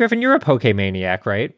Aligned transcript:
Griffin, 0.00 0.22
you're 0.22 0.34
a 0.34 0.40
Pokemaniac, 0.40 1.26
right? 1.26 1.54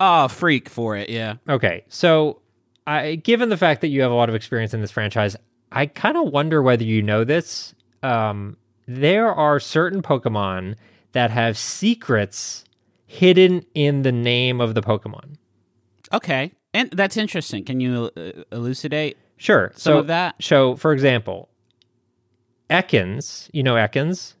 Oh, 0.00 0.26
freak 0.26 0.68
for 0.68 0.96
it, 0.96 1.08
yeah. 1.08 1.36
Okay, 1.48 1.84
so 1.86 2.40
I, 2.84 3.14
given 3.14 3.48
the 3.48 3.56
fact 3.56 3.80
that 3.82 3.90
you 3.90 4.02
have 4.02 4.10
a 4.10 4.14
lot 4.14 4.28
of 4.28 4.34
experience 4.34 4.74
in 4.74 4.80
this 4.80 4.90
franchise, 4.90 5.36
I 5.70 5.86
kind 5.86 6.16
of 6.16 6.32
wonder 6.32 6.64
whether 6.64 6.82
you 6.82 7.00
know 7.00 7.22
this. 7.22 7.72
Um, 8.02 8.56
there 8.88 9.32
are 9.32 9.60
certain 9.60 10.02
Pokemon 10.02 10.74
that 11.12 11.30
have 11.30 11.56
secrets 11.56 12.64
hidden 13.06 13.64
in 13.76 14.02
the 14.02 14.10
name 14.10 14.60
of 14.60 14.74
the 14.74 14.80
Pokemon. 14.80 15.36
Okay, 16.12 16.50
and 16.74 16.90
that's 16.90 17.16
interesting. 17.16 17.64
Can 17.64 17.78
you 17.78 18.10
uh, 18.16 18.32
elucidate? 18.50 19.16
Sure. 19.36 19.70
Some 19.76 19.92
so, 19.92 19.98
of 20.00 20.08
that? 20.08 20.34
So, 20.42 20.74
for 20.74 20.92
example, 20.92 21.48
Ekans, 22.68 23.48
you 23.52 23.62
know 23.62 23.74
Ekans? 23.74 24.34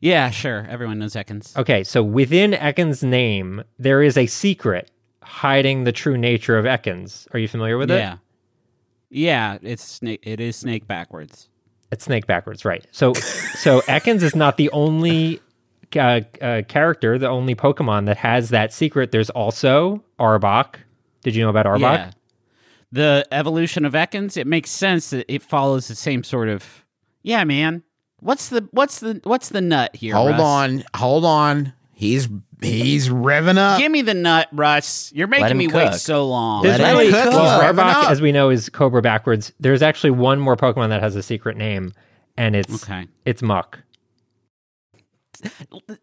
Yeah, 0.00 0.30
sure. 0.30 0.66
Everyone 0.68 0.98
knows 0.98 1.14
Ekans. 1.14 1.56
Okay, 1.56 1.82
so 1.84 2.02
within 2.02 2.52
Ekans' 2.52 3.02
name, 3.02 3.64
there 3.78 4.02
is 4.02 4.16
a 4.16 4.26
secret 4.26 4.90
hiding 5.22 5.84
the 5.84 5.92
true 5.92 6.16
nature 6.16 6.56
of 6.56 6.64
Ekans. 6.64 7.26
Are 7.34 7.38
you 7.38 7.48
familiar 7.48 7.76
with 7.76 7.90
it? 7.90 7.98
Yeah. 7.98 8.16
Yeah, 9.10 9.58
it's 9.62 9.82
snake. 9.82 10.20
It 10.22 10.40
is 10.40 10.56
snake 10.56 10.86
backwards. 10.86 11.48
It's 11.90 12.04
snake 12.04 12.26
backwards, 12.26 12.64
right? 12.64 12.86
So, 12.92 13.14
so 13.14 13.80
Ekans 13.82 14.22
is 14.22 14.36
not 14.36 14.56
the 14.56 14.70
only 14.70 15.40
uh, 15.96 16.20
uh, 16.40 16.62
character, 16.68 17.18
the 17.18 17.28
only 17.28 17.54
Pokemon 17.54 18.06
that 18.06 18.18
has 18.18 18.50
that 18.50 18.72
secret. 18.72 19.10
There's 19.10 19.30
also 19.30 20.04
Arbok. 20.18 20.76
Did 21.22 21.34
you 21.34 21.42
know 21.42 21.48
about 21.48 21.66
Arbok? 21.66 21.80
Yeah. 21.80 22.10
The 22.92 23.26
evolution 23.32 23.84
of 23.84 23.94
Ekans. 23.94 24.36
It 24.36 24.46
makes 24.46 24.70
sense 24.70 25.10
that 25.10 25.32
it 25.32 25.42
follows 25.42 25.88
the 25.88 25.94
same 25.94 26.22
sort 26.22 26.48
of. 26.48 26.84
Yeah, 27.22 27.44
man. 27.44 27.82
What's 28.20 28.48
the 28.48 28.68
what's 28.72 29.00
the 29.00 29.20
what's 29.24 29.48
the 29.50 29.60
nut 29.60 29.94
here? 29.94 30.14
Hold 30.14 30.30
Russ? 30.32 30.40
on, 30.40 30.84
hold 30.94 31.24
on. 31.24 31.72
He's 31.92 32.28
he's 32.62 33.08
revving 33.08 33.58
up. 33.58 33.78
Give 33.78 33.90
me 33.92 34.02
the 34.02 34.14
nut, 34.14 34.48
Russ. 34.52 35.12
You're 35.14 35.26
making 35.28 35.48
him 35.48 35.58
me 35.58 35.68
wait 35.68 35.94
so 35.94 36.26
long. 36.26 36.62
There's 36.62 36.78
Let 36.80 36.94
it 36.94 36.98
really, 36.98 37.10
cook. 37.12 37.32
well, 37.32 37.60
Arbok, 37.74 38.10
as 38.10 38.20
we 38.20 38.32
know, 38.32 38.50
is 38.50 38.68
Cobra 38.68 39.02
backwards. 39.02 39.52
There's 39.60 39.82
actually 39.82 40.10
one 40.10 40.40
more 40.40 40.56
Pokemon 40.56 40.88
that 40.90 41.00
has 41.02 41.16
a 41.16 41.22
secret 41.22 41.56
name, 41.56 41.92
and 42.36 42.54
it's 42.56 42.82
Okay. 42.84 43.06
it's 43.24 43.42
Muk. 43.42 43.80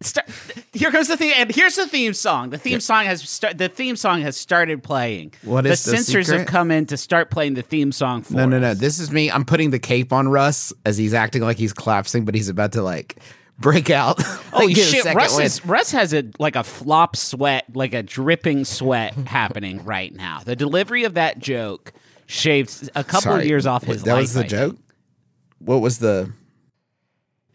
Start, 0.02 0.30
here 0.74 0.92
goes 0.92 1.08
the 1.08 1.18
theme, 1.18 1.34
and 1.36 1.54
here's 1.54 1.76
the 1.76 1.88
theme 1.88 2.14
song. 2.14 2.50
The 2.52 2.58
theme 2.58 2.80
song 2.80 3.06
has 3.06 3.28
start, 3.28 3.58
the 3.58 3.70
theme 3.70 3.96
song 3.96 4.22
has 4.22 4.38
started 4.38 4.84
playing. 4.84 5.34
What 5.44 5.64
the 5.64 5.72
is 5.72 5.84
the 5.84 5.92
censors 5.98 6.28
have 6.30 6.46
come 6.48 6.72
in 6.72 6.86
to 6.88 6.98
start 6.98 7.30
playing 7.32 7.54
the 7.56 7.62
theme 7.62 7.92
song 7.92 8.22
for 8.24 8.34
No, 8.34 8.46
no, 8.46 8.60
no. 8.60 8.72
us. 8.72 8.80
This 8.80 9.00
is 9.00 9.12
me. 9.12 9.30
I'm 9.32 9.46
putting 9.46 9.72
the 9.72 9.80
cape 9.80 10.12
on 10.14 10.28
Russ 10.30 10.74
as 10.86 10.98
he's 10.98 11.14
acting 11.14 11.42
like 11.42 11.58
he's 11.58 11.74
collapsing, 11.74 12.26
but 12.26 12.36
he's 12.36 12.50
about 12.50 12.72
to 12.74 12.82
like 12.82 13.18
break 13.60 13.90
out. 13.90 14.22
Oh, 14.58 14.70
get 14.70 14.78
shit! 14.88 15.14
Russ, 15.14 15.38
is, 15.38 15.66
Russ 15.66 15.92
has 15.92 16.14
a 16.14 16.24
like 16.40 16.56
a 16.56 16.64
flop 16.64 17.18
sweat, 17.18 17.66
like 17.76 17.94
a 17.94 18.02
dripping 18.02 18.64
sweat 18.64 19.14
happening 19.28 19.84
right 19.84 20.16
now. 20.16 20.40
The 20.46 20.56
delivery 20.56 21.04
of 21.04 21.16
that 21.16 21.40
joke 21.40 21.92
shaved 22.26 22.90
a 22.96 23.04
couple 23.04 23.32
Sorry. 23.34 23.48
years 23.48 23.66
off 23.66 23.84
his 23.84 24.04
That 24.04 24.14
life. 24.14 24.22
was 24.22 24.34
the 24.34 24.40
I 24.40 24.48
think. 24.48 24.52
joke. 24.52 24.78
What 25.60 25.82
was 25.82 26.00
the? 26.00 26.32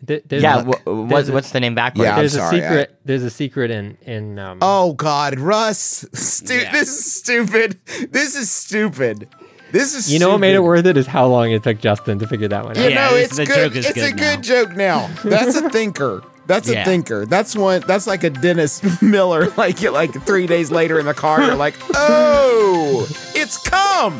Th- 0.06 0.22
There's 0.26 0.42
Yeah, 0.42 0.60
a, 0.60 0.64
wh- 0.64 0.86
what's, 1.10 1.28
a- 1.28 1.32
what's 1.32 1.50
the 1.50 1.60
name 1.60 1.74
backwards? 1.74 2.04
Yeah, 2.06 2.12
I'm 2.12 2.18
there's 2.20 2.34
a 2.34 2.38
sorry, 2.38 2.60
secret. 2.60 2.98
There's 3.04 3.22
a 3.22 3.30
secret 3.30 3.70
in 3.70 3.98
in. 4.06 4.38
Um, 4.38 4.58
Oh 4.62 4.94
God, 4.94 5.38
Russ! 5.38 6.06
Stu- 6.14 6.54
Yeah. 6.60 6.72
This 6.72 6.88
is 6.88 7.12
stupid. 7.14 7.78
This 8.10 8.34
is 8.36 8.50
stupid. 8.50 9.28
This 9.72 9.94
is. 9.94 10.12
you 10.12 10.18
know 10.18 10.30
what 10.30 10.38
made 10.40 10.54
it 10.54 10.60
worth 10.62 10.86
it 10.86 10.96
is 10.96 11.06
how 11.06 11.26
long 11.26 11.50
it 11.52 11.62
took 11.62 11.78
Justin 11.80 12.18
to 12.18 12.26
figure 12.26 12.48
that 12.48 12.64
one 12.64 12.76
out. 12.76 12.82
You 12.82 12.90
Yeah, 12.90 13.10
know, 13.10 13.14
it's 13.16 13.36
the 13.36 13.44
good. 13.46 13.54
joke 13.54 13.76
is 13.76 13.86
it's 13.86 13.98
a 13.98 14.10
good 14.10 14.16
good 14.18 14.42
joke 14.42 14.76
now. 14.76 15.08
That's 15.22 15.54
a 15.56 15.68
thinker. 15.70 16.22
That's 16.46 16.68
a 16.68 16.72
Yeah. 16.72 16.84
thinker. 16.84 17.26
That's 17.26 17.54
one. 17.54 17.82
That's 17.86 18.06
like 18.08 18.24
a 18.24 18.30
Dennis 18.30 18.82
Miller. 19.02 19.50
Like 19.50 19.80
like 19.82 20.12
three 20.24 20.46
days 20.48 20.70
later 20.72 20.98
in 20.98 21.06
the 21.06 21.14
car, 21.14 21.42
you're 21.42 21.54
like, 21.54 21.74
oh, 21.94 23.06
it's 23.36 23.58
come. 23.68 24.18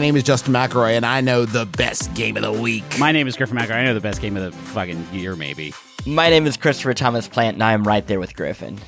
My 0.00 0.06
name 0.06 0.16
is 0.16 0.22
Justin 0.22 0.54
McElroy, 0.54 0.92
and 0.92 1.04
I 1.04 1.20
know 1.20 1.44
the 1.44 1.66
best 1.66 2.14
game 2.14 2.38
of 2.38 2.42
the 2.42 2.50
week. 2.50 2.98
My 2.98 3.12
name 3.12 3.28
is 3.28 3.36
Griffin 3.36 3.56
Macker. 3.56 3.74
I 3.74 3.84
know 3.84 3.92
the 3.92 4.00
best 4.00 4.22
game 4.22 4.34
of 4.34 4.42
the 4.42 4.50
fucking 4.50 5.06
year, 5.12 5.36
maybe. 5.36 5.74
My 6.06 6.30
name 6.30 6.46
is 6.46 6.56
Christopher 6.56 6.94
Thomas 6.94 7.28
Plant, 7.28 7.56
and 7.56 7.62
I'm 7.62 7.86
right 7.86 8.06
there 8.06 8.18
with 8.18 8.34
Griffin. 8.34 8.78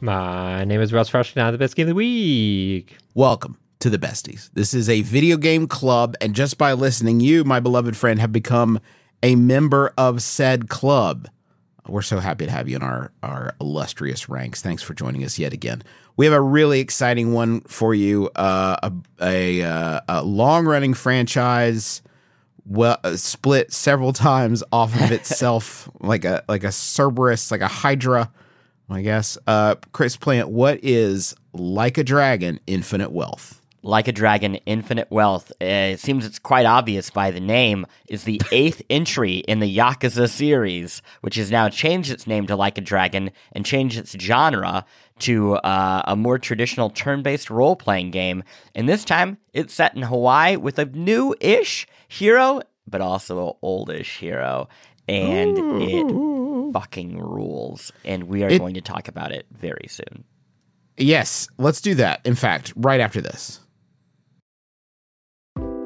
My 0.00 0.62
name 0.62 0.80
is 0.80 0.92
Russ 0.92 1.12
Rush. 1.12 1.34
Now 1.34 1.50
the 1.50 1.58
best 1.58 1.74
game 1.74 1.86
of 1.86 1.88
the 1.88 1.94
week. 1.96 2.96
Welcome 3.12 3.58
to 3.80 3.90
the 3.90 3.98
Besties. 3.98 4.50
This 4.54 4.72
is 4.72 4.88
a 4.88 5.02
video 5.02 5.36
game 5.36 5.66
club, 5.66 6.14
and 6.20 6.32
just 6.32 6.58
by 6.58 6.74
listening, 6.74 7.18
you, 7.18 7.42
my 7.42 7.58
beloved 7.58 7.96
friend, 7.96 8.20
have 8.20 8.30
become 8.30 8.78
a 9.20 9.34
member 9.34 9.92
of 9.98 10.22
said 10.22 10.68
club. 10.68 11.26
We're 11.88 12.02
so 12.02 12.20
happy 12.20 12.46
to 12.46 12.52
have 12.52 12.68
you 12.68 12.76
in 12.76 12.82
our, 12.82 13.10
our 13.22 13.54
illustrious 13.60 14.28
ranks. 14.28 14.62
Thanks 14.62 14.82
for 14.82 14.94
joining 14.94 15.24
us 15.24 15.38
yet 15.38 15.52
again. 15.52 15.82
We 16.16 16.26
have 16.26 16.32
a 16.32 16.40
really 16.40 16.80
exciting 16.80 17.32
one 17.32 17.62
for 17.62 17.94
you 17.94 18.30
uh, 18.36 18.76
a, 18.82 18.92
a, 19.20 19.62
uh, 19.62 20.00
a 20.08 20.22
long 20.22 20.66
running 20.66 20.94
franchise. 20.94 22.02
Well, 22.64 22.98
uh, 23.02 23.16
split 23.16 23.72
several 23.72 24.12
times 24.12 24.62
off 24.70 24.94
of 24.94 25.10
itself, 25.10 25.90
like 26.00 26.24
a 26.24 26.44
like 26.48 26.62
a 26.62 26.70
Cerberus, 26.70 27.50
like 27.50 27.60
a 27.60 27.68
Hydra, 27.68 28.30
I 28.88 29.02
guess. 29.02 29.36
Uh, 29.46 29.74
Chris 29.92 30.16
Plant, 30.16 30.50
what 30.50 30.78
is 30.82 31.34
like 31.52 31.98
a 31.98 32.04
dragon, 32.04 32.60
infinite 32.68 33.10
wealth? 33.10 33.61
Like 33.84 34.06
a 34.06 34.12
Dragon, 34.12 34.54
Infinite 34.66 35.10
Wealth. 35.10 35.50
Uh, 35.60 35.64
it 35.94 36.00
seems 36.00 36.24
it's 36.24 36.38
quite 36.38 36.66
obvious 36.66 37.10
by 37.10 37.30
the 37.32 37.40
name, 37.40 37.84
is 38.08 38.24
the 38.24 38.40
eighth 38.52 38.80
entry 38.88 39.38
in 39.38 39.58
the 39.58 39.76
Yakuza 39.76 40.28
series, 40.28 41.02
which 41.22 41.34
has 41.34 41.50
now 41.50 41.68
changed 41.68 42.10
its 42.12 42.26
name 42.26 42.46
to 42.46 42.54
Like 42.56 42.78
a 42.78 42.80
Dragon 42.80 43.32
and 43.52 43.66
changed 43.66 43.98
its 43.98 44.12
genre 44.12 44.84
to 45.20 45.54
uh, 45.56 46.02
a 46.06 46.14
more 46.16 46.38
traditional 46.38 46.90
turn 46.90 47.22
based 47.22 47.50
role 47.50 47.74
playing 47.76 48.12
game. 48.12 48.44
And 48.74 48.88
this 48.88 49.04
time, 49.04 49.38
it's 49.52 49.74
set 49.74 49.94
in 49.96 50.02
Hawaii 50.02 50.56
with 50.56 50.78
a 50.78 50.84
new 50.84 51.34
ish 51.40 51.86
hero, 52.08 52.60
but 52.86 53.00
also 53.00 53.48
an 53.48 53.54
oldish 53.62 54.18
hero. 54.18 54.68
And 55.08 55.58
it 55.82 56.72
fucking 56.72 57.18
rules. 57.18 57.92
And 58.04 58.24
we 58.24 58.44
are 58.44 58.48
It- 58.48 58.58
going 58.58 58.74
to 58.74 58.80
talk 58.80 59.08
about 59.08 59.32
it 59.32 59.46
very 59.50 59.86
soon. 59.88 60.22
Yes, 60.96 61.48
let's 61.58 61.80
do 61.80 61.94
that. 61.96 62.20
In 62.24 62.34
fact, 62.36 62.72
right 62.76 63.00
after 63.00 63.20
this. 63.20 63.58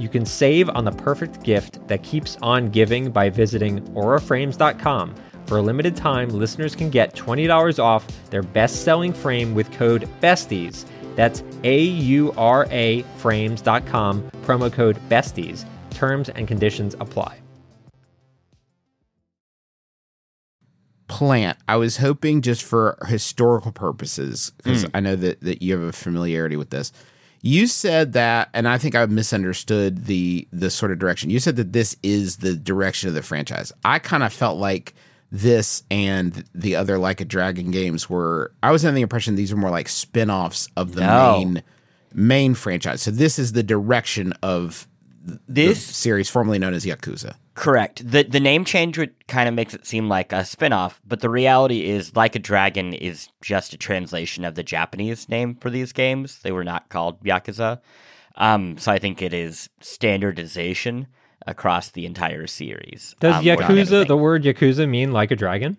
you 0.00 0.08
can 0.08 0.24
save 0.24 0.70
on 0.70 0.84
the 0.84 0.92
perfect 0.92 1.42
gift 1.42 1.86
that 1.86 2.02
keeps 2.02 2.38
on 2.40 2.70
giving 2.70 3.10
by 3.10 3.28
visiting 3.28 3.82
auraframes.com 3.94 5.14
For 5.46 5.58
a 5.58 5.62
limited 5.62 5.94
time, 5.94 6.30
listeners 6.30 6.74
can 6.74 6.88
get 6.90 7.14
$20 7.14 7.78
off 7.78 8.06
their 8.30 8.42
best 8.42 8.82
selling 8.82 9.12
frame 9.12 9.54
with 9.54 9.70
code 9.72 10.08
BESTIES. 10.20 10.86
That's 11.16 11.42
A 11.64 11.82
U 11.82 12.32
R 12.36 12.66
A 12.70 13.02
frames.com, 13.18 14.30
promo 14.42 14.72
code 14.72 14.98
BESTIES. 15.08 15.66
Terms 15.90 16.28
and 16.30 16.48
conditions 16.48 16.94
apply. 16.98 17.38
Plant. 21.08 21.58
I 21.68 21.76
was 21.76 21.98
hoping 21.98 22.40
just 22.40 22.62
for 22.62 22.96
historical 23.06 23.72
purposes, 23.72 24.52
because 24.56 24.84
hmm. 24.84 24.90
I 24.94 25.00
know 25.00 25.16
that, 25.16 25.40
that 25.40 25.60
you 25.60 25.74
have 25.74 25.82
a 25.82 25.92
familiarity 25.92 26.56
with 26.56 26.70
this. 26.70 26.92
You 27.42 27.66
said 27.66 28.12
that, 28.12 28.50
and 28.52 28.68
I 28.68 28.76
think 28.78 28.94
I 28.94 29.04
misunderstood 29.06 30.04
the 30.06 30.46
the 30.52 30.70
sort 30.70 30.92
of 30.92 30.98
direction. 30.98 31.30
You 31.30 31.38
said 31.40 31.56
that 31.56 31.72
this 31.72 31.96
is 32.02 32.38
the 32.38 32.54
direction 32.54 33.08
of 33.08 33.14
the 33.14 33.22
franchise. 33.22 33.72
I 33.84 33.98
kind 33.98 34.22
of 34.22 34.32
felt 34.32 34.58
like 34.58 34.94
this 35.32 35.82
and 35.90 36.44
the 36.54 36.76
other 36.76 36.98
like 36.98 37.20
a 37.20 37.24
dragon 37.24 37.70
games 37.70 38.10
were. 38.10 38.52
I 38.62 38.72
was 38.72 38.84
under 38.84 38.96
the 38.96 39.02
impression 39.02 39.36
these 39.36 39.54
were 39.54 39.60
more 39.60 39.70
like 39.70 39.88
spin-offs 39.88 40.68
of 40.76 40.94
the 40.94 41.00
No. 41.02 41.38
main 41.38 41.62
main 42.12 42.54
franchise. 42.54 43.00
So 43.02 43.10
this 43.10 43.38
is 43.38 43.52
the 43.52 43.62
direction 43.62 44.32
of 44.42 44.86
This 45.48 45.84
series 45.84 46.30
formerly 46.30 46.58
known 46.58 46.72
as 46.74 46.86
Yakuza. 46.86 47.34
Correct. 47.54 48.10
The 48.10 48.22
the 48.22 48.40
name 48.40 48.64
change 48.64 48.96
would 48.96 49.12
kind 49.28 49.48
of 49.48 49.54
makes 49.54 49.74
it 49.74 49.86
seem 49.86 50.08
like 50.08 50.32
a 50.32 50.44
spin-off, 50.44 51.00
but 51.06 51.20
the 51.20 51.28
reality 51.28 51.84
is 51.90 52.16
Like 52.16 52.34
a 52.34 52.38
Dragon 52.38 52.94
is 52.94 53.28
just 53.42 53.74
a 53.74 53.76
translation 53.76 54.44
of 54.46 54.54
the 54.54 54.62
Japanese 54.62 55.28
name 55.28 55.56
for 55.56 55.68
these 55.68 55.92
games. 55.92 56.38
They 56.42 56.52
were 56.52 56.64
not 56.64 56.88
called 56.88 57.22
Yakuza. 57.22 57.80
Um, 58.36 58.78
so 58.78 58.90
I 58.92 58.98
think 58.98 59.20
it 59.20 59.34
is 59.34 59.68
standardization 59.80 61.06
across 61.46 61.90
the 61.90 62.06
entire 62.06 62.46
series. 62.46 63.14
Does 63.20 63.36
um, 63.36 63.44
Yakuza, 63.44 64.06
the 64.06 64.16
word 64.16 64.44
Yakuza, 64.44 64.88
mean 64.88 65.12
like 65.12 65.30
a 65.30 65.36
dragon? 65.36 65.76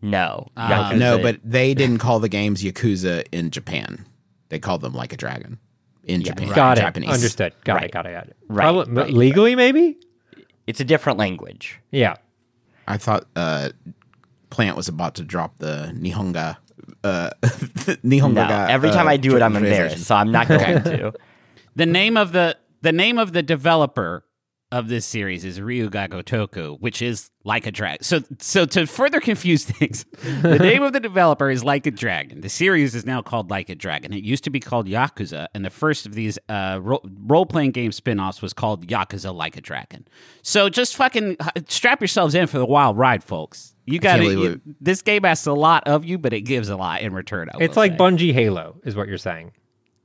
No. 0.00 0.48
Yakuza- 0.56 0.98
No, 0.98 1.18
but 1.18 1.40
they 1.42 1.74
didn't 1.74 1.98
call 1.98 2.20
the 2.20 2.28
games 2.28 2.62
Yakuza 2.62 3.24
in 3.32 3.50
Japan. 3.50 4.06
They 4.50 4.58
called 4.60 4.82
them 4.82 4.92
like 4.92 5.12
a 5.12 5.16
dragon 5.16 5.58
in 6.06 6.22
Japan. 6.22 6.48
Got 6.54 6.78
it. 6.78 6.82
Japanese. 6.82 7.10
Understood. 7.10 7.52
Got 7.64 7.74
Right. 7.74 7.84
it. 7.84 7.92
Got 7.92 8.06
it. 8.06 8.12
Got 8.12 8.26
it. 8.28 8.36
Right, 8.48 8.64
Probably, 8.64 8.94
right, 8.94 9.12
legally, 9.12 9.54
maybe? 9.56 9.98
it's 10.66 10.80
a 10.80 10.84
different 10.84 11.18
language. 11.18 11.80
Yeah. 11.90 12.14
I 12.86 12.96
thought 12.96 13.26
uh, 13.36 13.70
Plant 14.50 14.76
was 14.76 14.88
about 14.88 15.14
to 15.16 15.24
drop 15.24 15.58
the 15.58 15.92
Nihongo. 15.94 16.56
Uh, 17.02 17.30
Nihongo. 17.42 18.34
No. 18.34 18.66
Every 18.68 18.90
time 18.90 19.06
uh, 19.06 19.10
I 19.10 19.16
do 19.16 19.36
it, 19.36 19.42
I'm 19.42 19.56
embarrassed, 19.56 20.04
so 20.04 20.14
I'm 20.14 20.30
not 20.32 20.48
going 20.48 20.82
to. 20.82 21.12
The 21.76 21.86
name 21.86 22.16
of 22.16 22.30
the 22.30 22.56
the 22.82 22.92
name 22.92 23.18
of 23.18 23.32
the 23.32 23.42
developer 23.42 24.24
of 24.74 24.88
this 24.88 25.06
series 25.06 25.44
is 25.44 25.60
Ryu 25.60 25.88
Ga 25.88 26.08
Gotoku, 26.08 26.80
which 26.80 27.00
is 27.00 27.30
like 27.44 27.64
a 27.64 27.70
dragon. 27.70 28.02
So 28.02 28.22
so 28.40 28.66
to 28.66 28.86
further 28.86 29.20
confuse 29.20 29.64
things, 29.78 30.04
the 30.42 30.58
name 30.58 30.82
of 30.82 30.92
the 30.92 30.98
developer 30.98 31.48
is 31.48 31.62
Like 31.62 31.86
a 31.86 31.92
Dragon. 31.92 32.40
The 32.40 32.48
series 32.48 32.94
is 32.96 33.06
now 33.06 33.22
called 33.22 33.50
Like 33.50 33.68
a 33.68 33.76
Dragon. 33.76 34.12
It 34.12 34.24
used 34.24 34.42
to 34.44 34.50
be 34.50 34.58
called 34.58 34.88
Yakuza, 34.88 35.46
and 35.54 35.64
the 35.64 35.70
first 35.70 36.06
of 36.06 36.14
these 36.14 36.40
uh, 36.48 36.80
ro- 36.82 37.00
role 37.24 37.46
playing 37.46 37.70
game 37.70 37.92
spin 37.92 38.18
offs 38.18 38.42
was 38.42 38.52
called 38.52 38.88
Yakuza 38.88 39.32
Like 39.32 39.56
a 39.56 39.60
Dragon. 39.60 40.08
So 40.42 40.68
just 40.68 40.96
fucking 40.96 41.36
uh, 41.38 41.50
strap 41.68 42.00
yourselves 42.00 42.34
in 42.34 42.48
for 42.48 42.58
the 42.58 42.66
wild 42.66 42.98
ride, 42.98 43.22
folks. 43.22 43.76
You 43.86 44.00
got 44.00 44.18
can't 44.18 44.28
believe 44.28 44.64
to. 44.64 44.74
This 44.80 45.02
game 45.02 45.24
asks 45.24 45.46
a 45.46 45.52
lot 45.52 45.86
of 45.86 46.04
you, 46.04 46.18
but 46.18 46.32
it 46.32 46.40
gives 46.40 46.68
a 46.68 46.76
lot 46.76 47.02
in 47.02 47.14
return. 47.14 47.48
I 47.54 47.62
It's 47.62 47.76
like 47.76 47.92
say. 47.92 47.98
Bungie 47.98 48.32
Halo, 48.32 48.80
is 48.82 48.96
what 48.96 49.06
you're 49.06 49.18
saying. 49.18 49.52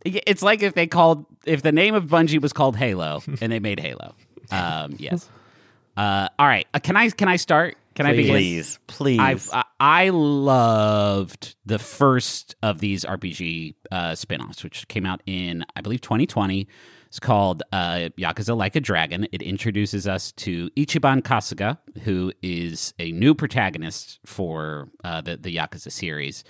It's 0.06 0.42
like 0.42 0.62
if 0.62 0.76
they 0.76 0.88
called 0.88 1.26
if 1.46 1.62
the 1.62 1.72
name 1.72 1.94
of 1.96 2.06
Bungie 2.06 2.42
was 2.42 2.54
called 2.54 2.78
Halo 2.78 3.22
and 3.42 3.52
they 3.52 3.60
made 3.60 3.80
Halo. 3.80 4.16
Um, 4.52 4.96
yes. 4.98 5.30
Uh, 5.98 6.30
all 6.38 6.48
right. 6.48 6.66
Uh, 6.74 6.80
can 6.80 6.96
I 6.96 7.10
can 7.10 7.28
I 7.28 7.36
start? 7.36 7.78
Can 7.96 8.06
I 8.06 8.14
begin? 8.14 8.32
Please, 8.32 8.80
please. 8.88 9.20
I've, 9.20 9.50
I 9.52 9.64
I 9.80 10.10
loved 10.10 11.56
the 11.66 11.80
first 11.80 12.56
of 12.64 12.80
these 12.80 13.04
RPG 13.04 13.76
uh, 13.92 14.16
spin-offs, 14.16 14.64
which 14.64 14.88
came 14.88 15.06
out 15.06 15.22
in 15.26 15.66
I 15.76 15.82
believe 15.82 16.02
2020. 16.02 16.68
It's 17.08 17.20
called 17.20 17.64
uh, 17.74 18.10
Yakuza 18.18 18.56
Like 18.56 18.76
a 18.76 18.80
Dragon. 18.80 19.28
It 19.32 19.42
introduces 19.42 20.08
us 20.08 20.32
to 20.34 20.70
Ichiban 20.78 21.22
Kasuga, 21.22 21.80
who 22.04 22.32
is 22.44 22.94
a 23.00 23.12
new 23.12 23.34
protagonist 23.36 24.20
for 24.26 24.90
uh, 25.04 25.20
the 25.20 25.36
the 25.36 25.56
Yakuza 25.58 25.92
series. 25.92 26.46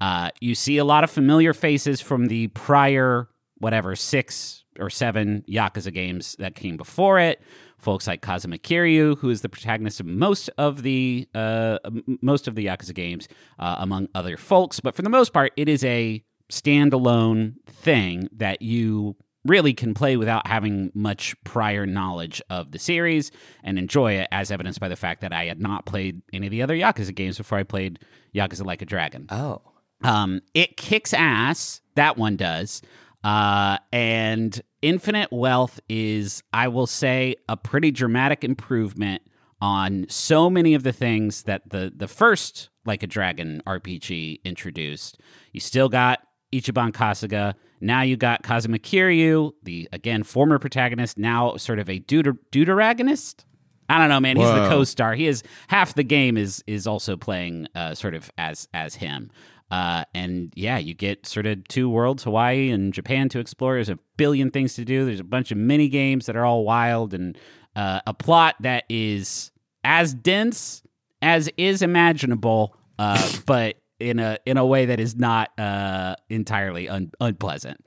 Uh, 0.00 0.30
you 0.40 0.54
see 0.54 0.78
a 0.78 0.84
lot 0.84 1.04
of 1.04 1.10
familiar 1.10 1.52
faces 1.52 2.00
from 2.00 2.26
the 2.26 2.48
prior 2.48 3.28
whatever 3.58 3.94
six 3.96 4.63
or 4.78 4.90
seven 4.90 5.44
Yakuza 5.48 5.92
games 5.92 6.36
that 6.38 6.54
came 6.54 6.76
before 6.76 7.18
it. 7.18 7.40
Folks 7.78 8.06
like 8.06 8.22
Kazuma 8.22 8.56
Kiryu, 8.58 9.18
who 9.18 9.28
is 9.30 9.42
the 9.42 9.48
protagonist 9.48 10.00
of 10.00 10.06
most 10.06 10.48
of 10.56 10.82
the 10.82 11.28
uh, 11.34 11.78
most 12.22 12.48
of 12.48 12.54
the 12.54 12.66
Yakuza 12.66 12.94
games, 12.94 13.28
uh, 13.58 13.76
among 13.78 14.08
other 14.14 14.36
folks. 14.36 14.80
But 14.80 14.94
for 14.94 15.02
the 15.02 15.10
most 15.10 15.32
part, 15.32 15.52
it 15.56 15.68
is 15.68 15.84
a 15.84 16.22
standalone 16.50 17.54
thing 17.66 18.28
that 18.32 18.62
you 18.62 19.16
really 19.44 19.74
can 19.74 19.92
play 19.92 20.16
without 20.16 20.46
having 20.46 20.90
much 20.94 21.34
prior 21.44 21.84
knowledge 21.84 22.40
of 22.48 22.72
the 22.72 22.78
series 22.78 23.30
and 23.62 23.78
enjoy 23.78 24.12
it, 24.14 24.28
as 24.32 24.50
evidenced 24.50 24.80
by 24.80 24.88
the 24.88 24.96
fact 24.96 25.20
that 25.20 25.32
I 25.34 25.44
had 25.44 25.60
not 25.60 25.84
played 25.84 26.22
any 26.32 26.46
of 26.46 26.50
the 26.50 26.62
other 26.62 26.74
Yakuza 26.74 27.14
games 27.14 27.36
before 27.36 27.58
I 27.58 27.62
played 27.62 27.98
Yakuza 28.34 28.64
Like 28.64 28.82
a 28.82 28.86
Dragon. 28.86 29.26
oh. 29.30 29.60
Um, 30.02 30.42
it 30.52 30.76
kicks 30.76 31.14
ass. 31.14 31.80
That 31.94 32.18
one 32.18 32.36
does. 32.36 32.82
Uh, 33.24 33.78
and 33.90 34.60
Infinite 34.82 35.32
Wealth 35.32 35.80
is, 35.88 36.42
I 36.52 36.68
will 36.68 36.86
say, 36.86 37.36
a 37.48 37.56
pretty 37.56 37.90
dramatic 37.90 38.44
improvement 38.44 39.22
on 39.62 40.04
so 40.10 40.50
many 40.50 40.74
of 40.74 40.82
the 40.82 40.92
things 40.92 41.44
that 41.44 41.70
the 41.70 41.90
the 41.96 42.06
first 42.08 42.68
Like 42.84 43.02
a 43.02 43.06
Dragon 43.06 43.62
RPG 43.66 44.44
introduced. 44.44 45.18
You 45.52 45.60
still 45.60 45.88
got 45.88 46.20
Ichiban 46.52 46.92
Kasuga. 46.92 47.54
Now 47.80 48.02
you 48.02 48.16
got 48.16 48.42
Kazuma 48.42 48.78
Kiryu, 48.78 49.52
the 49.62 49.88
again 49.90 50.22
former 50.22 50.58
protagonist, 50.58 51.16
now 51.16 51.56
sort 51.56 51.78
of 51.78 51.88
a 51.88 51.98
deuter- 52.00 52.38
deuteragonist. 52.52 53.44
I 53.88 53.98
don't 53.98 54.08
know, 54.08 54.20
man. 54.20 54.36
He's 54.36 54.46
the 54.48 54.68
co-star. 54.68 55.14
He 55.14 55.26
is 55.26 55.42
half 55.68 55.94
the 55.94 56.04
game 56.04 56.36
is 56.36 56.62
is 56.66 56.86
also 56.86 57.16
playing 57.16 57.68
uh, 57.74 57.94
sort 57.94 58.14
of 58.14 58.30
as 58.36 58.68
as 58.74 58.96
him. 58.96 59.30
Uh, 59.70 60.04
and 60.14 60.52
yeah, 60.54 60.78
you 60.78 60.94
get 60.94 61.26
sort 61.26 61.46
of 61.46 61.66
two 61.68 61.88
worlds, 61.88 62.24
Hawaii 62.24 62.70
and 62.70 62.92
Japan, 62.92 63.28
to 63.30 63.38
explore. 63.38 63.74
There's 63.74 63.88
a 63.88 63.98
billion 64.16 64.50
things 64.50 64.74
to 64.74 64.84
do. 64.84 65.04
There's 65.04 65.20
a 65.20 65.24
bunch 65.24 65.50
of 65.50 65.58
mini 65.58 65.88
games 65.88 66.26
that 66.26 66.36
are 66.36 66.44
all 66.44 66.64
wild, 66.64 67.14
and 67.14 67.36
uh, 67.74 68.00
a 68.06 68.14
plot 68.14 68.56
that 68.60 68.84
is 68.88 69.50
as 69.82 70.14
dense 70.14 70.82
as 71.22 71.48
is 71.56 71.82
imaginable, 71.82 72.76
uh, 72.98 73.32
but 73.46 73.76
in 73.98 74.18
a 74.18 74.38
in 74.44 74.56
a 74.56 74.66
way 74.66 74.86
that 74.86 75.00
is 75.00 75.16
not 75.16 75.58
uh, 75.58 76.14
entirely 76.28 76.88
un- 76.88 77.12
unpleasant. 77.20 77.84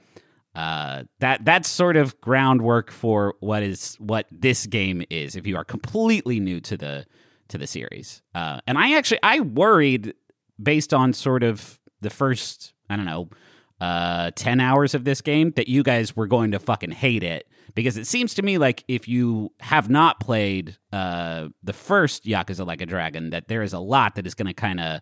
Uh, 0.56 1.04
that 1.20 1.46
that's 1.46 1.70
sort 1.70 1.96
of 1.96 2.20
groundwork 2.20 2.90
for 2.90 3.36
what 3.40 3.62
is 3.62 3.96
what 4.00 4.26
this 4.32 4.66
game 4.66 5.04
is. 5.12 5.36
If 5.36 5.46
you 5.46 5.56
are 5.56 5.64
completely 5.64 6.40
new 6.40 6.60
to 6.62 6.76
the 6.76 7.06
to 7.50 7.58
the 7.60 7.68
series, 7.68 8.24
uh, 8.34 8.60
and 8.66 8.78
I 8.78 8.98
actually 8.98 9.20
I 9.22 9.42
worried 9.42 10.16
based 10.62 10.94
on 10.94 11.14
sort 11.14 11.44
of 11.44 11.80
the 12.02 12.10
first 12.10 12.74
I 12.90 12.96
don't 12.96 13.06
know 13.06 13.30
uh, 13.80 14.32
ten 14.36 14.60
hours 14.60 14.94
of 14.94 15.04
this 15.04 15.22
game 15.22 15.52
that 15.56 15.68
you 15.68 15.84
guys 15.84 16.16
were 16.16 16.28
going 16.28 16.52
to 16.52 16.60
fucking 16.60 16.92
hate 16.92 17.24
it 17.24 17.48
because 17.76 17.96
it 17.96 18.08
seems 18.08 18.34
to 18.34 18.42
me 18.42 18.58
like 18.58 18.84
if 18.88 19.08
you 19.08 19.52
have 19.60 19.90
not 19.90 20.20
played 20.20 20.78
uh, 20.92 21.50
the 21.64 21.74
first 21.74 22.26
Yakuza 22.26 22.66
Like 22.66 22.82
a 22.82 22.86
Dragon, 22.88 23.30
that 23.30 23.48
there 23.48 23.62
is 23.62 23.74
a 23.74 23.80
lot 23.80 24.16
that 24.16 24.26
is 24.26 24.34
going 24.34 24.48
to 24.48 24.54
kind 24.54 24.80
of 24.80 25.02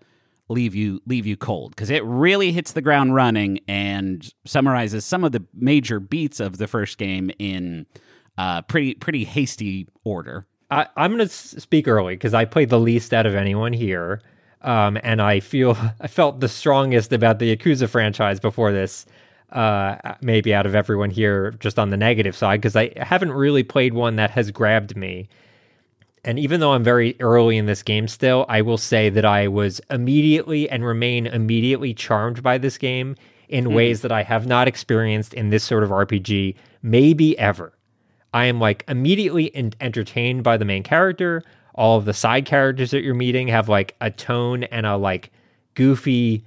leave 0.50 0.76
you 0.76 1.02
leave 1.06 1.26
you 1.26 1.38
cold 1.38 1.72
because 1.72 1.90
it 1.90 2.04
really 2.04 2.52
hits 2.52 2.74
the 2.74 2.82
ground 2.82 3.16
running 3.16 3.60
and 3.68 4.34
summarizes 4.46 5.04
some 5.06 5.24
of 5.24 5.32
the 5.32 5.44
major 5.54 6.00
beats 6.00 6.40
of 6.40 6.58
the 6.58 6.68
first 6.68 6.98
game 6.98 7.32
in 7.40 7.86
uh, 8.38 8.62
pretty 8.64 8.94
pretty 8.96 9.24
hasty 9.24 9.88
order. 10.04 10.46
I, 10.70 10.88
I'm 10.98 11.16
going 11.16 11.28
to 11.28 11.34
speak 11.34 11.88
early 11.88 12.16
because 12.16 12.34
I 12.34 12.44
played 12.46 12.70
the 12.70 12.80
least 12.80 13.14
out 13.14 13.26
of 13.26 13.36
anyone 13.36 13.72
here. 13.72 14.22
Um, 14.66 14.98
and 15.04 15.22
I 15.22 15.40
feel 15.40 15.78
I 16.02 16.08
felt 16.08 16.42
the 16.42 16.50
strongest 16.50 17.14
about 17.14 17.40
the 17.40 17.56
Yakuza 17.56 17.88
franchise 17.88 18.42
before 18.42 18.74
this, 18.74 19.06
uh, 19.54 20.16
maybe 20.22 20.54
out 20.54 20.66
of 20.66 20.76
everyone 20.76 21.12
here, 21.12 21.52
just 21.60 21.80
on 21.80 21.92
the 21.92 21.98
negative 21.98 22.36
side, 22.36 22.60
because 22.60 22.76
I 22.76 22.92
haven't 22.98 23.32
really 23.32 23.64
played 23.64 23.94
one 23.94 24.18
that 24.18 24.32
has 24.32 24.52
grabbed 24.52 24.98
me. 24.98 25.30
And 26.26 26.40
even 26.40 26.60
though 26.60 26.74
I'm 26.74 26.84
very 26.84 27.16
early 27.20 27.56
in 27.56 27.68
this 27.68 27.84
game 27.84 28.08
still, 28.08 28.48
I 28.50 28.64
will 28.64 28.80
say 28.80 29.10
that 29.12 29.26
I 29.26 29.48
was 29.48 29.80
immediately 29.92 30.68
and 30.68 30.84
remain 30.84 31.28
immediately 31.28 31.94
charmed 31.94 32.42
by 32.42 32.58
this 32.58 32.80
game 32.80 33.16
in 33.48 33.76
ways 33.76 34.02
that 34.02 34.12
I 34.12 34.24
have 34.24 34.48
not 34.48 34.68
experienced 34.68 35.36
in 35.36 35.52
this 35.52 35.64
sort 35.64 35.84
of 35.84 35.92
RPG, 35.92 36.56
maybe 36.82 37.38
ever. 37.38 37.74
I 38.34 38.46
am 38.46 38.60
like 38.60 38.84
immediately 38.88 39.56
en- 39.56 39.74
entertained 39.80 40.44
by 40.44 40.58
the 40.58 40.66
main 40.66 40.82
character. 40.82 41.44
All 41.76 41.98
of 41.98 42.06
the 42.06 42.14
side 42.14 42.46
characters 42.46 42.92
that 42.92 43.04
you're 43.04 43.14
meeting 43.14 43.48
have 43.50 43.70
like 43.70 43.96
a 44.02 44.10
tone 44.10 44.64
and 44.64 44.86
a 44.86 44.96
like 44.98 45.32
goofy, 45.76 46.44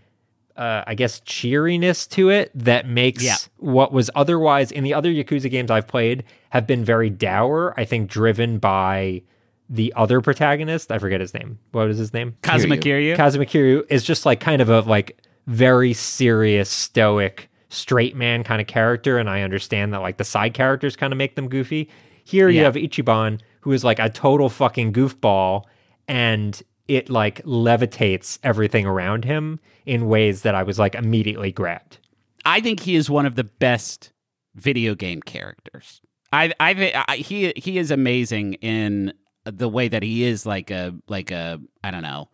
uh, 0.57 0.83
I 0.87 0.95
guess, 0.95 1.21
cheeriness 1.21 2.07
to 2.09 2.31
it 2.31 2.51
that 2.55 2.89
makes 2.89 3.23
Yeah. 3.23 3.37
what 3.59 3.93
was 3.93 4.11
otherwise 4.15 4.73
in 4.73 4.85
the 4.85 4.95
other 4.95 5.11
Yakuza 5.13 5.51
games 5.51 5.71
I've 5.71 5.87
played 5.87 6.25
have 6.51 6.67
been 6.67 6.85
very 6.85 7.11
dour. 7.11 7.75
I 7.77 7.85
think 7.85 8.11
driven 8.11 8.59
by 8.59 9.23
the 9.71 9.93
other 9.97 10.23
protagonist, 10.23 10.91
I 10.91 10.99
forget 10.99 11.21
his 11.21 11.35
name. 11.35 11.59
What 11.73 11.87
was 11.89 11.99
his 11.99 12.15
name? 12.15 12.37
Kazuma 12.43 12.79
Kiryu. 12.79 13.15
Kazuma 13.17 13.45
Kiryu 13.45 13.85
is 13.91 14.03
just 14.03 14.25
like 14.25 14.41
kind 14.41 14.63
of 14.63 14.71
a 14.71 14.81
like 14.81 15.21
very 15.47 15.93
serious, 15.93 16.71
stoic, 16.71 17.51
straight 17.69 18.17
man 18.17 18.45
kind 18.45 18.63
of 18.63 18.67
character, 18.67 19.19
and 19.19 19.29
I 19.29 19.43
understand 19.43 19.93
that 19.93 19.99
like 20.01 20.17
the 20.17 20.25
side 20.25 20.55
characters 20.55 20.97
kind 20.97 21.13
of 21.13 21.19
make 21.19 21.35
them 21.35 21.49
goofy. 21.51 21.91
Here 22.25 22.49
you 22.49 22.65
have 22.65 22.75
Ichiban, 22.75 23.41
who 23.69 23.75
is 23.75 23.85
like 23.85 23.99
a 23.99 24.09
total 24.09 24.49
fucking 24.49 24.95
goofball, 24.95 25.65
and 26.09 26.63
it 26.89 27.11
like 27.11 27.43
levitates 27.45 28.39
everything 28.43 28.87
around 28.87 29.27
him 29.27 29.61
in 29.85 30.09
ways 30.09 30.41
that 30.41 30.55
I 30.55 30.63
was 30.63 30.79
like 30.79 30.95
immediately 30.95 31.53
grabbed. 31.53 31.99
I 32.47 32.63
think 32.63 32.81
he 32.81 32.97
is 32.97 33.11
one 33.11 33.27
of 33.27 33.35
the 33.35 33.45
best 33.45 34.11
video 34.55 34.95
game 34.95 35.21
characters. 35.21 36.01
I, 36.33 36.55
I, 36.59 37.05
I 37.09 37.17
he 37.17 37.53
he 37.57 37.77
is 37.77 37.91
amazing 37.91 38.55
in 38.55 39.13
the 39.45 39.69
way 39.69 39.89
that 39.89 40.03
he 40.03 40.25
is 40.25 40.47
like 40.47 40.71
a 40.71 40.95
like 41.07 41.31
a 41.31 41.61
I 41.85 41.91
don't 41.91 42.03
know 42.03 42.31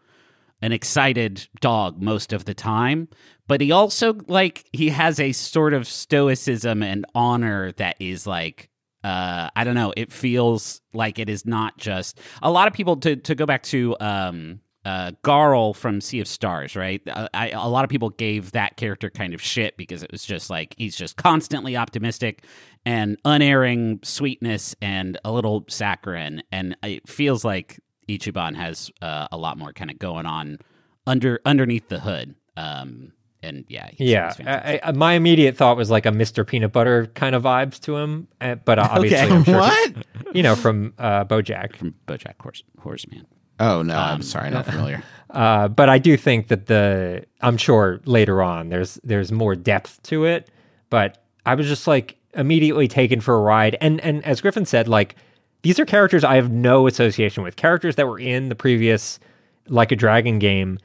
an 0.63 0.71
excited 0.71 1.49
dog 1.61 2.01
most 2.01 2.33
of 2.33 2.45
the 2.45 2.55
time, 2.55 3.09
but 3.49 3.61
he 3.61 3.73
also 3.73 4.15
like 4.29 4.67
he 4.73 4.91
has 4.91 5.19
a 5.19 5.33
sort 5.33 5.75
of 5.75 5.89
stoicism 5.89 6.81
and 6.81 7.05
honor 7.13 7.73
that 7.73 7.97
is 7.99 8.25
like 8.25 8.71
uh 9.05 9.51
I 9.55 9.65
don't 9.65 9.75
know, 9.75 9.93
it 9.97 10.11
feels 10.11 10.81
like 10.93 11.19
it 11.19 11.29
is 11.29 11.47
not 11.47 11.79
just 11.79 12.19
a 12.43 12.51
lot 12.51 12.67
of 12.67 12.75
people 12.75 12.97
to 12.99 13.17
to 13.17 13.35
go 13.35 13.47
back 13.47 13.63
to 13.65 13.97
um 14.01 14.61
uh, 14.85 15.13
Garl 15.23 15.75
from 15.75 16.01
Sea 16.01 16.21
of 16.21 16.29
Stars, 16.29 16.77
right? 16.77 17.01
Uh, 17.09 17.29
I, 17.33 17.51
a 17.51 17.69
lot 17.69 17.85
of 17.85 17.91
people 17.91 18.11
gave 18.11 18.53
that 18.53 18.77
character 18.77 19.09
kind 19.09 19.33
of 19.33 19.41
shit 19.41 19.77
because 19.77 20.03
it 20.03 20.13
was 20.13 20.25
just 20.25 20.51
like 20.51 20.75
he's 20.77 20.97
just 20.97 21.17
constantly 21.17 21.77
optimistic 21.77 22.45
and 22.85 23.19
unerring 23.25 24.01
sweetness 24.03 24.77
and 24.83 25.19
a 25.25 25.33
little 25.33 25.65
saccharine, 25.69 26.43
and 26.53 26.77
it 26.83 27.09
feels 27.09 27.45
like 27.45 27.81
Ichiban 28.09 28.57
has 28.57 28.91
uh, 29.01 29.29
a 29.33 29.39
lot 29.39 29.57
more 29.57 29.73
kind 29.73 29.91
of 29.91 29.99
going 29.99 30.27
on 30.27 30.59
under 31.07 31.41
underneath 31.47 31.89
the 31.89 32.01
hood. 32.01 32.35
Um, 32.57 33.13
and 33.45 33.65
yeah, 33.69 33.89
he's, 33.93 34.11
Yeah. 34.11 34.33
I, 34.47 34.81
I, 34.83 34.93
my 34.93 35.13
immediate 35.15 35.57
thought 35.57 35.77
was 35.77 35.91
like 35.91 36.07
a 36.07 36.11
Mr. 36.11 36.47
Peanut 36.47 36.73
Butter 36.73 37.07
kind 37.15 37.35
of 37.35 37.43
vibes 37.45 37.79
to 37.83 37.97
him, 37.97 38.27
uh, 38.41 38.57
but 38.57 38.79
uh, 38.81 38.89
obviously, 38.91 39.19
Okay. 39.27 39.35
I'm 39.35 39.45
sure 39.45 39.59
What? 39.61 39.93
you 40.35 40.43
know 40.43 40.57
from 40.57 40.95
uh, 40.99 41.25
BoJack. 41.25 41.77
from 41.77 41.95
BoJack 42.09 42.35
Horse, 42.41 42.63
Horseman. 42.81 43.27
Oh 43.61 43.83
no, 43.83 43.97
I'm 43.97 44.15
Um, 44.17 44.23
sorry, 44.23 44.51
not 44.51 44.67
familiar. 44.67 45.03
Uh, 45.31 45.67
but 45.67 45.89
I 45.89 45.99
do 45.99 46.17
think 46.17 46.47
that 46.47 46.67
the 46.67 47.25
I'm 47.41 47.57
sure 47.57 48.01
later 48.05 48.41
on 48.41 48.69
there's 48.69 49.01
there's 49.03 49.33
more 49.33 49.57
depth 49.57 50.01
to 50.05 50.27
it. 50.27 50.49
But 50.91 51.25
I 51.45 51.57
was 51.57 51.67
just 51.67 51.89
like 51.89 52.17
immediately 52.35 52.87
taken 52.87 53.21
for 53.21 53.35
a 53.35 53.41
ride, 53.41 53.77
and 53.81 54.01
and 54.03 54.25
as 54.25 54.41
Griffin 54.41 54.65
said, 54.65 54.87
like 54.87 55.17
these 55.63 55.81
are 55.81 55.85
characters 55.87 56.23
I 56.23 56.37
have 56.37 56.53
no 56.53 56.87
association 56.87 57.43
with, 57.43 57.57
characters 57.57 57.97
that 57.97 58.07
were 58.07 58.21
in 58.21 58.49
the 58.49 58.55
previous 58.55 59.19
Like 59.67 59.91
a 59.91 59.97
Dragon 59.97 60.39
game. 60.39 60.79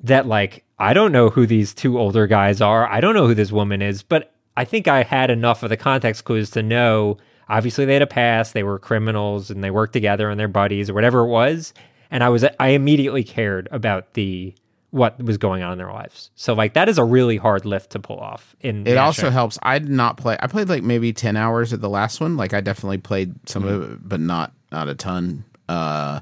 That 0.00 0.24
like 0.26 0.64
I 0.78 0.92
don't 0.92 1.12
know 1.12 1.30
who 1.30 1.46
these 1.46 1.72
two 1.72 1.98
older 1.98 2.26
guys 2.26 2.60
are. 2.60 2.86
I 2.86 3.00
don't 3.00 3.14
know 3.14 3.26
who 3.26 3.34
this 3.34 3.52
woman 3.52 3.82
is, 3.82 4.02
but 4.02 4.32
I 4.56 4.64
think 4.64 4.88
I 4.88 5.02
had 5.02 5.30
enough 5.30 5.62
of 5.62 5.70
the 5.70 5.76
context 5.76 6.24
clues 6.24 6.50
to 6.50 6.62
know. 6.62 7.18
Obviously, 7.48 7.84
they 7.84 7.94
had 7.94 8.02
a 8.02 8.06
past. 8.06 8.54
They 8.54 8.62
were 8.62 8.78
criminals, 8.78 9.50
and 9.50 9.62
they 9.62 9.70
worked 9.70 9.92
together 9.92 10.28
and 10.28 10.38
they're 10.38 10.48
buddies 10.48 10.90
or 10.90 10.94
whatever 10.94 11.20
it 11.20 11.28
was 11.28 11.72
and 12.10 12.22
I 12.22 12.28
was 12.28 12.44
I 12.58 12.68
immediately 12.68 13.24
cared 13.24 13.68
about 13.70 14.14
the 14.14 14.54
what 14.90 15.22
was 15.22 15.36
going 15.36 15.62
on 15.62 15.72
in 15.72 15.78
their 15.78 15.92
lives. 15.92 16.30
So 16.34 16.54
like 16.54 16.74
that 16.74 16.88
is 16.88 16.98
a 16.98 17.04
really 17.04 17.36
hard 17.36 17.64
lift 17.64 17.90
to 17.90 17.98
pull 17.98 18.18
off. 18.18 18.56
In 18.60 18.86
It 18.86 18.96
also 18.96 19.30
helps. 19.30 19.58
I 19.62 19.78
did 19.78 19.90
not 19.90 20.16
play. 20.16 20.36
I 20.40 20.46
played 20.46 20.68
like 20.68 20.82
maybe 20.82 21.12
ten 21.12 21.36
hours 21.36 21.72
at 21.72 21.80
the 21.80 21.90
last 21.90 22.20
one. 22.20 22.36
Like 22.36 22.54
I 22.54 22.60
definitely 22.60 22.98
played 22.98 23.34
some 23.48 23.64
of 23.64 23.92
it, 23.92 24.08
but 24.08 24.20
not 24.20 24.52
not 24.72 24.88
a 24.88 24.94
ton. 24.94 25.44
Uh, 25.68 26.20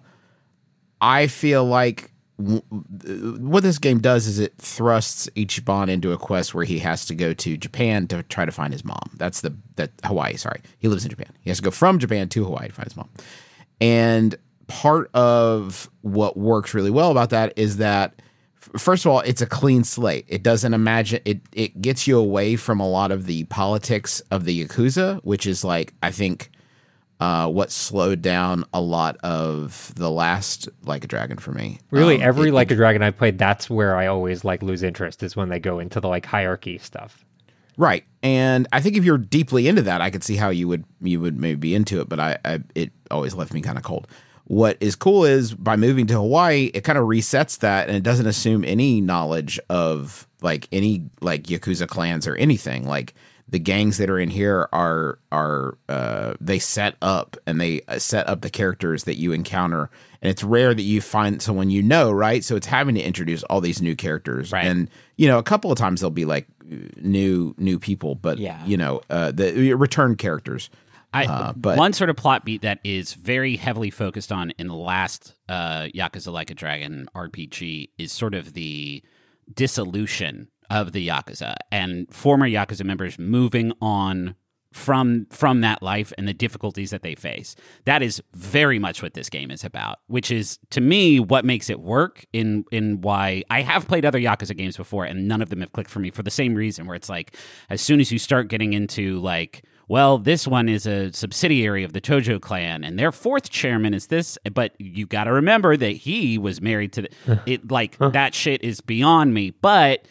I 1.00 1.26
feel 1.26 1.64
like 1.64 2.10
Uh, 2.38 2.60
what 3.38 3.62
this 3.62 3.78
game 3.78 4.00
does 4.00 4.26
is 4.26 4.38
it 4.38 4.54
thrusts 4.58 5.28
Ichiban 5.36 5.88
into 5.88 6.12
a 6.12 6.18
quest 6.18 6.54
where 6.54 6.64
he 6.64 6.80
has 6.80 7.06
to 7.06 7.14
go 7.14 7.32
to 7.32 7.56
Japan 7.56 8.08
to 8.08 8.22
try 8.24 8.44
to 8.44 8.52
find 8.52 8.72
his 8.72 8.84
mom. 8.84 9.10
That's 9.16 9.40
the 9.40 9.56
that 9.76 9.92
Hawaii. 10.04 10.36
Sorry, 10.36 10.60
he 10.78 10.88
lives 10.88 11.04
in 11.04 11.10
Japan. 11.10 11.32
He 11.40 11.50
has 11.50 11.58
to 11.58 11.64
go 11.64 11.70
from 11.70 11.98
Japan 11.98 12.28
to 12.30 12.44
Hawaii 12.44 12.68
to 12.68 12.72
find 12.72 12.86
his 12.86 12.96
mom. 12.96 13.08
And 13.80 14.36
part 14.66 15.10
of 15.14 15.90
what 16.02 16.36
works 16.36 16.74
really 16.74 16.90
well 16.90 17.10
about 17.10 17.30
that 17.30 17.52
is 17.56 17.76
that 17.76 18.20
first 18.76 19.04
of 19.04 19.12
all, 19.12 19.20
it's 19.20 19.42
a 19.42 19.46
clean 19.46 19.84
slate. 19.84 20.24
It 20.28 20.42
doesn't 20.42 20.74
imagine 20.74 21.20
it. 21.24 21.40
It 21.52 21.80
gets 21.80 22.06
you 22.06 22.18
away 22.18 22.56
from 22.56 22.80
a 22.80 22.88
lot 22.88 23.12
of 23.12 23.26
the 23.26 23.44
politics 23.44 24.20
of 24.30 24.44
the 24.44 24.64
yakuza, 24.64 25.20
which 25.22 25.46
is 25.46 25.64
like 25.64 25.94
I 26.02 26.10
think 26.10 26.50
uh, 27.24 27.48
what 27.48 27.70
slowed 27.70 28.20
down 28.20 28.64
a 28.74 28.80
lot 28.80 29.16
of 29.22 29.92
the 29.96 30.10
last 30.10 30.68
Like 30.84 31.04
a 31.04 31.06
Dragon 31.06 31.38
for 31.38 31.52
me. 31.52 31.78
really 31.90 32.16
Um, 32.16 32.22
every 32.22 32.48
it- 32.50 32.54
like 32.54 32.70
a 32.70 32.74
dragon 32.76 33.02
I've 33.02 33.16
played, 33.16 33.38
that's 33.38 33.70
where 33.70 33.96
I 33.96 34.06
always 34.08 34.44
like 34.44 34.62
lose 34.62 34.82
interest 34.82 35.22
is 35.22 35.34
when 35.36 35.48
they 35.48 35.58
go 35.58 35.78
into 35.78 36.00
the 36.00 36.08
like 36.08 36.26
hierarchy 36.26 36.76
stuff. 36.78 37.24
Right. 37.76 38.04
And 38.22 38.68
I 38.72 38.80
think 38.80 38.96
if 38.96 39.04
you're 39.04 39.18
deeply 39.18 39.66
into 39.68 39.82
that, 39.82 40.00
I 40.00 40.10
could 40.10 40.22
see 40.22 40.36
how 40.36 40.50
you 40.50 40.68
would 40.68 40.84
you 41.00 41.18
would 41.20 41.36
maybe 41.40 41.56
be 41.68 41.74
into 41.74 42.00
it, 42.00 42.08
but 42.08 42.20
I, 42.20 42.38
I 42.44 42.60
it 42.74 42.92
always 43.10 43.34
left 43.34 43.52
me 43.54 43.60
kind 43.62 43.78
of 43.78 43.84
cold. 43.84 44.06
What 44.46 44.76
is 44.80 44.94
cool 44.94 45.24
is 45.24 45.54
by 45.54 45.74
moving 45.76 46.06
to 46.08 46.14
Hawaii, 46.14 46.70
it 46.74 46.84
kind 46.84 46.98
of 46.98 47.04
resets 47.06 47.58
that 47.60 47.88
and 47.88 47.96
it 47.96 48.02
doesn't 48.02 48.26
assume 48.26 48.62
any 48.64 49.00
knowledge 49.00 49.58
of 49.70 50.28
like 50.42 50.68
any 50.70 51.08
like 51.20 51.44
Yakuza 51.44 51.88
clans 51.88 52.26
or 52.28 52.36
anything. 52.36 52.86
Like 52.86 53.14
the 53.54 53.58
gangs 53.60 53.98
that 53.98 54.10
are 54.10 54.18
in 54.18 54.28
here 54.30 54.68
are 54.72 55.20
are 55.30 55.78
uh 55.88 56.34
they 56.40 56.58
set 56.58 56.96
up 57.00 57.36
and 57.46 57.60
they 57.60 57.80
uh, 57.86 58.00
set 58.00 58.28
up 58.28 58.40
the 58.40 58.50
characters 58.50 59.04
that 59.04 59.16
you 59.16 59.30
encounter 59.30 59.88
and 60.20 60.28
it's 60.28 60.42
rare 60.42 60.74
that 60.74 60.82
you 60.82 61.00
find 61.00 61.40
someone 61.40 61.70
you 61.70 61.80
know, 61.80 62.10
right? 62.10 62.42
So 62.42 62.56
it's 62.56 62.66
having 62.66 62.96
to 62.96 63.00
introduce 63.00 63.44
all 63.44 63.60
these 63.60 63.80
new 63.80 63.94
characters. 63.94 64.50
Right. 64.50 64.66
And 64.66 64.90
you 65.16 65.28
know, 65.28 65.38
a 65.38 65.42
couple 65.44 65.70
of 65.70 65.78
times 65.78 66.00
they'll 66.00 66.10
be 66.10 66.24
like 66.24 66.48
new 66.96 67.54
new 67.56 67.78
people, 67.78 68.16
but 68.16 68.38
Yeah. 68.38 68.64
you 68.66 68.76
know, 68.76 69.02
uh, 69.08 69.30
the 69.30 69.74
return 69.74 70.16
characters. 70.16 70.68
I, 71.12 71.26
Uh, 71.26 71.52
but- 71.54 71.78
one 71.78 71.92
sort 71.92 72.10
of 72.10 72.16
plot 72.16 72.44
beat 72.44 72.62
that 72.62 72.80
is 72.82 73.14
very 73.14 73.54
heavily 73.56 73.90
focused 73.90 74.32
on 74.32 74.50
in 74.58 74.66
the 74.66 74.74
last 74.74 75.34
uh, 75.48 75.82
Yakuza 75.94 76.32
Like 76.32 76.50
a 76.50 76.54
Dragon 76.54 77.06
RPG 77.14 77.90
is 77.98 78.10
sort 78.10 78.34
of 78.34 78.54
the 78.54 79.00
dissolution 79.54 80.48
of 80.74 80.92
the 80.92 81.08
Yakuza 81.08 81.54
and 81.70 82.12
former 82.12 82.48
Yakuza 82.48 82.84
members 82.84 83.18
moving 83.18 83.72
on 83.80 84.34
from 84.72 85.24
from 85.30 85.60
that 85.60 85.80
life 85.84 86.12
and 86.18 86.26
the 86.26 86.34
difficulties 86.34 86.90
that 86.90 87.02
they 87.02 87.14
face. 87.14 87.54
That 87.84 88.02
is 88.02 88.20
very 88.34 88.80
much 88.80 89.02
what 89.02 89.14
this 89.14 89.30
game 89.30 89.52
is 89.52 89.62
about, 89.62 90.00
which 90.08 90.32
is 90.32 90.58
to 90.70 90.80
me 90.80 91.20
what 91.20 91.44
makes 91.44 91.70
it 91.70 91.78
work 91.78 92.26
in 92.32 92.64
in 92.72 93.00
why 93.00 93.44
I 93.50 93.62
have 93.62 93.86
played 93.86 94.04
other 94.04 94.18
Yakuza 94.18 94.56
games 94.56 94.76
before 94.76 95.04
and 95.04 95.28
none 95.28 95.40
of 95.40 95.48
them 95.48 95.60
have 95.60 95.72
clicked 95.72 95.90
for 95.90 96.00
me 96.00 96.10
for 96.10 96.24
the 96.24 96.30
same 96.30 96.56
reason 96.56 96.86
where 96.86 96.96
it's 96.96 97.08
like 97.08 97.36
as 97.70 97.80
soon 97.80 98.00
as 98.00 98.10
you 98.10 98.18
start 98.18 98.48
getting 98.48 98.72
into 98.72 99.20
like 99.20 99.62
well, 99.86 100.16
this 100.16 100.46
one 100.46 100.68
is 100.68 100.86
a 100.86 101.12
subsidiary 101.12 101.84
of 101.84 101.92
the 101.92 102.00
Tojo 102.00 102.40
clan, 102.40 102.84
and 102.84 102.98
their 102.98 103.12
fourth 103.12 103.50
chairman 103.50 103.92
is 103.92 104.06
this. 104.06 104.38
But 104.52 104.72
you 104.78 105.06
got 105.06 105.24
to 105.24 105.32
remember 105.32 105.76
that 105.76 105.90
he 105.90 106.38
was 106.38 106.62
married 106.62 106.94
to 106.94 107.02
the, 107.02 107.40
it. 107.46 107.70
Like 107.70 107.98
that 107.98 108.34
shit 108.34 108.64
is 108.64 108.80
beyond 108.80 109.34
me. 109.34 109.50
But 109.50 110.06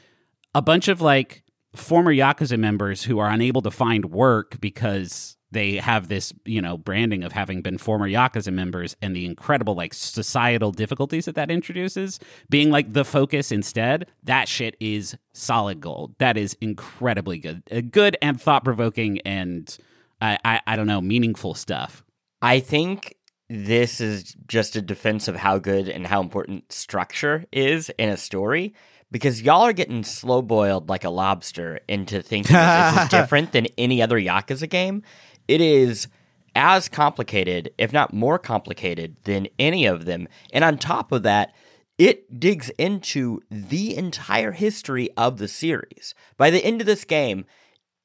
a 0.55 0.61
bunch 0.61 0.87
of 0.87 1.01
like 1.01 1.43
former 1.75 2.13
Yakuza 2.13 2.57
members 2.57 3.03
who 3.03 3.19
are 3.19 3.29
unable 3.29 3.61
to 3.61 3.71
find 3.71 4.05
work 4.05 4.59
because 4.59 5.37
they 5.51 5.75
have 5.75 6.07
this, 6.07 6.33
you 6.45 6.61
know, 6.61 6.77
branding 6.77 7.23
of 7.23 7.31
having 7.31 7.61
been 7.61 7.77
former 7.77 8.09
Yakuza 8.09 8.51
members 8.51 8.95
and 9.01 9.15
the 9.15 9.25
incredible 9.25 9.75
like 9.75 9.93
societal 9.93 10.71
difficulties 10.71 11.25
that 11.25 11.35
that 11.35 11.51
introduces 11.51 12.19
being 12.49 12.71
like 12.71 12.93
the 12.93 13.05
focus 13.05 13.51
instead. 13.51 14.07
That 14.23 14.47
shit 14.47 14.75
is 14.79 15.15
solid 15.33 15.79
gold. 15.79 16.15
That 16.17 16.37
is 16.37 16.57
incredibly 16.59 17.37
good, 17.37 17.63
Uh, 17.71 17.81
good 17.81 18.17
and 18.21 18.41
thought 18.41 18.63
provoking 18.63 19.19
and 19.21 19.75
I, 20.21 20.37
I 20.43 20.61
I 20.65 20.75
don't 20.75 20.87
know 20.87 21.01
meaningful 21.01 21.53
stuff. 21.53 22.03
I 22.41 22.59
think 22.59 23.15
this 23.49 24.01
is 24.01 24.35
just 24.47 24.75
a 24.75 24.81
defense 24.81 25.27
of 25.27 25.35
how 25.35 25.59
good 25.59 25.87
and 25.87 26.07
how 26.07 26.21
important 26.21 26.71
structure 26.71 27.45
is 27.51 27.89
in 27.99 28.09
a 28.09 28.17
story 28.17 28.73
because 29.13 29.43
y'all 29.43 29.61
are 29.61 29.73
getting 29.73 30.03
slow 30.03 30.41
boiled 30.41 30.89
like 30.89 31.03
a 31.03 31.09
lobster 31.09 31.79
into 31.87 32.21
thinking 32.21 32.51
that 32.51 32.95
this 32.95 33.03
is 33.03 33.09
different 33.21 33.51
than 33.51 33.67
any 33.77 34.01
other 34.01 34.19
Yakuza 34.19 34.67
game. 34.67 35.03
It 35.47 35.61
is 35.61 36.07
as 36.55 36.89
complicated, 36.89 37.71
if 37.77 37.93
not 37.93 38.11
more 38.11 38.39
complicated, 38.39 39.15
than 39.25 39.47
any 39.59 39.85
of 39.85 40.05
them. 40.05 40.27
And 40.51 40.63
on 40.63 40.79
top 40.79 41.11
of 41.11 41.21
that, 41.23 41.53
it 41.99 42.39
digs 42.39 42.71
into 42.71 43.41
the 43.51 43.95
entire 43.95 44.51
history 44.51 45.09
of 45.15 45.37
the 45.37 45.47
series. 45.47 46.15
By 46.35 46.49
the 46.49 46.65
end 46.65 46.81
of 46.81 46.87
this 46.87 47.05
game, 47.05 47.45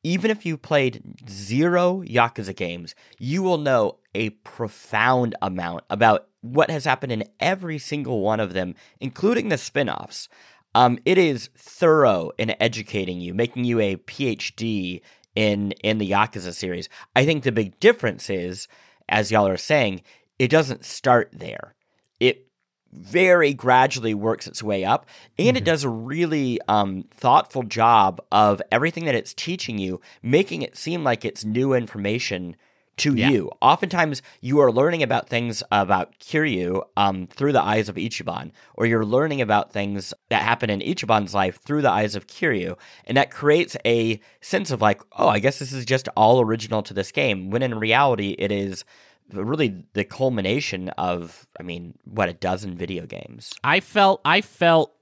even 0.05 0.31
if 0.31 0.45
you 0.45 0.59
played 0.59 1.03
zero 1.29 2.03
Yakuza 2.07 2.55
games, 2.55 2.95
you 3.19 3.43
will 3.43 3.59
know 3.59 3.97
a 4.15 4.31
profound 4.31 5.35
amount 5.41 5.85
about 5.89 6.29
what 6.43 6.71
has 6.71 6.85
happened 6.85 7.13
in 7.13 7.25
every 7.41 7.79
single 7.79 8.21
one 8.21 8.41
of 8.41 8.53
them, 8.53 8.75
including 9.01 9.49
the 9.49 9.59
spin 9.59 9.89
offs. 9.89 10.29
Um, 10.75 10.99
it 11.05 11.19
is 11.19 11.51
thorough 11.57 12.31
in 12.39 12.55
educating 12.61 13.21
you, 13.21 13.35
making 13.35 13.65
you 13.65 13.81
a 13.81 13.97
PhD 13.97 15.01
in 15.35 15.73
in 15.85 15.99
the 15.99 16.11
Yakuza 16.11 16.53
series. 16.53 16.89
I 17.15 17.25
think 17.25 17.43
the 17.45 17.53
big 17.53 17.79
difference 17.81 18.29
is, 18.31 18.69
as 19.09 19.31
y'all 19.31 19.47
are 19.47 19.57
saying, 19.57 20.03
it 20.39 20.49
doesn't 20.49 20.85
start 20.85 21.31
there. 21.33 21.75
It 22.21 22.47
very 22.93 23.55
gradually 23.55 24.15
works 24.15 24.47
its 24.47 24.63
way 24.63 24.85
up, 24.85 25.07
and 25.39 25.57
it 25.57 25.65
does 25.65 25.85
a 25.85 25.89
really 25.89 26.59
um, 26.69 27.05
thoughtful 27.11 27.63
job 27.63 28.21
of 28.33 28.63
everything 28.73 29.05
that 29.05 29.15
it's 29.15 29.35
teaching 29.35 29.79
you, 29.79 30.01
making 30.23 30.63
it 30.63 30.77
seem 30.77 31.05
like 31.05 31.25
it's 31.25 31.45
new 31.45 31.75
information 31.75 32.57
to 32.99 33.15
Yeah. 33.15 33.31
you. 33.31 33.51
Oftentimes, 33.61 34.23
you 34.41 34.61
are 34.61 34.71
learning 34.73 35.03
about 35.03 35.29
things 35.29 35.63
about 35.71 36.19
Kiryu 36.19 36.83
um, 36.97 37.27
through 37.27 37.53
the 37.53 37.63
eyes 37.63 37.89
of 37.89 37.97
Ichiban, 37.97 38.53
or 38.75 38.87
you're 38.87 39.05
learning 39.05 39.41
about 39.41 39.73
things 39.73 40.13
that 40.29 40.43
happen 40.43 40.71
in 40.71 40.81
Ichiban's 40.81 41.35
life 41.35 41.61
through 41.61 41.83
the 41.83 41.91
eyes 41.91 42.15
of 42.15 42.27
Kiryu, 42.27 42.77
and 43.05 43.17
that 43.17 43.31
creates 43.31 43.77
a 43.85 44.21
sense 44.41 44.71
of 44.71 44.81
like, 44.81 45.01
oh, 45.19 45.29
I 45.29 45.39
guess 45.39 45.59
this 45.59 45.73
is 45.73 45.85
just 45.85 46.09
all 46.17 46.41
original 46.41 46.83
to 46.83 46.95
this 46.95 47.13
game. 47.13 47.51
When 47.51 47.63
in 47.63 47.79
reality, 47.79 48.35
it 48.39 48.53
is 48.53 48.85
really 49.33 49.85
the 49.93 50.05
culmination 50.05 50.89
of, 50.91 51.47
I 51.61 51.63
mean, 51.63 51.99
what 52.05 52.29
a 52.29 52.33
dozen 52.33 52.77
video 52.77 53.05
games. 53.07 53.53
I 53.63 53.81
felt 53.81 54.21
I 54.25 54.41
felt 54.41 54.95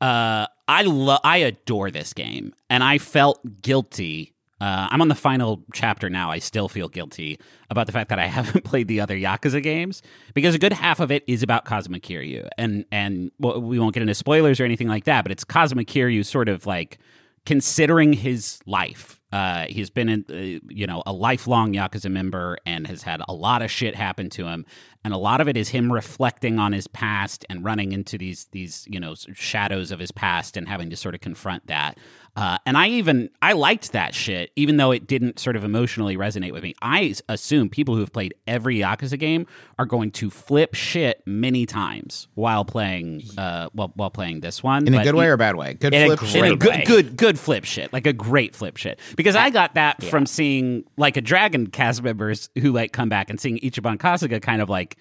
uh 0.00 0.46
I 0.66 0.82
love 0.82 1.20
I 1.24 1.38
adore 1.38 1.90
this 1.90 2.12
game 2.14 2.54
and 2.70 2.82
I 2.82 2.98
felt 2.98 3.60
guilty. 3.62 4.34
Uh, 4.60 4.88
I'm 4.90 5.00
on 5.00 5.08
the 5.08 5.14
final 5.14 5.62
chapter 5.72 6.10
now. 6.10 6.30
I 6.30 6.38
still 6.40 6.68
feel 6.68 6.88
guilty 6.88 7.38
about 7.70 7.86
the 7.86 7.92
fact 7.92 8.08
that 8.10 8.18
I 8.18 8.26
haven't 8.38 8.64
played 8.64 8.88
the 8.88 9.00
other 9.00 9.16
Yakuza 9.16 9.62
games 9.62 10.02
because 10.34 10.54
a 10.54 10.58
good 10.58 10.72
half 10.72 11.00
of 11.00 11.10
it 11.10 11.24
is 11.26 11.42
about 11.42 11.64
Kazuma 11.64 12.00
Kiryu, 12.00 12.48
and 12.58 12.84
and 12.90 13.30
well, 13.38 13.60
we 13.60 13.78
won't 13.78 13.94
get 13.94 14.00
into 14.00 14.14
spoilers 14.14 14.60
or 14.60 14.64
anything 14.64 14.88
like 14.88 15.04
that. 15.04 15.22
But 15.22 15.32
it's 15.32 15.44
Kazuma 15.44 15.84
Kiryu 15.84 16.24
sort 16.24 16.48
of 16.48 16.66
like 16.66 16.98
considering 17.46 18.12
his 18.12 18.60
life. 18.66 19.17
Uh, 19.30 19.66
he's 19.68 19.90
been, 19.90 20.08
in, 20.08 20.24
uh, 20.30 20.66
you 20.72 20.86
know, 20.86 21.02
a 21.04 21.12
lifelong 21.12 21.74
Yakuza 21.74 22.10
member 22.10 22.58
and 22.64 22.86
has 22.86 23.02
had 23.02 23.20
a 23.28 23.34
lot 23.34 23.60
of 23.62 23.70
shit 23.70 23.94
happen 23.94 24.30
to 24.30 24.46
him, 24.46 24.64
and 25.04 25.14
a 25.14 25.18
lot 25.18 25.40
of 25.40 25.48
it 25.48 25.56
is 25.56 25.68
him 25.70 25.92
reflecting 25.92 26.58
on 26.58 26.72
his 26.72 26.86
past 26.86 27.44
and 27.48 27.64
running 27.64 27.92
into 27.92 28.18
these 28.18 28.46
these 28.52 28.86
you 28.90 28.98
know 28.98 29.14
shadows 29.32 29.90
of 29.90 29.98
his 29.98 30.10
past 30.10 30.56
and 30.56 30.68
having 30.68 30.90
to 30.90 30.96
sort 30.96 31.14
of 31.14 31.20
confront 31.20 31.66
that. 31.66 31.98
Uh, 32.36 32.56
and 32.66 32.76
I 32.76 32.88
even 32.88 33.30
I 33.42 33.52
liked 33.54 33.92
that 33.92 34.14
shit, 34.14 34.52
even 34.54 34.76
though 34.76 34.92
it 34.92 35.06
didn't 35.08 35.40
sort 35.40 35.56
of 35.56 35.64
emotionally 35.64 36.16
resonate 36.16 36.52
with 36.52 36.62
me. 36.62 36.74
I 36.80 37.14
assume 37.28 37.68
people 37.68 37.94
who 37.94 38.00
have 38.00 38.12
played 38.12 38.34
every 38.46 38.78
Yakuza 38.78 39.18
game 39.18 39.46
are 39.78 39.86
going 39.86 40.12
to 40.12 40.30
flip 40.30 40.74
shit 40.74 41.20
many 41.26 41.66
times 41.66 42.28
while 42.34 42.64
playing 42.64 43.22
uh 43.36 43.70
while, 43.72 43.92
while 43.94 44.10
playing 44.10 44.40
this 44.40 44.62
one 44.62 44.86
In 44.86 44.94
a 44.94 45.02
good 45.02 45.14
way 45.16 45.26
or 45.26 45.32
a 45.32 45.38
bad 45.38 45.56
way? 45.56 45.74
Good 45.74 45.92
flip 45.92 46.22
a 46.22 46.26
shit. 46.26 46.58
good, 46.58 46.86
good, 46.86 47.16
good 47.16 47.38
flip 47.38 47.64
shit, 47.64 47.92
like 47.92 48.06
a 48.06 48.12
great 48.12 48.54
flip 48.54 48.76
shit. 48.76 49.00
Because 49.18 49.36
I 49.36 49.50
got 49.50 49.74
that 49.74 50.02
from 50.02 50.24
seeing 50.24 50.84
like 50.96 51.18
a 51.18 51.20
Dragon 51.20 51.66
cast 51.66 52.02
members 52.02 52.48
who 52.58 52.72
like 52.72 52.92
come 52.92 53.10
back 53.10 53.28
and 53.28 53.38
seeing 53.38 53.58
Ichiban 53.58 53.98
Kasuga 53.98 54.40
kind 54.40 54.62
of 54.62 54.70
like 54.70 54.96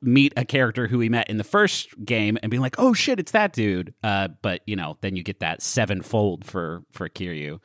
meet 0.00 0.32
a 0.36 0.44
character 0.44 0.86
who 0.86 0.98
we 0.98 1.08
met 1.08 1.28
in 1.28 1.36
the 1.36 1.44
first 1.44 1.88
game 2.04 2.38
and 2.42 2.48
being 2.50 2.60
like, 2.62 2.76
oh 2.78 2.94
shit, 2.94 3.18
it's 3.18 3.32
that 3.32 3.52
dude. 3.52 3.92
Uh, 4.04 4.28
but 4.40 4.62
you 4.66 4.76
know, 4.76 4.96
then 5.02 5.16
you 5.16 5.22
get 5.22 5.40
that 5.40 5.60
sevenfold 5.62 6.44
for 6.46 6.82
for 6.92 7.08
Kiryu. 7.08 7.58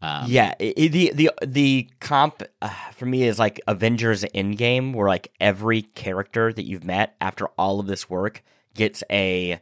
Um, 0.00 0.24
yeah, 0.28 0.54
i 0.60 0.74
i- 0.78 0.88
the 0.88 1.12
the 1.14 1.30
the 1.44 1.88
comp 2.00 2.42
uh, 2.60 2.68
for 2.94 3.06
me 3.06 3.24
is 3.24 3.38
like 3.38 3.60
Avengers 3.68 4.24
Endgame, 4.34 4.94
where 4.94 5.08
like 5.08 5.32
every 5.40 5.82
character 5.82 6.52
that 6.52 6.64
you've 6.64 6.84
met 6.84 7.14
after 7.20 7.46
all 7.58 7.78
of 7.80 7.86
this 7.86 8.08
work 8.08 8.42
gets 8.74 9.02
a 9.10 9.60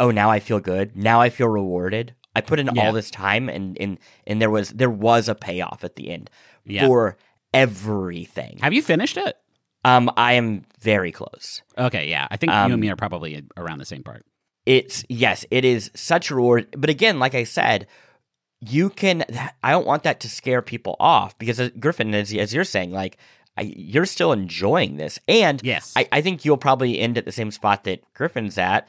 oh 0.00 0.10
now 0.10 0.30
I 0.30 0.40
feel 0.40 0.60
good, 0.60 0.96
now 0.96 1.20
I 1.20 1.30
feel 1.30 1.48
rewarded. 1.48 2.14
I 2.36 2.40
put 2.40 2.58
in 2.60 2.68
Yeah. 2.74 2.86
all 2.86 2.92
this 2.92 3.10
time, 3.10 3.48
and 3.48 3.76
and 3.80 3.98
and 4.26 4.40
there 4.40 4.50
was 4.50 4.70
there 4.70 4.90
was 4.90 5.28
a 5.28 5.34
payoff 5.34 5.82
at 5.84 5.96
the 5.96 6.10
end 6.10 6.30
Yeah. 6.64 6.86
for 6.86 7.16
everything. 7.52 8.58
Have 8.62 8.72
you 8.72 8.82
finished 8.82 9.16
it? 9.16 9.36
Um, 9.84 10.10
I 10.16 10.34
am 10.34 10.64
very 10.80 11.12
close. 11.12 11.62
Okay, 11.76 12.08
yeah. 12.08 12.26
I 12.30 12.36
think 12.36 12.50
you 12.52 12.58
Um, 12.58 12.72
and 12.72 12.80
me 12.80 12.90
are 12.90 12.96
probably 12.96 13.42
around 13.56 13.78
the 13.78 13.84
same 13.84 14.02
part. 14.02 14.24
it's 14.66 15.04
yes, 15.08 15.46
it 15.50 15.64
is 15.64 15.90
such 15.94 16.30
a 16.30 16.34
reward. 16.34 16.66
But 16.76 16.90
again, 16.90 17.18
like 17.18 17.34
I 17.34 17.44
said, 17.44 17.86
you 18.60 18.90
can. 18.90 19.24
I 19.62 19.70
don't 19.70 19.86
want 19.86 20.02
that 20.02 20.20
to 20.20 20.28
scare 20.28 20.62
people 20.62 20.96
off 21.00 21.38
because 21.38 21.58
uh, 21.60 21.70
Griffin, 21.78 22.14
as, 22.14 22.34
as 22.34 22.52
you're 22.52 22.64
saying, 22.64 22.90
like 22.92 23.16
I, 23.56 23.62
you're 23.76 24.04
still 24.06 24.32
enjoying 24.32 24.96
this, 24.96 25.18
and 25.28 25.60
Yes. 25.64 25.92
I, 25.96 26.06
I 26.12 26.20
think 26.20 26.44
you'll 26.44 26.58
probably 26.58 26.98
end 26.98 27.16
at 27.16 27.24
the 27.24 27.32
same 27.32 27.50
spot 27.50 27.84
that 27.84 28.02
Griffin's 28.14 28.58
at. 28.58 28.86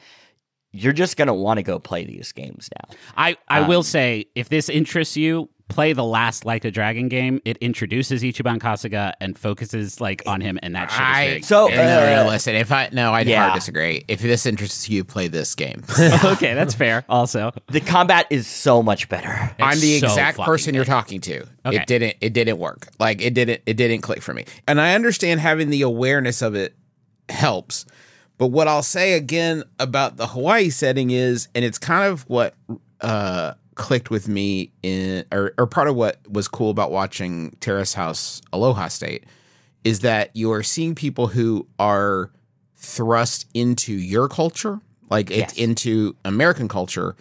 You're 0.72 0.92
just 0.92 1.16
gonna 1.16 1.34
want 1.34 1.58
to 1.58 1.62
go 1.62 1.78
play 1.78 2.04
these 2.04 2.32
games 2.32 2.68
now. 2.76 2.96
I, 3.16 3.36
I 3.48 3.60
Um, 3.60 3.68
will 3.68 3.82
say, 3.82 4.26
if 4.34 4.48
this 4.48 4.68
interests 4.68 5.16
you, 5.16 5.48
play 5.70 5.92
the 5.92 6.04
last 6.04 6.44
Like 6.44 6.64
a 6.64 6.70
Dragon 6.70 7.08
game. 7.08 7.40
It 7.44 7.56
introduces 7.58 8.22
Ichiban 8.22 8.58
Kasuga 8.58 9.12
and 9.20 9.38
focuses 9.38 10.00
like 10.00 10.22
on 10.26 10.40
him, 10.40 10.58
and 10.62 10.74
that 10.74 10.90
shit 10.90 11.00
is 11.00 11.06
I 11.06 11.26
very 11.26 11.42
So, 11.42 11.68
no, 11.68 11.74
no, 11.76 12.14
no, 12.16 12.22
uh, 12.26 12.28
listen. 12.28 12.54
If 12.56 12.70
I 12.72 12.90
no, 12.92 13.12
I'd 13.12 13.26
yeah. 13.26 13.42
hard 13.46 13.54
disagree. 13.54 14.04
If 14.08 14.20
this 14.20 14.46
interests 14.46 14.88
you, 14.90 15.04
play 15.04 15.28
this 15.28 15.54
game. 15.54 15.82
okay, 16.24 16.54
that's 16.54 16.74
fair. 16.74 17.04
Also, 17.08 17.52
The 17.68 17.80
combat 17.80 18.26
is 18.30 18.46
so 18.46 18.82
much 18.82 19.08
better. 19.08 19.28
I'm 19.60 19.78
the 19.80 19.98
so 20.00 20.06
exact 20.08 20.36
fucking 20.36 20.52
person 20.52 20.74
you're 20.74 20.84
talking 20.84 21.20
to. 21.22 21.46
Okay. 21.64 21.76
It 21.76 21.86
didn't. 21.86 22.16
It 22.20 22.32
didn't 22.32 22.58
work. 22.58 22.88
Like 22.98 23.22
it 23.22 23.34
didn't. 23.34 23.62
It 23.66 23.74
didn't 23.74 24.02
click 24.02 24.22
for 24.22 24.34
me. 24.34 24.44
And 24.66 24.80
I 24.80 24.94
understand 24.94 25.40
having 25.40 25.70
the 25.70 25.82
awareness 25.82 26.42
of 26.42 26.54
it 26.54 26.74
helps. 27.28 27.86
But 28.40 28.46
what 28.46 28.68
I'll 28.68 28.82
say 28.82 29.12
again 29.12 29.64
about 29.78 30.16
the 30.16 30.28
Hawaii 30.28 30.70
setting 30.70 31.10
is, 31.10 31.48
and 31.54 31.62
it's 31.62 31.76
kind 31.76 32.10
of 32.10 32.22
what 32.22 32.54
uh, 33.02 33.52
clicked 33.74 34.08
with 34.08 34.28
me 34.28 34.72
in, 34.82 35.26
or, 35.30 35.52
or 35.58 35.66
part 35.66 35.88
of 35.88 35.94
what 35.94 36.16
was 36.26 36.48
cool 36.48 36.70
about 36.70 36.90
watching 36.90 37.50
Terrace 37.60 37.92
House 37.92 38.40
Aloha 38.50 38.88
State, 38.88 39.24
is 39.84 40.00
that 40.00 40.34
you 40.34 40.50
are 40.52 40.62
seeing 40.62 40.94
people 40.94 41.26
who 41.26 41.66
are 41.78 42.30
thrust 42.76 43.46
into 43.52 43.92
your 43.92 44.26
culture, 44.26 44.80
like 45.10 45.30
it's 45.30 45.58
Yes. 45.58 45.58
into 45.58 46.16
American 46.24 46.66
culture, 46.66 47.16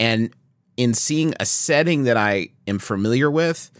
and 0.00 0.30
in 0.78 0.94
seeing 0.94 1.34
a 1.38 1.44
setting 1.44 2.04
that 2.04 2.16
I 2.16 2.48
am 2.66 2.78
familiar 2.78 3.30
with, 3.30 3.70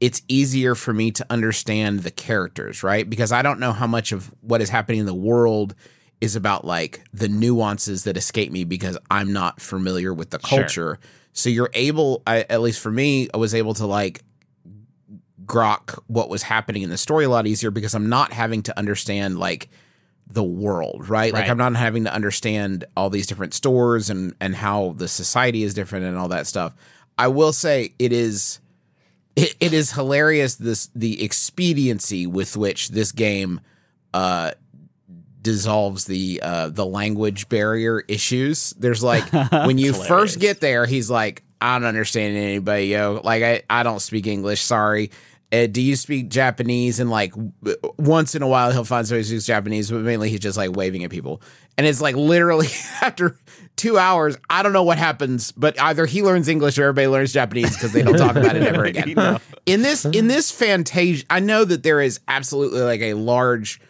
it's 0.00 0.22
easier 0.26 0.74
for 0.74 0.92
me 0.92 1.12
to 1.12 1.26
understand 1.30 2.00
the 2.00 2.10
characters, 2.10 2.82
right? 2.82 3.08
Because 3.08 3.30
I 3.30 3.42
don't 3.42 3.60
know 3.60 3.72
how 3.72 3.86
much 3.86 4.10
of 4.10 4.34
what 4.40 4.60
is 4.60 4.70
happening 4.70 4.98
in 4.98 5.06
the 5.06 5.14
world 5.14 5.76
is 6.20 6.34
about 6.36 6.64
like 6.64 7.02
the 7.12 7.28
nuances 7.28 8.04
that 8.04 8.16
escape 8.16 8.50
me 8.50 8.64
because 8.64 8.96
I'm 9.10 9.32
not 9.32 9.60
familiar 9.60 10.14
with 10.14 10.30
the 10.30 10.38
Sure. 10.44 10.60
culture. 10.60 10.98
So 11.32 11.50
you're 11.50 11.70
able, 11.74 12.22
I, 12.26 12.46
at 12.48 12.62
least 12.62 12.80
for 12.80 12.90
me, 12.90 13.28
I 13.34 13.36
was 13.36 13.54
able 13.54 13.74
to 13.74 13.86
like 13.86 14.22
grok 15.44 15.98
what 16.06 16.28
was 16.28 16.42
happening 16.42 16.82
in 16.82 16.90
the 16.90 16.96
story 16.98 17.24
a 17.24 17.28
lot 17.28 17.46
easier 17.46 17.70
because 17.70 17.94
I'm 17.94 18.08
not 18.08 18.32
having 18.32 18.62
to 18.64 18.78
understand 18.78 19.38
like 19.38 19.68
the 20.26 20.42
world, 20.42 21.08
right? 21.08 21.32
Like 21.32 21.48
I'm 21.48 21.58
not 21.58 21.76
having 21.76 22.04
to 22.04 22.12
understand 22.12 22.84
all 22.96 23.10
these 23.10 23.26
different 23.26 23.54
stores 23.54 24.10
and 24.10 24.34
and 24.40 24.56
how 24.56 24.94
the 24.96 25.06
society 25.08 25.62
is 25.62 25.72
different 25.74 26.04
and 26.04 26.16
all 26.16 26.28
that 26.28 26.46
stuff. 26.46 26.74
I 27.16 27.28
will 27.28 27.52
say 27.52 27.92
it 27.98 28.12
is 28.12 28.58
it, 29.36 29.54
it 29.60 29.72
is 29.72 29.92
hilarious 29.92 30.56
this 30.56 30.88
the 30.96 31.22
expediency 31.22 32.26
with 32.26 32.56
which 32.56 32.88
this 32.88 33.12
game 33.12 33.60
uh 34.14 34.50
dissolves 35.52 36.04
the 36.04 36.40
uh 36.42 36.68
the 36.68 36.84
language 36.84 37.48
barrier 37.48 38.00
issues. 38.08 38.70
There's 38.78 39.02
like 39.02 39.32
when 39.50 39.78
you 39.78 39.92
first 39.92 40.40
get 40.40 40.60
there, 40.60 40.86
he's 40.86 41.10
like, 41.10 41.42
I 41.60 41.78
don't 41.78 41.88
understand 41.88 42.36
anybody, 42.36 42.86
yo. 42.86 43.20
Like 43.22 43.42
I, 43.42 43.62
I 43.70 43.82
don't 43.82 44.00
speak 44.00 44.26
English, 44.26 44.60
sorry. 44.60 45.10
Uh, 45.52 45.66
do 45.66 45.80
you 45.80 45.94
speak 45.94 46.28
Japanese? 46.28 46.98
And 46.98 47.08
like 47.08 47.32
once 47.98 48.34
in 48.34 48.42
a 48.42 48.48
while, 48.48 48.72
he'll 48.72 48.84
find 48.84 49.06
somebody 49.06 49.22
who 49.22 49.28
speaks 49.28 49.46
Japanese, 49.46 49.90
but 49.90 50.00
mainly 50.00 50.28
he's 50.28 50.40
just 50.40 50.58
like 50.58 50.74
waving 50.74 51.04
at 51.04 51.10
people. 51.10 51.40
And 51.78 51.86
it's 51.86 52.00
like 52.00 52.16
literally 52.16 52.66
after 53.00 53.38
two 53.76 53.96
hours, 53.96 54.36
I 54.50 54.62
don't 54.62 54.72
know 54.72 54.82
what 54.82 54.98
happens, 54.98 55.52
but 55.52 55.80
either 55.80 56.04
he 56.04 56.22
learns 56.22 56.48
English 56.48 56.78
or 56.78 56.84
everybody 56.84 57.06
learns 57.06 57.32
Japanese 57.32 57.74
because 57.74 57.92
they 57.92 58.02
don't 58.02 58.18
talk 58.18 58.34
about 58.34 58.56
it 58.56 58.64
ever 58.64 58.84
again. 58.86 59.12
Know. 59.14 59.38
In 59.66 59.82
this, 59.82 60.04
in 60.04 60.26
this 60.26 60.50
Fantasia, 60.50 61.24
I 61.30 61.40
know 61.40 61.64
that 61.64 61.82
there 61.82 62.00
is 62.00 62.18
absolutely 62.26 62.80
like 62.80 63.00
a 63.00 63.14
large, 63.14 63.80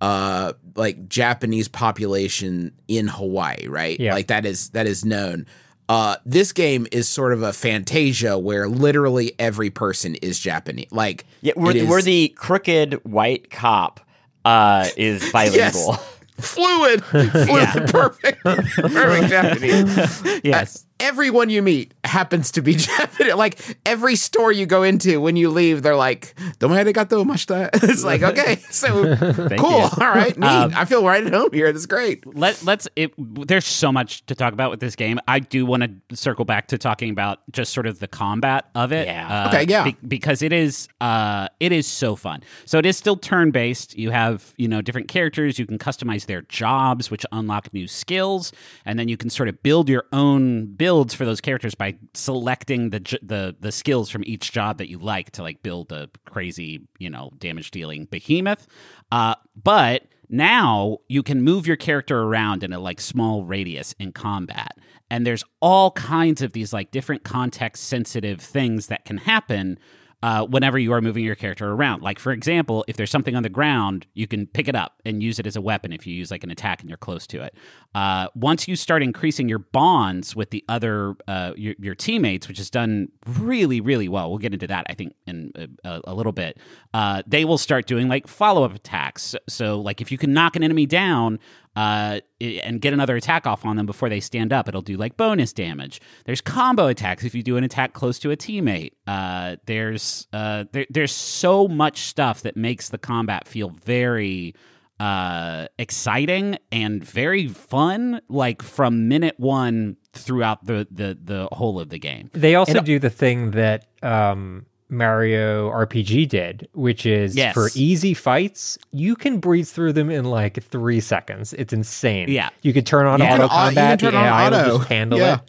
uh, 0.00 0.52
like 0.74 1.08
Japanese 1.08 1.68
population 1.68 2.72
in 2.88 3.08
Hawaii, 3.08 3.66
right? 3.68 3.98
Yeah. 3.98 4.14
Like 4.14 4.26
that 4.28 4.44
is 4.46 4.70
that 4.70 4.86
is 4.86 5.04
known. 5.04 5.46
Uh, 5.88 6.16
this 6.26 6.52
game 6.52 6.86
is 6.90 7.08
sort 7.08 7.32
of 7.32 7.42
a 7.42 7.52
Fantasia 7.52 8.36
where 8.38 8.68
literally 8.68 9.32
every 9.38 9.70
person 9.70 10.16
is 10.16 10.38
Japanese. 10.40 10.88
Like, 10.90 11.24
Yeah, 11.42 11.52
where, 11.54 11.70
it 11.70 11.76
is- 11.76 11.88
where 11.88 12.02
the 12.02 12.28
crooked 12.30 12.94
white 13.04 13.50
cop 13.50 14.00
uh, 14.44 14.88
is 14.96 15.30
bilingual. 15.32 15.92
fluid, 16.40 17.04
fluid, 17.04 17.88
perfect, 17.88 18.42
perfect 18.44 19.28
Japanese. 19.28 20.40
yes. 20.44 20.85
Everyone 20.98 21.50
you 21.50 21.62
meet 21.62 21.92
happens 22.04 22.50
to 22.52 22.62
be 22.62 22.74
Japanese. 22.76 23.34
Like 23.34 23.78
every 23.84 24.16
store 24.16 24.50
you 24.52 24.64
go 24.66 24.82
into, 24.82 25.20
when 25.20 25.36
you 25.36 25.50
leave, 25.50 25.82
they're 25.82 25.94
like, 25.96 26.34
"Domo 26.58 26.74
arigato 26.74 27.24
mashita." 27.24 27.68
It's 27.88 28.02
like, 28.04 28.22
okay, 28.30 28.56
so 28.70 29.16
cool. 29.16 29.50
you. 29.50 29.58
All 29.58 29.90
right, 29.98 30.36
neat. 30.36 30.46
Um, 30.46 30.72
I 30.74 30.84
feel 30.86 31.04
right 31.04 31.24
at 31.24 31.32
home 31.32 31.50
here. 31.52 31.72
That's 31.72 31.86
great. 31.86 32.26
Let, 32.34 32.62
let's. 32.64 32.88
It, 32.96 33.12
there's 33.18 33.66
so 33.66 33.92
much 33.92 34.24
to 34.26 34.34
talk 34.34 34.52
about 34.52 34.70
with 34.70 34.80
this 34.80 34.96
game. 34.96 35.18
I 35.28 35.38
do 35.40 35.66
want 35.66 35.82
to 36.08 36.16
circle 36.16 36.44
back 36.44 36.68
to 36.68 36.78
talking 36.78 37.10
about 37.10 37.40
just 37.52 37.72
sort 37.72 37.86
of 37.86 37.98
the 37.98 38.08
combat 38.08 38.66
of 38.74 38.92
it. 38.92 39.06
Yeah. 39.06 39.44
Uh, 39.44 39.48
Okay, 39.48 39.66
yeah. 39.68 39.84
be- 39.84 39.96
because 40.08 40.42
it 40.42 40.52
is, 40.52 40.88
uh, 41.00 41.48
it 41.60 41.72
is 41.72 41.86
so 41.86 42.16
fun. 42.16 42.42
So 42.64 42.78
it 42.78 42.86
is 42.86 42.96
still 42.96 43.16
turn 43.16 43.50
based. 43.50 43.96
You 43.96 44.10
have 44.10 44.54
you 44.56 44.66
know 44.68 44.80
different 44.82 45.08
characters. 45.08 45.58
You 45.58 45.66
can 45.66 45.78
customize 45.78 46.26
their 46.26 46.42
jobs, 46.42 47.10
which 47.10 47.24
unlock 47.32 47.72
new 47.74 47.86
skills, 47.86 48.52
and 48.84 48.98
then 48.98 49.08
you 49.08 49.16
can 49.16 49.30
sort 49.30 49.48
of 49.48 49.62
build 49.62 49.88
your 49.88 50.04
own 50.12 50.66
builds 50.86 51.14
for 51.14 51.24
those 51.24 51.40
characters 51.40 51.74
by 51.74 51.96
selecting 52.14 52.90
the 52.90 53.00
the 53.20 53.56
the 53.58 53.72
skills 53.72 54.08
from 54.08 54.22
each 54.24 54.52
job 54.52 54.78
that 54.78 54.88
you 54.88 55.00
like 55.00 55.32
to 55.32 55.42
like 55.42 55.60
build 55.60 55.90
a 55.90 56.08
crazy 56.26 56.86
you 57.00 57.10
know 57.10 57.32
damage 57.38 57.72
dealing 57.72 58.04
behemoth. 58.04 58.68
Uh, 59.10 59.34
but 59.60 60.04
now 60.28 60.98
you 61.08 61.24
can 61.24 61.42
move 61.42 61.66
your 61.66 61.74
character 61.76 62.22
around 62.22 62.62
in 62.62 62.72
a 62.72 62.78
like 62.78 63.00
small 63.00 63.42
radius 63.42 63.96
in 63.98 64.12
combat 64.12 64.78
and 65.10 65.26
there's 65.26 65.42
all 65.60 65.90
kinds 65.90 66.40
of 66.40 66.52
these 66.52 66.72
like 66.72 66.92
different 66.92 67.24
context 67.24 67.82
sensitive 67.84 68.40
things 68.40 68.86
that 68.86 69.04
can 69.04 69.18
happen 69.18 69.78
uh, 70.22 70.44
whenever 70.44 70.78
you 70.78 70.92
are 70.92 71.00
moving 71.00 71.24
your 71.24 71.34
character 71.34 71.70
around. 71.70 72.02
Like 72.02 72.18
for 72.18 72.32
example 72.32 72.84
if 72.88 72.96
there's 72.96 73.10
something 73.10 73.36
on 73.36 73.42
the 73.42 73.48
ground 73.48 74.06
you 74.14 74.26
can 74.26 74.46
pick 74.46 74.68
it 74.68 74.74
up 74.74 75.00
and 75.04 75.22
use 75.22 75.38
it 75.38 75.46
as 75.46 75.56
a 75.56 75.60
weapon 75.60 75.92
if 75.92 76.06
you 76.06 76.14
use 76.14 76.30
like 76.30 76.44
an 76.44 76.50
attack 76.50 76.80
and 76.80 76.88
you're 76.88 76.96
close 76.96 77.26
to 77.28 77.42
it. 77.42 77.54
Uh, 77.94 78.28
once 78.34 78.68
you 78.68 78.76
start 78.76 79.02
increasing 79.02 79.48
your 79.48 79.58
bonds 79.58 80.34
with 80.34 80.50
the 80.50 80.64
other 80.68 81.14
uh, 81.28 81.52
your, 81.56 81.74
your 81.78 81.94
teammates 81.94 82.48
which 82.48 82.60
is 82.60 82.70
done 82.70 83.08
really 83.26 83.80
really 83.80 84.08
well 84.08 84.28
we'll 84.28 84.38
get 84.38 84.52
into 84.52 84.66
that 84.66 84.86
i 84.88 84.94
think 84.94 85.14
in 85.26 85.52
a, 85.84 86.00
a, 86.04 86.14
little 86.14 86.32
bit 86.32 86.58
uh, 86.94 87.22
they 87.26 87.44
will 87.44 87.58
start 87.58 87.86
doing 87.86 88.08
like 88.08 88.26
follow-up 88.26 88.74
attacks. 88.74 89.22
So, 89.22 89.38
so 89.48 89.80
like 89.80 90.00
if 90.00 90.10
you 90.10 90.18
can 90.18 90.32
knock 90.32 90.56
an 90.56 90.62
enemy 90.62 90.86
down 90.86 91.38
uh, 91.76 92.20
and 92.40 92.80
get 92.80 92.94
another 92.94 93.16
attack 93.16 93.46
off 93.46 93.66
on 93.66 93.76
them 93.76 93.84
before 93.84 94.08
they 94.08 94.18
stand 94.18 94.52
up. 94.52 94.66
It'll 94.66 94.80
do 94.80 94.96
like 94.96 95.16
bonus 95.16 95.52
damage. 95.52 96.00
There's 96.24 96.40
combo 96.40 96.86
attacks 96.86 97.22
if 97.22 97.34
you 97.34 97.42
do 97.42 97.58
an 97.58 97.64
attack 97.64 97.92
close 97.92 98.18
to 98.20 98.30
a 98.30 98.36
teammate. 98.36 98.92
Uh, 99.06 99.56
there's 99.66 100.26
uh, 100.32 100.64
there, 100.72 100.86
there's 100.88 101.12
so 101.12 101.68
much 101.68 101.98
stuff 101.98 102.42
that 102.42 102.56
makes 102.56 102.88
the 102.88 102.98
combat 102.98 103.46
feel 103.46 103.68
very 103.68 104.54
uh, 104.98 105.66
exciting 105.78 106.56
and 106.72 107.04
very 107.04 107.46
fun. 107.46 108.22
Like 108.28 108.62
from 108.62 109.08
minute 109.08 109.34
one 109.38 109.98
throughout 110.14 110.64
the 110.64 110.88
the 110.90 111.18
the 111.22 111.48
whole 111.52 111.78
of 111.78 111.90
the 111.90 111.98
game. 111.98 112.30
They 112.32 112.54
also 112.54 112.80
do 112.80 112.98
the 112.98 113.10
thing 113.10 113.50
that 113.50 113.86
um, 114.02 114.64
Mario 114.88 115.68
RPG 115.70 116.28
did, 116.28 116.68
which 116.72 117.06
is 117.06 117.36
Yes. 117.36 117.54
for 117.54 117.70
easy 117.74 118.14
fights, 118.14 118.78
you 118.92 119.16
can 119.16 119.38
breeze 119.40 119.72
through 119.72 119.92
them 119.94 120.10
in 120.10 120.24
like 120.24 120.62
three 120.62 121.00
seconds. 121.00 121.52
It's 121.54 121.72
insane. 121.72 122.28
Yeah. 122.28 122.50
You 122.62 122.72
could 122.72 122.86
turn 122.86 123.06
on 123.06 123.20
You 123.20 123.26
auto 123.26 123.34
can 123.36 123.42
you 123.42 123.48
can 123.48 123.66
combat. 123.66 124.00
turn 124.00 124.12
the 124.12 124.18
on 124.18 124.24
AI 124.24 124.48
will 124.50 124.56
auto. 124.56 124.78
just 124.78 124.88
handle 124.88 125.18
Yeah. 125.18 125.34
it. 125.34 125.40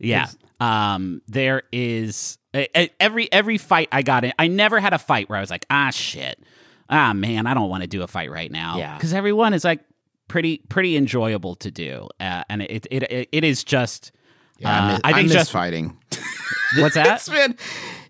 Yeah. 0.00 0.26
Um, 0.60 1.22
there 1.28 1.62
is 1.72 2.38
every 3.00 3.32
every 3.32 3.58
fight 3.58 3.88
I 3.92 4.02
got 4.02 4.24
in. 4.24 4.32
I 4.38 4.48
never 4.48 4.80
had 4.80 4.92
a 4.92 4.98
fight 4.98 5.28
where 5.28 5.38
I 5.38 5.40
was 5.40 5.50
like, 5.50 5.64
ah, 5.70 5.90
shit, 5.90 6.38
ah, 6.90 7.12
man, 7.12 7.46
I 7.46 7.54
don't 7.54 7.68
want 7.70 7.82
to 7.82 7.86
do 7.88 8.02
a 8.02 8.06
fight 8.08 8.30
right 8.30 8.50
now. 8.50 8.76
Yeah. 8.78 8.94
because 8.96 9.12
everyone 9.12 9.54
is 9.54 9.64
like 9.64 9.80
pretty 10.26 10.58
pretty 10.68 10.96
enjoyable 10.96 11.54
to 11.56 11.70
do, 11.70 12.08
uh, 12.20 12.42
and 12.50 12.62
it, 12.62 12.86
it 12.90 13.02
it 13.04 13.28
it 13.32 13.44
is 13.44 13.62
just. 13.64 14.12
Yeah, 14.58 14.72
I 14.72 14.78
uh, 14.78 14.90
miss, 14.92 15.00
I 15.04 15.12
think 15.12 15.24
miss 15.28 15.32
just 15.36 15.52
fighting. 15.52 15.96
what's 16.78 16.94
that? 16.96 17.06
It's 17.14 17.28
been 17.28 17.56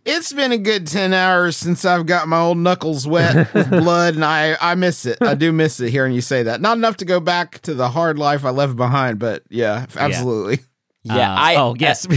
it's 0.04 0.32
been 0.32 0.52
a 0.52 0.58
good 0.58 0.86
ten 0.86 1.12
hours 1.12 1.56
since 1.56 1.84
I've 1.84 2.06
got 2.06 2.28
my 2.28 2.38
old 2.40 2.58
knuckles 2.58 3.06
wet 3.06 3.52
with 3.54 3.70
blood, 3.82 4.14
and 4.14 4.24
I 4.24 4.56
I 4.60 4.74
miss 4.74 5.06
it. 5.06 5.18
I 5.20 5.34
do 5.34 5.52
miss 5.52 5.80
it 5.80 5.90
hearing 5.90 6.12
you 6.12 6.20
say 6.20 6.42
that. 6.44 6.60
Not 6.60 6.76
enough 6.76 6.96
to 6.98 7.04
go 7.04 7.20
back 7.20 7.60
to 7.62 7.74
the 7.74 7.88
hard 7.90 8.18
life 8.18 8.44
I 8.44 8.50
left 8.50 8.76
behind, 8.76 9.18
but 9.18 9.42
yeah, 9.48 9.86
absolutely. 9.96 10.60
Yeah, 11.04 11.32
Uh, 11.32 11.36
I 11.38 11.54
oh 11.56 11.74
yes. 11.78 12.06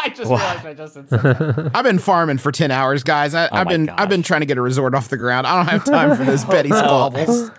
I 0.00 0.10
just 0.10 0.22
realized 0.30 0.64
I 0.66 0.74
just 0.74 0.94
said 0.94 1.08
something. 1.08 1.70
I've 1.74 1.84
been 1.84 1.98
farming 1.98 2.38
for 2.38 2.50
ten 2.52 2.70
hours, 2.70 3.02
guys. 3.02 3.34
I, 3.34 3.44
I've 3.46 3.52
my 3.52 3.64
been 3.64 3.86
gosh. 3.86 3.96
I've 3.98 4.08
been 4.08 4.22
trying 4.22 4.40
to 4.40 4.46
get 4.46 4.56
a 4.56 4.62
resort 4.62 4.94
off 4.94 5.08
the 5.08 5.16
ground. 5.16 5.46
I 5.46 5.56
don't 5.56 5.66
have 5.66 5.84
time 5.84 6.16
for 6.16 6.24
those 6.24 6.44
petty 6.44 6.68
squabbles. 6.70 7.50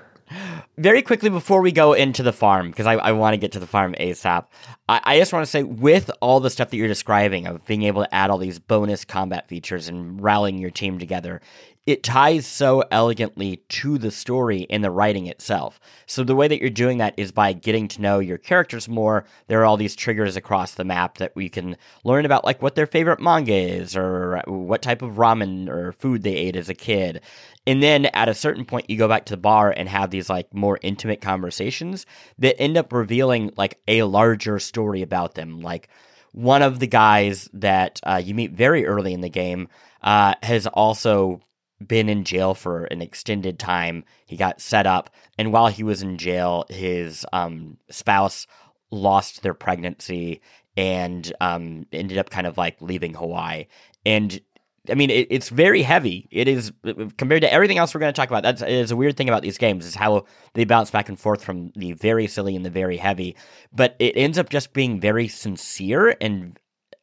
Very 0.79 1.01
quickly 1.01 1.29
before 1.29 1.61
we 1.61 1.73
go 1.73 1.93
into 1.93 2.23
the 2.23 2.31
farm, 2.31 2.69
because 2.69 2.85
I, 2.85 2.93
I 2.93 3.11
want 3.11 3.33
to 3.33 3.37
get 3.37 3.51
to 3.51 3.59
the 3.59 3.67
farm 3.67 3.93
ASAP, 3.99 4.45
I, 4.87 5.01
I 5.03 5.19
just 5.19 5.33
want 5.33 5.43
to 5.43 5.51
say 5.51 5.63
with 5.63 6.09
all 6.21 6.39
the 6.39 6.49
stuff 6.49 6.69
that 6.69 6.77
you're 6.77 6.87
describing 6.87 7.47
of 7.47 7.65
being 7.65 7.83
able 7.83 8.03
to 8.03 8.15
add 8.15 8.29
all 8.29 8.37
these 8.37 8.59
bonus 8.59 9.03
combat 9.03 9.47
features 9.47 9.89
and 9.89 10.21
rallying 10.21 10.57
your 10.57 10.71
team 10.71 10.97
together, 10.97 11.41
it 11.85 12.03
ties 12.03 12.45
so 12.45 12.83
elegantly 12.91 13.57
to 13.67 13.97
the 13.97 14.11
story 14.11 14.61
in 14.61 14.81
the 14.81 14.91
writing 14.91 15.25
itself. 15.25 15.79
So 16.05 16.23
the 16.23 16.35
way 16.35 16.47
that 16.47 16.61
you're 16.61 16.69
doing 16.69 16.99
that 16.99 17.15
is 17.17 17.31
by 17.31 17.51
getting 17.51 17.87
to 17.89 18.01
know 18.01 18.19
your 18.19 18.37
characters 18.37 18.87
more. 18.87 19.25
There 19.47 19.61
are 19.61 19.65
all 19.65 19.77
these 19.77 19.95
triggers 19.95 20.35
across 20.35 20.75
the 20.75 20.83
map 20.85 21.17
that 21.17 21.35
we 21.35 21.49
can 21.49 21.77
learn 22.03 22.25
about, 22.25 22.45
like 22.45 22.61
what 22.61 22.75
their 22.75 22.85
favorite 22.85 23.19
manga 23.19 23.55
is, 23.55 23.97
or 23.97 24.41
what 24.45 24.83
type 24.83 25.01
of 25.01 25.13
ramen 25.13 25.67
or 25.67 25.91
food 25.91 26.21
they 26.21 26.35
ate 26.35 26.55
as 26.55 26.69
a 26.69 26.75
kid. 26.75 27.21
And 27.69 27.83
then 27.83 28.07
at 28.07 28.27
a 28.27 28.33
certain 28.33 28.65
point, 28.65 28.89
you 28.89 28.97
go 28.97 29.07
back 29.07 29.25
to 29.25 29.33
the 29.33 29.37
bar 29.37 29.69
and 29.69 29.87
have 29.87 30.09
these 30.09 30.27
like 30.27 30.51
more 30.51 30.79
intimate 30.81 31.21
conversations 31.21 32.07
that 32.39 32.59
end 32.59 32.77
up 32.77 32.91
revealing 32.91 33.51
like 33.57 33.79
a 33.87 34.01
larger 34.01 34.57
story 34.57 35.03
about 35.03 35.35
them. 35.35 35.61
Like 35.61 35.87
one 36.31 36.63
of 36.63 36.79
the 36.79 36.87
guys 36.87 37.47
that 37.53 37.99
uh, 38.01 38.19
you 38.25 38.33
meet 38.33 38.53
very 38.53 38.87
early 38.87 39.13
in 39.13 39.21
the 39.21 39.29
game 39.29 39.67
uh, 40.01 40.33
has 40.41 40.65
also 40.65 41.41
been 41.85 42.09
in 42.09 42.23
jail 42.23 42.55
for 42.55 42.85
an 42.85 43.03
extended 43.03 43.59
time. 43.59 44.03
He 44.25 44.35
got 44.35 44.61
set 44.61 44.87
up, 44.87 45.11
and 45.37 45.53
while 45.53 45.67
he 45.67 45.83
was 45.83 46.01
in 46.01 46.17
jail, 46.17 46.65
his 46.69 47.23
um, 47.31 47.77
spouse 47.91 48.47
lost 48.89 49.43
their 49.43 49.53
pregnancy 49.53 50.41
and 50.75 51.31
um, 51.39 51.85
ended 51.93 52.17
up 52.17 52.31
kind 52.31 52.47
of 52.47 52.57
like 52.57 52.81
leaving 52.81 53.13
Hawaii. 53.13 53.67
And 54.07 54.41
I 54.91 54.95
mean, 54.95 55.09
it, 55.09 55.27
it's 55.29 55.49
very 55.49 55.81
heavy. 55.81 56.27
It 56.31 56.47
is 56.47 56.71
compared 57.17 57.41
to 57.41 57.51
everything 57.53 57.77
else 57.77 57.93
we're 57.93 57.99
going 57.99 58.13
to 58.13 58.15
talk 58.19 58.29
about. 58.29 58.43
That's 58.43 58.61
it 58.61 58.69
is 58.69 58.91
a 58.91 58.95
weird 58.95 59.17
thing 59.17 59.29
about 59.29 59.41
these 59.41 59.57
games 59.57 59.85
is 59.85 59.95
how 59.95 60.25
they 60.53 60.65
bounce 60.65 60.91
back 60.91 61.09
and 61.09 61.19
forth 61.19 61.43
from 61.43 61.71
the 61.75 61.93
very 61.93 62.27
silly 62.27 62.55
and 62.55 62.65
the 62.65 62.69
very 62.69 62.97
heavy. 62.97 63.35
But 63.73 63.95
it 63.99 64.17
ends 64.17 64.37
up 64.37 64.49
just 64.49 64.73
being 64.73 64.99
very 64.99 65.27
sincere 65.27 66.15
and 66.21 66.59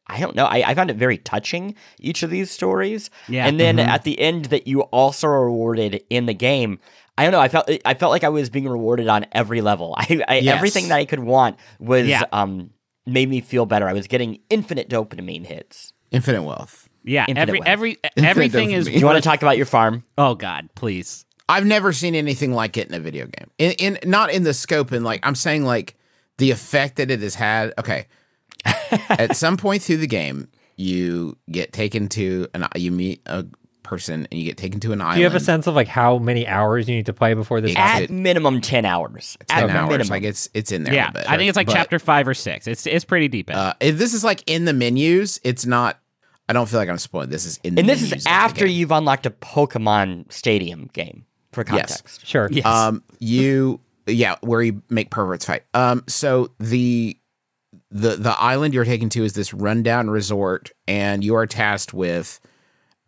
I 0.09 0.19
don't 0.21 0.35
know. 0.37 0.45
I, 0.45 0.63
I 0.69 0.73
found 0.73 0.89
it 0.89 0.95
very 0.95 1.17
touching 1.17 1.75
each 1.99 2.23
of 2.23 2.29
these 2.29 2.49
stories. 2.49 3.09
Yeah. 3.27 3.45
And 3.45 3.59
then 3.59 3.77
at 3.77 4.03
the 4.03 4.17
end, 4.19 4.45
that 4.45 4.65
you 4.65 4.83
also 4.83 5.27
are 5.27 5.45
rewarded 5.45 6.01
in 6.09 6.27
the 6.27 6.33
game. 6.33 6.79
I 7.17 7.23
don't 7.23 7.33
know. 7.33 7.41
I 7.41 7.49
felt 7.49 7.69
I 7.83 7.93
felt 7.93 8.11
like 8.11 8.23
I 8.23 8.29
was 8.29 8.49
being 8.49 8.69
rewarded 8.69 9.09
on 9.09 9.25
every 9.33 9.59
level. 9.61 9.95
I, 9.97 10.23
I 10.27 10.37
Yes. 10.37 10.55
everything 10.55 10.87
that 10.89 10.95
I 10.95 11.05
could 11.05 11.19
want 11.19 11.57
was 11.79 12.07
Yeah. 12.07 12.23
um 12.31 12.69
made 13.05 13.29
me 13.29 13.41
feel 13.41 13.65
better. 13.65 13.87
I 13.87 13.93
was 13.93 14.07
getting 14.07 14.39
infinite 14.49 14.87
dopamine 14.89 15.45
hits. 15.45 15.93
Infinite 16.11 16.43
wealth. 16.43 16.86
Yeah, 17.07 17.25
Infinite 17.27 17.39
every 17.41 17.59
wealth. 17.59 17.67
every 17.67 17.97
everything 18.17 18.71
is. 18.71 18.87
dopamine. 18.87 18.93
Do 18.93 18.99
you 18.99 19.05
want 19.05 19.17
to 19.17 19.21
talk 19.27 19.41
about 19.41 19.57
your 19.57 19.65
farm? 19.65 20.03
Oh 20.17 20.35
God, 20.35 20.69
please. 20.75 21.25
I've 21.49 21.65
never 21.65 21.93
seen 21.93 22.13
anything 22.15 22.51
like 22.53 22.75
it 22.77 22.89
in 22.89 22.93
a 22.93 22.99
video 22.99 23.25
game. 23.25 23.49
In, 23.57 23.71
in 23.73 23.97
not 24.09 24.31
in 24.31 24.43
the 24.43 24.53
scope 24.53 24.91
and 24.91 25.05
like 25.05 25.25
I'm 25.25 25.35
saying 25.35 25.63
like 25.63 25.95
the 26.37 26.51
effect 26.51 26.97
that 26.97 27.09
it 27.09 27.21
has 27.21 27.35
had. 27.35 27.73
Okay. 27.79 28.07
At 29.09 29.35
some 29.35 29.55
point 29.57 29.81
through 29.81 29.97
the 29.97 30.07
game, 30.07 30.49
you 30.75 31.37
get 31.49 31.71
taken 31.73 32.09
to 32.09 32.47
an 32.53 32.67
you 32.75 32.91
meet 32.91 33.21
a 33.25 33.45
person 33.83 34.27
and 34.29 34.37
you 34.39 34.45
get 34.45 34.57
taken 34.57 34.81
to 34.81 34.91
an 34.91 34.99
island. 34.99 35.15
Do 35.15 35.21
you 35.21 35.25
have 35.27 35.35
a 35.35 35.39
sense 35.39 35.65
of 35.67 35.73
like 35.75 35.87
how 35.87 36.17
many 36.17 36.45
hours 36.45 36.89
you 36.89 36.95
need 36.95 37.05
to 37.05 37.13
play 37.13 37.33
before 37.33 37.61
this 37.61 37.71
Yeah. 37.71 37.87
happens? 37.87 38.09
At 38.09 38.15
minimum 38.15 38.59
ten 38.59 38.83
hours. 38.83 39.37
ten 39.47 39.69
At 39.69 39.75
hours? 39.75 39.89
minimum. 39.89 40.09
Like 40.09 40.23
it's 40.23 40.49
it's 40.53 40.73
in 40.73 40.83
there. 40.83 40.93
Yeah, 40.93 41.09
a 41.09 41.13
bit. 41.13 41.29
I 41.31 41.37
think 41.37 41.47
it's 41.47 41.55
like 41.55 41.67
But, 41.67 41.73
chapter 41.75 41.99
five 41.99 42.27
or 42.27 42.33
six. 42.33 42.67
It's 42.67 42.85
it's 42.85 43.05
pretty 43.05 43.29
deep. 43.29 43.49
In. 43.49 43.55
Uh, 43.55 43.73
if 43.79 43.97
this 43.97 44.13
is 44.13 44.23
like 44.25 44.43
in 44.47 44.65
the 44.65 44.73
menus. 44.73 45.39
It's 45.45 45.65
not. 45.65 45.97
I 46.49 46.53
don't 46.53 46.67
feel 46.69 46.79
like 46.79 46.89
I'm 46.89 46.97
spoiling. 46.97 47.29
This 47.29 47.45
is 47.45 47.59
in. 47.63 47.75
the 47.75 47.81
and 47.81 47.89
this 47.89 48.01
is 48.11 48.25
after 48.25 48.65
you've 48.65 48.91
unlocked 48.91 49.25
a 49.25 49.31
Pokemon 49.31 50.31
Stadium 50.31 50.89
game 50.93 51.25
for 51.51 51.65
Yes. 51.71 51.97
context. 51.97 52.25
Sure. 52.25 52.47
yes. 52.51 52.65
Um, 52.65 53.03
you 53.19 53.79
yeah, 54.05 54.35
where 54.41 54.61
you 54.61 54.81
make 54.89 55.09
perverts 55.09 55.45
fight. 55.45 55.63
Um, 55.73 56.03
so 56.07 56.51
the 56.59 57.17
the 57.91 58.15
the 58.15 58.35
island 58.39 58.73
you're 58.73 58.85
taken 58.85 59.09
to 59.09 59.23
is 59.25 59.33
this 59.33 59.53
rundown 59.53 60.09
resort, 60.09 60.71
and 60.87 61.23
you 61.23 61.35
are 61.35 61.45
tasked 61.47 61.93
with 61.93 62.39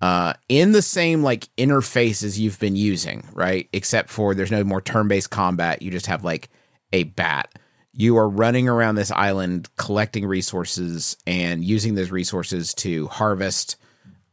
uh 0.02 0.34
in 0.47 0.71
the 0.71 0.82
same 0.82 1.23
like 1.23 1.47
interfaces 1.58 2.38
you've 2.38 2.60
been 2.60 2.75
using, 2.75 3.28
right? 3.34 3.67
Except 3.73 4.10
for 4.10 4.34
there's 4.36 4.52
no 4.52 4.63
more 4.63 4.82
turn-based 4.82 5.30
combat. 5.30 5.82
You 5.82 5.91
just 5.91 6.06
have 6.08 6.23
like 6.23 6.49
a 6.93 7.04
bat. 7.04 7.58
You 8.00 8.16
are 8.18 8.30
running 8.30 8.70
around 8.70 8.96
this 8.96 9.12
island 9.12 9.68
collecting 9.76 10.26
resources 10.26 11.18
and 11.28 11.66
using 11.66 11.96
those 11.96 12.12
resources 12.12 12.74
to 12.76 13.08
harvest 13.08 13.76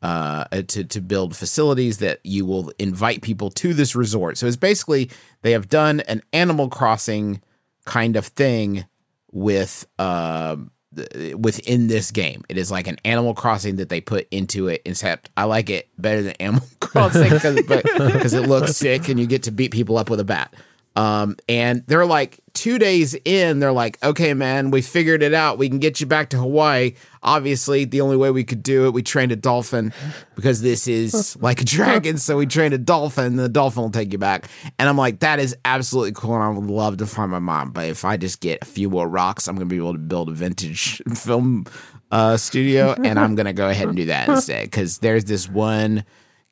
uh, 0.03 0.45
to 0.45 0.85
to 0.85 1.01
build 1.01 1.35
facilities 1.35 1.99
that 1.99 2.21
you 2.23 2.47
will 2.47 2.71
invite 2.79 3.23
people 3.23 3.51
to 3.51 3.75
this 3.75 3.97
resort. 3.97 4.39
So 4.39 4.47
it's 4.47 4.55
basically 4.55 5.11
they 5.43 5.51
have 5.51 5.69
done 5.69 5.99
an 6.03 6.23
Animal 6.33 6.69
Crossing 6.69 7.43
kind 7.85 8.15
of 8.15 8.27
thing 8.27 8.85
with 9.33 9.85
uh, 9.99 10.59
uh, 10.97 11.37
within 11.37 11.89
this 11.89 12.13
game. 12.13 12.45
It 12.49 12.59
is 12.59 12.71
like 12.71 12.87
an 12.87 12.99
Animal 13.05 13.35
Crossing 13.35 13.77
that 13.77 13.89
they 13.89 14.01
put 14.01 14.29
into 14.31 14.69
it. 14.69 14.83
Except 14.85 15.29
I 15.37 15.43
like 15.43 15.71
it 15.71 15.89
better 15.99 16.23
than 16.23 16.35
Animal 16.35 16.69
Crossing 16.81 17.31
because 17.31 18.33
it 18.33 18.47
looks 18.47 18.77
sick 18.77 19.09
and 19.09 19.19
you 19.19 19.27
get 19.27 19.43
to 19.43 19.51
beat 19.51 19.73
people 19.73 19.99
up 19.99 20.09
with 20.09 20.21
a 20.21 20.25
bat. 20.25 20.55
Um, 20.97 21.37
and 21.49 21.85
they're 21.87 22.07
like 22.07 22.39
two 22.57 22.79
days 22.79 23.15
in, 23.27 23.61
they're 23.61 23.71
like, 23.71 24.03
okay, 24.03 24.33
man, 24.33 24.71
we 24.71 24.81
figured 24.81 25.23
it 25.23 25.35
out. 25.35 25.59
We 25.59 25.69
can 25.69 25.79
get 25.79 26.01
you 26.01 26.07
back 26.07 26.31
to 26.31 26.39
Hawaii. 26.39 26.95
Obviously, 27.23 27.85
the 27.85 28.01
only 28.01 28.17
way 28.17 28.31
we 28.31 28.45
could 28.45 28.63
do 28.63 28.87
it, 28.87 28.95
we 28.95 29.03
trained 29.03 29.31
a 29.31 29.37
dolphin 29.37 29.93
because 30.35 30.63
this 30.63 30.89
is 30.89 31.37
like 31.41 31.61
a 31.61 31.65
dragon. 31.65 32.17
So 32.17 32.39
we 32.39 32.47
trained 32.47 32.73
a 32.73 32.79
dolphin, 32.79 33.27
and 33.27 33.39
the 33.39 33.49
dolphin 33.49 33.83
will 33.83 33.91
take 33.91 34.11
you 34.11 34.19
back. 34.19 34.49
And 34.79 34.89
I'm 34.89 34.97
like, 34.97 35.21
that 35.21 35.39
is 35.39 35.55
absolutely 35.65 36.13
cool. 36.13 36.35
And 36.35 36.43
I 36.43 36.49
would 36.49 36.71
love 36.71 36.97
to 36.97 37.07
find 37.07 37.31
my 37.31 37.39
mom. 37.39 37.73
But 37.73 37.89
if 37.89 38.05
I 38.05 38.17
just 38.17 38.41
get 38.41 38.63
a 38.63 38.65
few 38.65 38.89
more 38.89 39.07
rocks, 39.07 39.47
I'm 39.47 39.55
going 39.55 39.69
to 39.69 39.73
be 39.73 39.77
able 39.77 39.93
to 39.93 39.99
build 39.99 40.31
a 40.31 40.33
vintage 40.33 41.03
film 41.15 41.67
uh, 42.11 42.39
studio. 42.39 42.95
And 43.05 43.19
I'm 43.19 43.35
going 43.35 43.47
to 43.47 43.53
go 43.53 43.69
ahead 43.69 43.89
and 43.89 43.97
do 43.97 44.07
that 44.07 44.29
instead 44.31 44.65
because 44.65 44.99
there's 44.99 45.27
this 45.27 45.49
one 45.49 46.05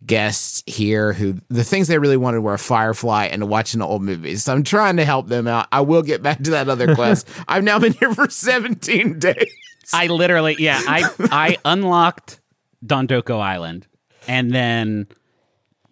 guests 0.06 0.62
here 0.66 1.12
who 1.12 1.36
the 1.48 1.64
things 1.64 1.88
they 1.88 1.98
really 1.98 2.16
wanted 2.16 2.40
were 2.40 2.54
a 2.54 2.58
Firefly 2.58 3.26
and 3.26 3.48
watching 3.48 3.80
the 3.80 3.86
old 3.86 4.02
movies. 4.02 4.44
So 4.44 4.52
I'm 4.52 4.62
trying 4.62 4.96
to 4.96 5.04
help 5.04 5.28
them 5.28 5.46
out. 5.46 5.66
I 5.72 5.80
will 5.80 6.02
get 6.02 6.22
back 6.22 6.42
to 6.44 6.50
that 6.50 6.68
other 6.68 6.94
quest. 6.94 7.28
I've 7.48 7.64
now 7.64 7.78
been 7.78 7.92
here 7.94 8.14
for 8.14 8.28
17 8.28 9.18
days. 9.18 9.54
I 9.92 10.06
literally, 10.06 10.56
yeah, 10.58 10.80
I 10.86 11.10
I 11.30 11.56
unlocked 11.64 12.40
Dondoko 12.84 13.38
Island 13.38 13.86
and 14.26 14.50
then 14.50 15.06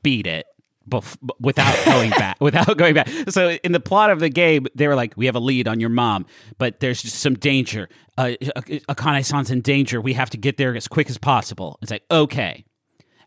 beat 0.02 0.26
it 0.26 0.46
bef- 0.88 1.16
without 1.40 1.84
going 1.84 2.10
back. 2.10 2.40
Without 2.40 2.76
going 2.76 2.94
back. 2.94 3.08
So 3.28 3.50
in 3.50 3.72
the 3.72 3.80
plot 3.80 4.10
of 4.10 4.20
the 4.20 4.28
game, 4.28 4.66
they 4.74 4.88
were 4.88 4.94
like, 4.94 5.14
"We 5.16 5.26
have 5.26 5.36
a 5.36 5.40
lead 5.40 5.68
on 5.68 5.80
your 5.80 5.90
mom, 5.90 6.26
but 6.58 6.80
there's 6.80 7.02
just 7.02 7.16
some 7.16 7.34
danger. 7.34 7.88
Uh, 8.18 8.32
Akane-san's 8.88 9.50
in 9.50 9.60
danger. 9.60 10.00
We 10.00 10.14
have 10.14 10.30
to 10.30 10.36
get 10.36 10.56
there 10.56 10.74
as 10.74 10.88
quick 10.88 11.10
as 11.10 11.18
possible." 11.18 11.78
It's 11.82 11.90
like, 11.90 12.04
okay. 12.10 12.64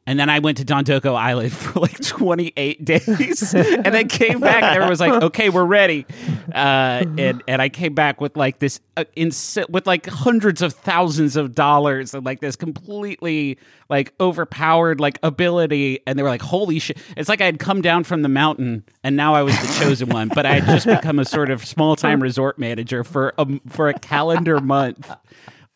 And 0.08 0.20
then 0.20 0.30
I 0.30 0.38
went 0.38 0.58
to 0.60 0.65
Dondoko 0.65 1.15
Island 1.15 1.52
for 1.54 1.80
like 1.80 2.00
28 2.00 2.86
days 2.86 3.54
and 3.56 3.86
then 3.86 4.08
came 4.08 4.39
back 4.39 4.58
and 4.62 4.65
everyone 4.65 4.89
was 4.89 5.00
like, 5.00 5.24
okay, 5.24 5.50
we're 5.50 5.65
ready. 5.65 6.06
Uh, 6.54 7.04
and, 7.18 7.41
and 7.48 7.62
I 7.62 7.70
came 7.70 7.96
back 7.96 8.22
with 8.22 8.38
like 8.38 8.60
this, 8.60 8.80
uh, 8.98 9.06
ins- 9.15 9.58
with 9.68 9.88
like 9.88 10.06
hundreds 10.06 10.62
of 10.62 10.74
thousands 10.74 11.36
of 11.36 11.56
dollars 11.56 12.13
and 12.13 12.24
like 12.24 12.39
this 12.39 12.56
completely 12.56 13.58
like 13.89 14.13
overpowered 14.20 15.00
like 15.00 15.18
ability. 15.24 16.02
And 16.06 16.20
they 16.20 16.24
were 16.24 16.30
like, 16.30 16.44
holy 16.44 16.78
shit. 16.78 16.98
It's 17.18 17.28
like 17.28 17.41
I 17.41 17.46
had 17.46 17.58
come 17.58 17.82
down 17.82 18.04
from 18.04 18.22
the 18.22 18.30
mountain 18.30 18.84
and 19.04 19.15
now 19.15 19.34
I 19.34 19.41
was 19.41 19.60
the 19.60 19.84
chosen 19.84 20.10
one, 20.10 20.28
but 20.28 20.46
I 20.46 20.60
had 20.60 20.65
just 20.65 20.86
become 20.86 21.18
a 21.18 21.26
sort 21.26 21.50
of 21.50 21.65
small 21.65 21.96
time 21.96 22.22
resort 22.22 22.60
manager 22.60 23.04
for 23.04 23.34
a, 23.39 23.48
for 23.70 23.89
a 23.89 23.94
calendar 23.98 24.60
month. 24.60 25.12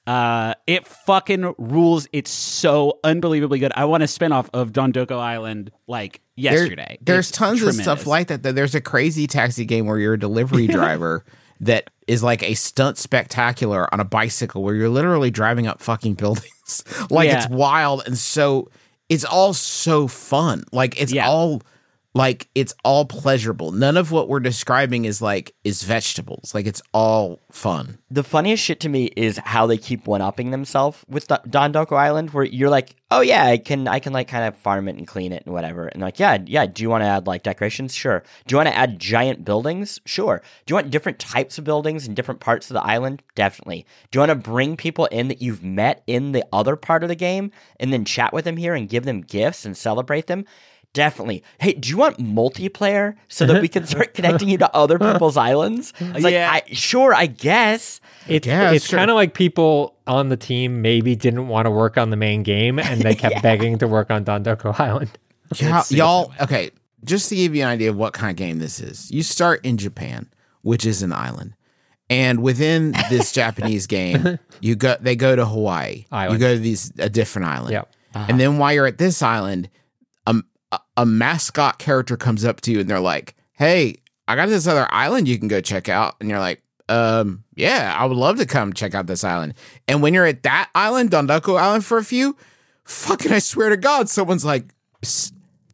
Uh, 0.10 0.56
it 0.66 0.88
fucking 0.88 1.54
rules. 1.60 2.08
It's 2.12 2.32
so 2.32 3.00
unbelievably 3.04 3.60
good. 3.60 3.72
I 3.76 3.86
want 3.86 4.02
a 4.02 4.08
spinoff 4.08 4.50
of 4.54 4.72
Dondoko 4.72 5.20
Island 5.20 5.72
like 5.88 6.22
There- 6.36 6.54
yesterday. 6.54 6.98
there's 7.02 7.30
It's 7.30 7.38
tons 7.38 7.62
of 7.62 7.76
stuff 7.76 8.08
like 8.08 8.28
that. 8.30 8.42
There's 8.42 8.74
a 8.74 8.82
crazy 8.82 9.28
taxi 9.28 9.66
game 9.66 9.86
where 9.86 10.00
you're 10.00 10.16
a 10.16 10.20
delivery 10.20 10.66
driver 10.80 11.24
that 11.60 11.92
is 12.08 12.24
like 12.24 12.42
a 12.42 12.56
stunt 12.56 12.98
spectacular 12.98 13.94
on 13.94 14.00
a 14.00 14.06
bicycle 14.06 14.64
where 14.64 14.74
you're 14.74 14.90
literally 14.90 15.30
driving 15.30 15.68
up 15.68 15.80
fucking 15.80 16.16
buildings. 16.16 16.84
like 17.12 17.28
Yeah. 17.30 17.44
it's 17.44 17.50
wild 17.50 18.02
and 18.08 18.18
so 18.18 18.70
it's 19.10 19.26
all 19.26 19.54
so 19.54 20.08
fun. 20.08 20.64
Like 20.72 21.00
it's 21.00 21.12
Yeah. 21.14 21.28
all 21.30 21.62
like 22.16 22.50
it's 22.56 22.74
all 22.84 23.06
pleasurable. 23.06 23.72
None 23.72 23.96
of 23.96 24.12
what 24.12 24.28
we're 24.28 24.40
describing 24.40 25.06
is 25.06 25.22
like 25.22 25.54
is 25.64 25.84
vegetables. 25.84 26.56
Like 26.56 26.66
it's 26.66 26.82
all 26.92 27.40
fun. 27.52 28.00
The 28.10 28.24
funniest 28.24 28.64
shit 28.64 28.80
to 28.82 28.90
me 28.90 29.06
is 29.16 29.38
how 29.38 29.68
they 29.68 29.78
keep 29.78 30.08
one 30.08 30.22
upping 30.22 30.50
themselves 30.50 31.06
with 31.08 31.28
the 31.28 31.40
Dondoko 31.48 31.96
Island, 31.96 32.32
where 32.32 32.44
you're 32.44 32.70
like, 32.70 32.96
oh 33.12 33.22
yeah, 33.22 33.46
I 33.46 33.58
can, 33.58 33.88
I 33.88 34.00
can 34.00 34.12
like 34.12 34.28
kind 34.28 34.46
of 34.46 34.58
farm 34.58 34.88
it 34.88 34.96
and 34.96 35.08
clean 35.08 35.32
it 35.32 35.44
and 35.46 35.54
whatever. 35.54 35.88
And 35.88 36.02
like, 36.02 36.20
yeah, 36.20 36.40
yeah. 36.46 36.66
Do 36.66 36.82
you 36.82 36.90
want 36.90 37.04
to 37.04 37.08
add 37.08 37.28
like 37.28 37.44
decorations? 37.44 37.94
Sure. 37.94 38.24
Do 38.48 38.54
you 38.54 38.58
want 38.58 38.70
to 38.70 38.76
add 38.76 39.00
giant 39.00 39.46
buildings? 39.46 40.00
Sure. 40.06 40.42
Do 40.66 40.72
you 40.72 40.76
want 40.76 40.90
different 40.90 41.20
types 41.20 41.60
of 41.60 41.64
buildings 41.64 42.08
in 42.08 42.16
different 42.16 42.40
parts 42.40 42.72
of 42.72 42.74
the 42.74 42.84
island? 42.84 43.22
Definitely. 43.36 43.86
Do 44.10 44.18
you 44.18 44.22
want 44.22 44.32
to 44.32 44.50
bring 44.50 44.78
people 44.78 45.06
in 45.08 45.28
that 45.28 45.44
you've 45.44 45.64
met 45.64 46.02
in 46.08 46.32
the 46.32 46.46
other 46.52 46.76
part 46.76 47.04
of 47.04 47.10
the 47.10 47.16
game 47.16 47.52
and 47.80 47.94
then 47.94 48.04
chat 48.04 48.34
with 48.34 48.46
them 48.46 48.58
here 48.58 48.74
and 48.74 48.90
give 48.90 49.06
them 49.06 49.22
gifts 49.22 49.64
and 49.64 49.78
celebrate 49.78 50.26
them? 50.26 50.46
Definitely. 50.94 51.44
Hey, 51.60 51.74
do 51.74 51.88
you 51.90 51.98
want 51.98 52.18
multiplayer 52.18 53.16
so 53.28 53.46
that 53.46 53.62
we 53.62 53.68
can 53.68 53.86
start 53.88 54.14
connecting 54.16 54.50
you 54.50 54.58
to 54.58 54.76
other 54.76 54.98
people's 54.98 55.38
islands? 55.38 55.94
It's 56.00 56.24
like, 56.24 56.34
Yeah. 56.34 56.50
I, 56.52 56.64
sure, 56.74 57.14
I 57.14 57.28
guess. 57.28 58.02
It's 58.28 58.48
Yeah, 58.48 58.72
it's 58.72 58.88
sure. 58.88 58.98
kind 58.98 59.12
of 59.12 59.16
like 59.16 59.34
people 59.36 59.96
on 60.08 60.30
the 60.30 60.38
team 60.38 60.82
maybe 60.82 61.16
didn't 61.16 61.48
want 61.48 61.68
to 61.68 61.72
work 61.72 61.98
on 61.98 62.10
the 62.10 62.18
main 62.18 62.42
game 62.44 62.80
and 62.80 63.02
they 63.02 63.14
kept 63.24 63.44
begging 63.44 63.78
to 63.78 63.88
work 63.88 64.10
on 64.10 64.26
Dondoko 64.26 64.78
Island. 64.80 65.12
Yeah, 65.56 65.84
y'all. 65.90 66.34
Okay, 66.42 66.72
just 67.04 67.30
to 67.30 67.36
give 67.36 67.56
you 67.56 67.62
an 67.64 67.70
idea 67.70 67.90
of 67.92 67.96
what 67.96 68.14
kind 68.14 68.32
of 68.32 68.36
game 68.36 68.60
this 68.60 68.80
is, 68.80 69.10
you 69.12 69.24
start 69.24 69.64
in 69.66 69.78
Japan, 69.78 70.28
which 70.62 70.86
is 70.86 71.02
an 71.02 71.12
island, 71.12 71.56
and 72.10 72.44
within 72.44 72.94
this 73.10 73.32
Japanese 73.32 73.88
game, 73.88 74.38
you 74.62 74.76
go. 74.76 74.96
They 75.00 75.16
go 75.16 75.36
to 75.36 75.46
Hawaii. 75.46 76.06
Island. 76.12 76.34
You 76.34 76.48
go 76.48 76.54
to 76.54 76.60
these 76.60 76.92
a 77.00 77.10
different 77.10 77.48
island. 77.48 77.72
Yep. 77.72 77.94
And 78.14 78.40
then 78.40 78.58
while 78.60 78.74
you're 78.74 78.86
at 78.88 78.98
this 79.00 79.22
island, 79.24 79.70
a, 80.98 81.06
mascot 81.06 81.80
character 81.80 82.18
comes 82.18 82.46
up 82.46 82.62
to 82.62 82.72
you 82.72 82.80
and 82.80 82.90
they're 82.90 83.00
like, 83.00 83.36
"Hey, 83.54 83.96
I 84.28 84.36
got 84.36 84.48
this 84.50 84.68
other 84.68 84.88
island 84.92 85.28
you 85.28 85.38
can 85.40 85.48
go 85.48 85.62
check 85.62 85.90
out," 85.90 86.16
and 86.20 86.30
you're 86.30 86.40
like. 86.40 86.62
Um, 86.88 87.44
yeah, 87.54 87.96
I 87.96 88.06
would 88.06 88.18
love 88.18 88.40
to 88.40 88.48
come 88.48 88.74
check 88.74 88.96
out 88.96 89.06
this 89.06 89.24
island. 89.24 89.54
And 89.88 90.02
when 90.02 90.16
you're 90.16 90.26
at 90.26 90.42
that 90.42 90.72
island, 90.74 91.12
Dondoko 91.12 91.56
Island, 91.56 91.86
for 91.86 92.00
a 92.00 92.04
few, 92.04 92.36
fucking, 92.84 93.32
I 93.32 93.38
swear 93.38 93.70
to 93.70 93.78
God, 93.78 94.10
someone's 94.10 94.44
like, 94.44 94.74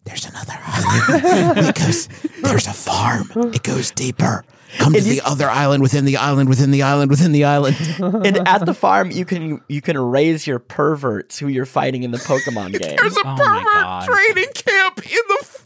there's 0.06 0.26
another 0.26 0.60
island 0.62 1.68
because 1.68 2.10
there's 2.44 2.68
a 2.68 2.74
farm. 2.74 3.30
It 3.54 3.64
goes 3.64 3.92
deeper. 3.92 4.44
Come 4.80 4.93
to 4.93 5.01
the 5.01 5.21
other 5.23 5.49
island 5.49 5.82
within 5.84 6.06
the 6.06 6.17
island 6.17 6.49
within 6.49 6.71
the 6.71 6.82
island 6.84 7.10
within 7.10 7.32
the 7.32 7.45
island. 7.45 7.78
and 7.99 8.47
at 8.47 8.65
the 8.65 8.73
farm, 8.73 9.12
you 9.12 9.23
can 9.25 9.62
you 9.69 9.82
can 9.82 9.97
raise 9.97 10.45
your 10.47 10.60
perverts 10.60 11.39
who 11.39 11.47
you're 11.47 11.65
fighting 11.65 12.04
in 12.04 12.12
the 12.12 12.17
Pokemon 12.17 12.71
game. 12.80 12.95
There's 12.99 13.15
a 13.17 13.21
Oh 13.25 13.36
pervert 13.36 14.06
training 14.06 14.51
camp 14.54 14.97
in 15.06 15.17
the. 15.28 15.38
F- 15.41 15.62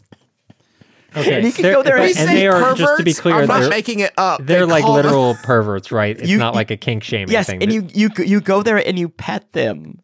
Okay, 1.16 1.38
And 1.38 1.44
you 1.44 1.50
can 1.52 1.64
go 1.64 1.82
there 1.82 1.96
and 1.96 2.16
and 2.16 2.28
they 2.30 2.46
are 2.46 2.72
just 2.76 2.98
to 2.98 3.02
be 3.02 3.12
clear, 3.12 3.34
I'm 3.34 3.48
not 3.48 3.68
making 3.68 3.98
it 3.98 4.12
up. 4.16 4.46
they're 4.46 4.60
They 4.60 4.64
like 4.72 4.84
call 4.84 4.94
them- 4.94 5.06
literal 5.06 5.34
perverts, 5.42 5.90
right? 5.90 6.16
It's 6.16 6.28
You- 6.28 6.38
not 6.38 6.54
like 6.54 6.70
a 6.70 6.76
kink 6.76 7.02
shaming 7.02 7.32
yes, 7.32 7.46
thing. 7.48 7.60
and 7.64 7.72
you 7.72 7.88
you 7.92 8.10
you 8.24 8.40
go 8.40 8.62
there 8.62 8.76
and 8.76 8.96
you 8.96 9.08
pet 9.08 9.52
them. 9.52 9.98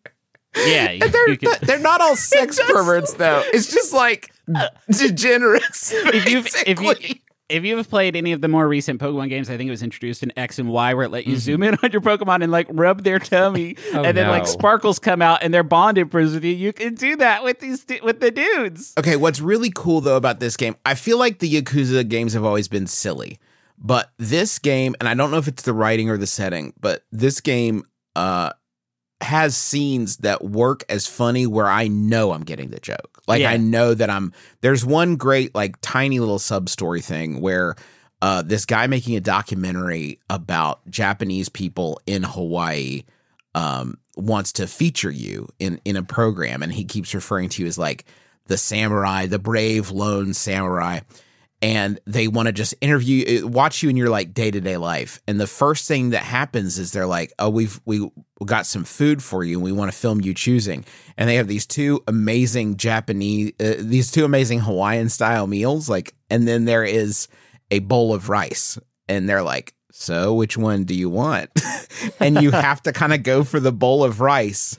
Yeah, 0.56 0.90
you, 0.90 1.06
They're, 1.08 1.28
you 1.30 1.36
can- 1.36 1.54
they're 1.62 1.78
not 1.78 2.00
all 2.00 2.16
sex 2.16 2.58
perverts 2.66 3.12
though. 3.14 3.40
It's 3.54 3.72
just 3.72 3.92
like 3.92 4.32
uh, 4.52 4.66
degenerates. 4.90 5.92
if 5.92 6.28
you've 6.28 6.46
if 6.66 6.80
you 6.80 6.94
basically. 6.94 7.22
If 7.48 7.64
you've 7.64 7.88
played 7.88 8.16
any 8.16 8.32
of 8.32 8.40
the 8.40 8.48
more 8.48 8.66
recent 8.66 9.00
Pokemon 9.00 9.28
games, 9.28 9.48
I 9.48 9.56
think 9.56 9.68
it 9.68 9.70
was 9.70 9.82
introduced 9.82 10.22
in 10.22 10.32
X 10.36 10.58
and 10.58 10.68
Y, 10.68 10.94
where 10.94 11.04
it 11.04 11.10
let 11.10 11.26
you 11.26 11.36
zoom 11.36 11.62
in 11.62 11.76
on 11.82 11.92
your 11.92 12.00
Pokemon 12.00 12.42
and 12.42 12.50
like 12.50 12.66
rub 12.70 13.04
their 13.04 13.18
tummy, 13.18 13.76
Oh, 13.94 14.02
and 14.02 14.16
then 14.16 14.28
like 14.28 14.46
sparkles 14.46 14.98
come 14.98 15.22
out 15.22 15.42
and 15.42 15.54
their 15.54 15.62
bond 15.62 15.98
improves 15.98 16.34
with 16.34 16.44
you. 16.44 16.52
You 16.52 16.72
can 16.72 16.94
do 16.94 17.16
that 17.16 17.44
with 17.44 17.60
these 17.60 17.84
du- 17.84 18.00
with 18.02 18.20
the 18.20 18.30
dudes. 18.30 18.94
Okay, 18.98 19.16
what's 19.16 19.40
really 19.40 19.70
cool 19.74 20.00
though 20.00 20.16
about 20.16 20.40
this 20.40 20.56
game, 20.56 20.76
I 20.84 20.94
feel 20.94 21.18
like 21.18 21.38
the 21.38 21.50
Yakuza 21.62 22.08
games 22.08 22.32
have 22.32 22.44
always 22.44 22.68
been 22.68 22.86
silly. 22.86 23.38
But 23.78 24.10
this 24.18 24.58
game, 24.58 24.96
and 25.00 25.08
I 25.08 25.14
don't 25.14 25.30
know 25.30 25.36
if 25.36 25.48
it's 25.48 25.62
the 25.62 25.74
writing 25.74 26.08
or 26.08 26.16
the 26.16 26.26
setting, 26.26 26.72
but 26.80 27.04
this 27.12 27.40
game 27.40 27.84
uh 28.16 28.50
has 29.20 29.56
scenes 29.56 30.18
that 30.18 30.44
work 30.44 30.84
as 30.88 31.06
funny 31.06 31.46
where 31.46 31.66
I 31.66 31.88
know 31.88 32.32
I'm 32.32 32.44
getting 32.44 32.70
the 32.70 32.80
joke. 32.80 33.22
Like 33.26 33.40
Yeah. 33.40 33.50
I 33.50 33.56
know 33.56 33.94
that 33.94 34.10
I'm 34.10 34.32
there's 34.60 34.84
one 34.84 35.16
great 35.16 35.54
like 35.54 35.76
tiny 35.80 36.20
little 36.20 36.38
sub 36.38 36.68
story 36.68 37.00
thing 37.00 37.40
where 37.40 37.76
uh 38.20 38.42
this 38.42 38.66
guy 38.66 38.86
making 38.86 39.16
a 39.16 39.20
documentary 39.20 40.20
about 40.28 40.86
Japanese 40.90 41.48
people 41.48 42.00
in 42.06 42.22
Hawaii 42.22 43.04
um 43.54 43.98
wants 44.16 44.52
to 44.52 44.66
feature 44.66 45.10
you 45.10 45.48
in 45.58 45.80
in 45.84 45.96
a 45.96 46.02
program 46.02 46.62
and 46.62 46.72
he 46.72 46.84
keeps 46.84 47.14
referring 47.14 47.48
to 47.50 47.62
you 47.62 47.68
as 47.68 47.78
like 47.78 48.04
the 48.48 48.58
samurai, 48.58 49.26
the 49.26 49.38
brave 49.38 49.90
lone 49.90 50.34
samurai 50.34 51.00
and 51.66 51.98
they 52.06 52.28
want 52.28 52.46
to 52.46 52.52
just 52.52 52.76
interview 52.80 53.42
uh, 53.42 53.48
watch 53.48 53.82
you 53.82 53.90
in 53.90 53.96
your 53.96 54.08
like 54.08 54.32
day-to-day 54.32 54.76
life. 54.76 55.20
And 55.26 55.40
the 55.40 55.48
first 55.48 55.88
thing 55.88 56.10
that 56.10 56.22
happens 56.22 56.78
is 56.78 56.92
they're 56.92 57.08
like 57.08 57.32
oh 57.40 57.50
we've 57.50 57.80
we 57.84 58.08
got 58.44 58.66
some 58.66 58.84
food 58.84 59.20
for 59.20 59.42
you 59.42 59.56
and 59.56 59.64
we 59.64 59.72
want 59.72 59.90
to 59.90 59.98
film 59.98 60.20
you 60.20 60.32
choosing. 60.32 60.84
And 61.16 61.28
they 61.28 61.34
have 61.34 61.48
these 61.48 61.66
two 61.66 62.04
amazing 62.06 62.76
japanese 62.76 63.52
uh, 63.58 63.74
these 63.80 64.12
two 64.12 64.24
amazing 64.24 64.60
hawaiian 64.60 65.08
style 65.08 65.48
meals 65.48 65.88
like 65.88 66.14
and 66.30 66.46
then 66.46 66.66
there 66.66 66.84
is 66.84 67.26
a 67.72 67.80
bowl 67.80 68.14
of 68.14 68.28
rice. 68.28 68.78
And 69.08 69.28
they're 69.28 69.42
like 69.42 69.74
so 69.90 70.34
which 70.34 70.56
one 70.56 70.84
do 70.84 70.94
you 70.94 71.10
want? 71.10 71.50
And 72.20 72.42
you 72.42 72.50
have 72.50 72.82
to 72.82 72.92
kind 72.92 73.14
of 73.14 73.22
go 73.22 73.42
for 73.42 73.58
the 73.58 73.72
bowl 73.72 74.04
of 74.04 74.20
rice 74.20 74.78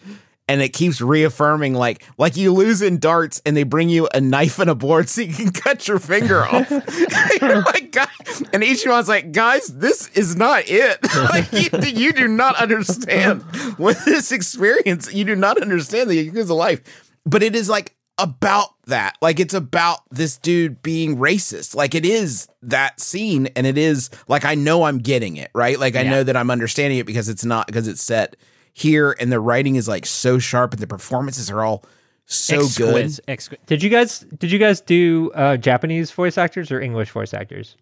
and 0.50 0.62
it 0.62 0.70
keeps 0.70 1.02
reaffirming 1.02 1.74
like 1.74 2.04
like 2.18 2.38
you 2.38 2.54
lose 2.54 2.82
in 2.82 3.00
darts 3.00 3.42
and 3.46 3.56
they 3.58 3.64
bring 3.64 3.90
you 3.90 4.08
a 4.14 4.22
knife 4.22 4.60
and 4.60 4.70
a 4.70 4.76
board 4.76 5.10
so 5.10 5.22
you 5.22 5.34
can 5.34 5.52
cut 5.52 5.88
your 5.88 6.00
finger 6.00 6.44
off. 6.46 6.70
You're 7.42 7.62
like, 7.64 7.92
God. 7.92 8.08
and 8.54 8.64
Ichiban's 8.64 9.08
like, 9.10 9.32
guys, 9.32 9.68
this 9.68 10.08
is 10.10 10.36
not 10.36 10.64
it. 10.68 11.00
like 11.32 11.52
you, 11.52 11.70
you 12.04 12.14
do 12.14 12.28
not 12.28 12.56
understand 12.56 13.42
what 13.78 13.98
this 14.06 14.32
experience. 14.32 15.14
You 15.14 15.26
do 15.26 15.36
not 15.36 15.62
understand 15.62 16.10
the 16.10 16.30
Yakuza 16.30 16.56
life, 16.56 16.82
but 17.26 17.44
it 17.44 17.56
is 17.56 17.70
like 17.70 17.94
about 18.20 18.70
that. 18.88 19.16
Like 19.22 19.40
it's 19.40 19.54
about 19.54 20.00
this 20.10 20.38
dude 20.38 20.82
being 20.82 21.18
racist. 21.18 21.76
Like 21.76 21.94
it 21.94 22.06
is 22.06 22.48
that 22.64 23.00
scene 23.00 23.48
and 23.56 23.68
it 23.68 23.78
is 23.78 24.10
like 24.28 24.44
I 24.46 24.56
know 24.56 24.84
I'm 24.84 24.98
getting 24.98 25.38
it, 25.38 25.52
right? 25.54 25.80
Like 25.80 25.96
I 25.96 26.02
Yeah. 26.02 26.10
know 26.10 26.24
that 26.24 26.36
I'm 26.36 26.50
understanding 26.50 26.98
it 27.00 27.06
because 27.06 27.30
it's 27.30 27.46
not 27.46 27.68
because 27.68 27.88
it's 27.88 28.02
set 28.02 28.36
here 28.78 29.16
and 29.20 29.32
the 29.32 29.40
writing 29.40 29.76
is 29.76 29.88
like 29.88 30.06
so 30.06 30.38
sharp 30.38 30.72
and 30.74 30.82
the 30.82 30.88
performances 30.88 31.50
are 31.50 31.64
all 31.64 31.84
so 32.26 32.68
good. 32.78 33.06
Exquis- 33.08 33.20
exqui- 33.28 33.66
Did 33.66 33.82
you 33.82 33.90
guys 33.90 34.20
did 34.20 34.52
you 34.52 34.60
guys 34.60 34.82
do 34.82 35.32
uh, 35.34 35.58
Japanese 35.58 36.12
voice 36.12 36.38
actors 36.38 36.72
or 36.72 36.80
English 36.80 37.10
voice 37.12 37.34
actors? 37.34 37.76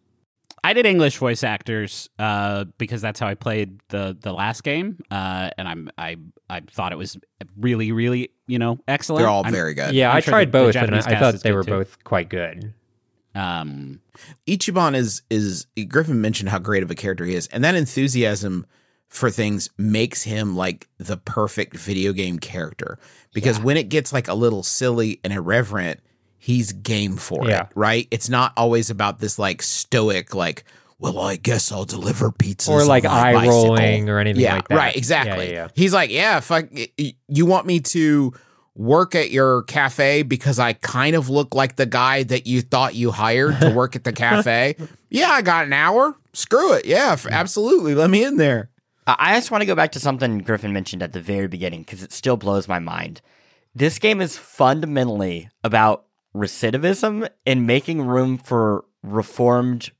I 0.63 0.73
did 0.73 0.85
English 0.85 1.17
voice 1.17 1.43
actors 1.43 2.09
uh, 2.17 2.63
because 2.79 3.01
that's 3.01 3.19
how 3.19 3.27
I 3.27 3.33
played 3.35 3.79
the 3.89 4.15
the 4.19 4.31
last 4.31 4.63
game, 4.63 4.99
uh, 5.11 5.49
and 5.57 5.67
I'm 5.67 5.89
I 5.97 6.15
I 6.49 6.61
thought 6.61 6.91
it 6.91 6.97
was 6.97 7.17
really 7.59 7.91
really 7.91 8.29
you 8.47 8.57
know 8.57 8.79
excellent. 8.87 9.19
They're 9.21 9.29
all 9.29 9.43
I'm- 9.43 9.51
very 9.53 9.73
good. 9.73 9.93
Yeah, 9.93 10.11
I'm 10.11 10.17
I 10.17 10.19
sure 10.21 10.31
tried 10.31 10.51
the- 10.51 10.57
the 10.59 10.65
both, 10.65 10.75
and 10.75 10.77
I, 10.77 10.85
Japanese 10.99 11.05
I 11.07 11.09
cast 11.11 11.21
thought 11.21 11.43
they 11.43 11.51
were 11.51 11.63
too. 11.63 11.71
both 11.71 12.03
quite 12.03 12.29
good. 12.29 12.73
Um, 13.35 13.99
Ichiban 14.47 14.95
is 14.95 15.21
is 15.29 15.67
Griffin 15.89 16.21
mentioned 16.21 16.49
how 16.49 16.59
great 16.59 16.83
of 16.83 16.89
a 16.91 16.95
character 16.95 17.25
he 17.25 17.35
is, 17.35 17.47
and 17.47 17.63
that 17.63 17.75
enthusiasm 17.75 18.65
for 19.09 19.29
things 19.29 19.69
makes 19.77 20.23
him 20.23 20.55
like 20.55 20.87
the 20.97 21.17
perfect 21.17 21.75
video 21.77 22.11
game 22.13 22.39
character. 22.39 22.97
Because 23.33 23.59
when 23.59 23.77
it 23.77 23.89
gets 23.89 24.11
like 24.13 24.27
a 24.27 24.33
little 24.33 24.63
silly 24.63 25.19
and 25.23 25.33
irreverent, 25.33 25.99
he's 26.37 26.71
game 26.73 27.17
for 27.17 27.47
Yeah. 27.47 27.63
it, 27.63 27.67
right? 27.75 28.07
It's 28.11 28.29
not 28.29 28.53
always 28.55 28.89
about 28.89 29.19
this 29.19 29.37
like 29.39 29.61
stoic, 29.61 30.33
like, 30.35 30.63
well, 30.99 31.19
I 31.19 31.35
guess 31.35 31.71
I'll 31.71 31.83
deliver 31.85 32.31
pizzas 32.31 32.69
Or 32.69 32.85
like 32.85 33.03
eye 33.05 33.33
bicycle." 33.33 33.63
rolling 33.67 34.09
or 34.09 34.19
anything 34.19 34.41
yeah, 34.41 34.55
like 34.55 34.67
that. 34.69 34.75
right, 34.77 34.95
exactly. 34.95 35.47
Yeah, 35.47 35.51
yeah, 35.53 35.61
yeah. 35.63 35.67
He's 35.75 35.93
like, 35.93 36.09
yeah, 36.11 36.37
if 36.37 36.51
I, 36.51 36.67
you 37.27 37.45
want 37.45 37.65
me 37.67 37.81
to 37.81 38.33
work 38.75 39.15
at 39.15 39.31
your 39.31 39.63
cafe 39.63 40.23
because 40.23 40.59
I 40.59 40.73
kind 40.73 41.15
of 41.15 41.29
look 41.29 41.53
like 41.55 41.75
the 41.77 41.85
guy 41.85 42.23
that 42.23 42.45
you 42.47 42.61
thought 42.61 42.95
you 42.95 43.11
hired 43.11 43.59
to 43.61 43.71
work 43.71 43.95
at 43.95 44.03
the 44.05 44.11
cafe. 44.13 44.75
yeah, 45.09 45.29
I 45.29 45.41
got 45.41 45.65
an 45.65 45.73
hour. 45.73 46.15
Screw 46.33 46.73
it. 46.73 46.85
Yeah, 46.85 47.11
f- 47.13 47.25
absolutely. 47.27 47.95
Let 47.95 48.09
me 48.09 48.23
in 48.23 48.37
there. 48.37 48.69
I 49.07 49.15
I 49.17 49.35
just 49.35 49.51
want 49.51 49.61
to 49.61 49.67
go 49.67 49.75
back 49.75 49.91
to 49.93 49.99
something 49.99 50.39
Griffin 50.39 50.73
mentioned 50.73 51.03
at 51.03 51.13
the 51.13 51.21
very 51.21 51.47
beginning 51.47 51.81
because 51.81 52.03
it 52.03 52.11
still 52.11 52.37
blows 52.37 52.67
my 52.67 52.79
mind. 52.79 53.21
This 53.73 53.99
game 53.99 54.21
is 54.21 54.37
fundamentally 54.37 55.49
about 55.63 56.05
recidivism 56.35 57.29
and 57.45 57.67
making 57.67 58.01
room 58.01 58.37
for 58.37 58.85
reformed 59.03 59.91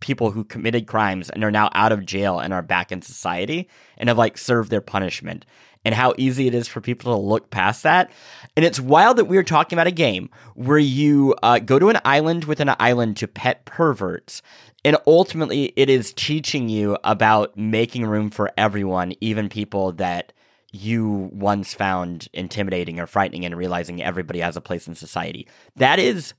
people 0.00 0.30
who 0.30 0.44
committed 0.44 0.86
crimes 0.86 1.28
and 1.30 1.44
are 1.44 1.50
now 1.50 1.70
out 1.74 1.92
of 1.92 2.06
jail 2.06 2.38
and 2.38 2.52
are 2.52 2.62
back 2.62 2.90
in 2.90 3.02
society 3.02 3.68
and 3.98 4.08
have 4.08 4.18
like 4.18 4.38
served 4.38 4.70
their 4.70 4.80
punishment 4.80 5.44
and 5.84 5.94
how 5.94 6.14
easy 6.18 6.46
it 6.46 6.54
is 6.54 6.68
for 6.68 6.80
people 6.80 7.14
to 7.14 7.20
look 7.20 7.50
past 7.50 7.82
that. 7.84 8.10
And 8.56 8.64
it's 8.64 8.80
wild 8.80 9.16
that 9.16 9.24
we're 9.26 9.42
talking 9.42 9.76
about 9.76 9.86
a 9.86 9.92
game 9.92 10.28
where 10.54 10.78
you 10.78 11.34
uh, 11.42 11.58
go 11.58 11.78
to 11.78 11.88
an 11.88 11.98
island 12.04 12.44
within 12.44 12.68
an 12.68 12.76
island 12.78 13.16
to 13.18 13.28
pet 13.28 13.64
perverts. 13.64 14.42
And 14.84 14.96
ultimately, 15.06 15.72
it 15.76 15.90
is 15.90 16.12
teaching 16.12 16.68
you 16.68 16.96
about 17.04 17.56
making 17.56 18.06
room 18.06 18.30
for 18.30 18.50
everyone, 18.56 19.14
even 19.20 19.48
people 19.48 19.92
that 19.92 20.32
you 20.72 21.28
once 21.32 21.74
found 21.74 22.28
intimidating 22.32 22.98
or 22.98 23.06
frightening, 23.06 23.44
and 23.44 23.56
realizing 23.56 24.02
everybody 24.02 24.40
has 24.40 24.56
a 24.56 24.60
place 24.60 24.88
in 24.88 24.94
society. 24.94 25.46
That 25.76 25.98
is 25.98 26.34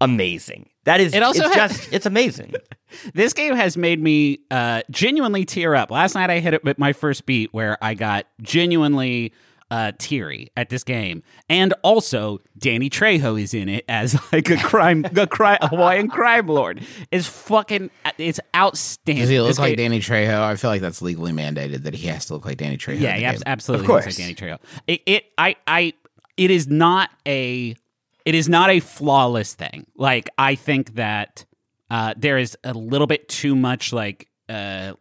amazing. 0.00 0.68
That 0.84 1.00
is 1.00 1.14
It 1.14 1.22
also 1.22 1.44
it's 1.44 1.54
just 1.54 1.92
it's 1.92 2.06
amazing. 2.06 2.54
this 3.14 3.32
game 3.32 3.54
has 3.54 3.76
made 3.76 4.02
me 4.02 4.40
uh, 4.50 4.82
genuinely 4.90 5.44
tear 5.44 5.74
up. 5.74 5.90
Last 5.90 6.14
night 6.14 6.30
I 6.30 6.40
hit 6.40 6.54
it 6.54 6.64
with 6.64 6.78
my 6.78 6.92
first 6.92 7.26
beat 7.26 7.52
where 7.52 7.76
I 7.82 7.94
got 7.94 8.26
genuinely 8.40 9.32
uh, 9.70 9.92
teary 9.98 10.50
at 10.56 10.70
this 10.70 10.82
game, 10.84 11.22
and 11.48 11.74
also 11.82 12.40
Danny 12.56 12.88
Trejo 12.88 13.40
is 13.40 13.52
in 13.52 13.68
it 13.68 13.84
as 13.88 14.18
like 14.32 14.48
a 14.50 14.56
crime, 14.56 15.04
a, 15.04 15.26
cri- 15.26 15.58
a 15.60 15.68
Hawaiian 15.68 16.08
crime 16.08 16.46
lord. 16.46 16.82
Is 17.10 17.26
fucking, 17.26 17.90
it's 18.16 18.40
outstanding. 18.56 19.22
Does 19.22 19.30
he 19.30 19.40
look 19.40 19.58
like 19.58 19.76
Danny 19.76 20.00
Trejo? 20.00 20.40
I 20.40 20.56
feel 20.56 20.70
like 20.70 20.80
that's 20.80 21.02
legally 21.02 21.32
mandated 21.32 21.82
that 21.82 21.94
he 21.94 22.06
has 22.08 22.26
to 22.26 22.34
look 22.34 22.46
like 22.46 22.56
Danny 22.56 22.78
Trejo. 22.78 23.00
Yeah, 23.00 23.16
he 23.16 23.42
absolutely 23.46 23.86
Of 23.86 23.90
looks 23.90 24.06
like 24.06 24.16
Danny 24.16 24.34
Trejo. 24.34 24.58
It, 24.86 25.02
it, 25.06 25.24
I, 25.36 25.56
I, 25.66 25.92
it 26.36 26.50
is 26.50 26.66
not 26.66 27.10
a, 27.26 27.76
it 28.24 28.34
is 28.34 28.48
not 28.48 28.70
a 28.70 28.80
flawless 28.80 29.54
thing. 29.54 29.86
Like 29.96 30.30
I 30.38 30.54
think 30.54 30.94
that 30.94 31.44
uh, 31.90 32.14
there 32.16 32.38
is 32.38 32.56
a 32.64 32.72
little 32.72 33.06
bit 33.06 33.28
too 33.28 33.54
much 33.54 33.92
like, 33.92 34.28
uh, 34.48 34.94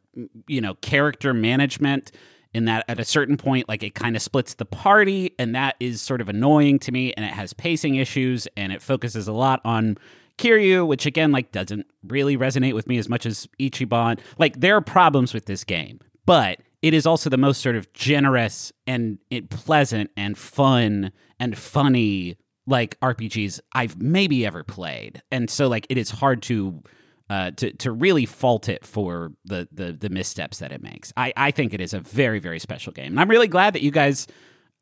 you 0.47 0.61
know, 0.61 0.73
character 0.75 1.33
management. 1.33 2.11
In 2.53 2.65
that, 2.65 2.85
at 2.87 2.99
a 2.99 3.05
certain 3.05 3.37
point, 3.37 3.67
like 3.69 3.83
it 3.83 3.93
kind 3.93 4.15
of 4.15 4.21
splits 4.21 4.55
the 4.55 4.65
party, 4.65 5.33
and 5.37 5.53
that 5.55 5.75
is 5.79 6.01
sort 6.01 6.21
of 6.21 6.29
annoying 6.29 6.79
to 6.79 6.91
me. 6.91 7.13
And 7.13 7.25
it 7.25 7.33
has 7.33 7.53
pacing 7.53 7.95
issues, 7.95 8.47
and 8.57 8.71
it 8.71 8.81
focuses 8.81 9.27
a 9.27 9.33
lot 9.33 9.61
on 9.63 9.97
Kiryu, 10.37 10.87
which 10.87 11.05
again, 11.05 11.31
like, 11.31 11.51
doesn't 11.51 11.87
really 12.03 12.37
resonate 12.37 12.73
with 12.73 12.87
me 12.87 12.97
as 12.97 13.09
much 13.09 13.25
as 13.25 13.47
Ichiban. 13.59 14.19
Like, 14.37 14.59
there 14.59 14.75
are 14.75 14.81
problems 14.81 15.33
with 15.33 15.45
this 15.45 15.63
game, 15.63 15.99
but 16.25 16.59
it 16.81 16.93
is 16.93 17.05
also 17.05 17.29
the 17.29 17.37
most 17.37 17.61
sort 17.61 17.75
of 17.75 17.91
generous 17.93 18.71
and 18.85 19.17
pleasant 19.49 20.11
and 20.15 20.37
fun 20.37 21.11
and 21.39 21.57
funny 21.57 22.37
like 22.67 22.99
RPGs 22.99 23.59
I've 23.73 24.01
maybe 24.01 24.45
ever 24.45 24.63
played. 24.63 25.21
And 25.31 25.49
so, 25.49 25.67
like, 25.67 25.87
it 25.89 25.97
is 25.97 26.09
hard 26.11 26.41
to. 26.43 26.81
Uh, 27.29 27.51
to 27.51 27.73
to 27.73 27.91
really 27.91 28.25
fault 28.25 28.69
it 28.69 28.85
for 28.85 29.33
the, 29.43 29.67
the 29.71 29.91
the 29.91 30.07
missteps 30.09 30.59
that 30.59 30.71
it 30.71 30.81
makes, 30.81 31.11
I 31.17 31.33
I 31.35 31.51
think 31.51 31.73
it 31.73 31.81
is 31.81 31.93
a 31.93 31.99
very 31.99 32.39
very 32.39 32.59
special 32.59 32.93
game, 32.93 33.07
and 33.07 33.19
I'm 33.19 33.29
really 33.29 33.49
glad 33.49 33.73
that 33.73 33.81
you 33.81 33.91
guys 33.91 34.27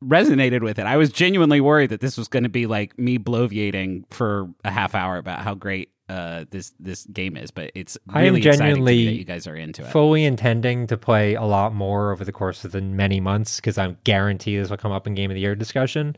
resonated 0.04 0.62
with 0.62 0.78
it. 0.78 0.86
I 0.86 0.98
was 0.98 1.12
genuinely 1.12 1.62
worried 1.62 1.90
that 1.90 2.02
this 2.02 2.18
was 2.18 2.28
going 2.28 2.44
to 2.44 2.50
be 2.50 2.68
like 2.68 2.98
me 3.00 3.18
bloviating 3.18 4.04
for 4.12 4.50
a 4.64 4.72
half 4.72 4.94
hour 4.94 5.18
about 5.18 5.40
how 5.40 5.56
great 5.56 5.90
uh, 6.08 6.46
this 6.52 6.74
this 6.80 7.06
game 7.06 7.36
is, 7.36 7.50
but 7.52 7.72
it's 7.74 7.98
I 8.10 8.20
am 8.20 8.26
really 8.26 8.40
exciting 8.40 8.60
to 8.60 8.64
genuinely 8.64 9.06
that 9.06 9.14
you 9.14 9.24
guys 9.24 9.48
are 9.48 9.56
into 9.56 9.84
it. 9.84 9.92
Fully 9.92 10.24
intending 10.24 10.88
to 10.88 10.98
play 10.98 11.34
a 11.34 11.44
lot 11.44 11.74
more 11.74 12.12
over 12.12 12.24
the 12.24 12.32
course 12.32 12.64
of 12.64 12.72
the 12.74 12.82
many 12.82 13.20
months 13.20 13.56
because 13.56 13.78
I 13.78 13.96
guarantee 14.04 14.58
this 14.58 14.70
will 14.70 14.78
come 14.78 14.92
up 14.92 15.08
in 15.08 15.16
Game 15.16 15.32
of 15.32 15.36
the 15.36 15.42
Year 15.42 15.56
discussion. 15.56 16.16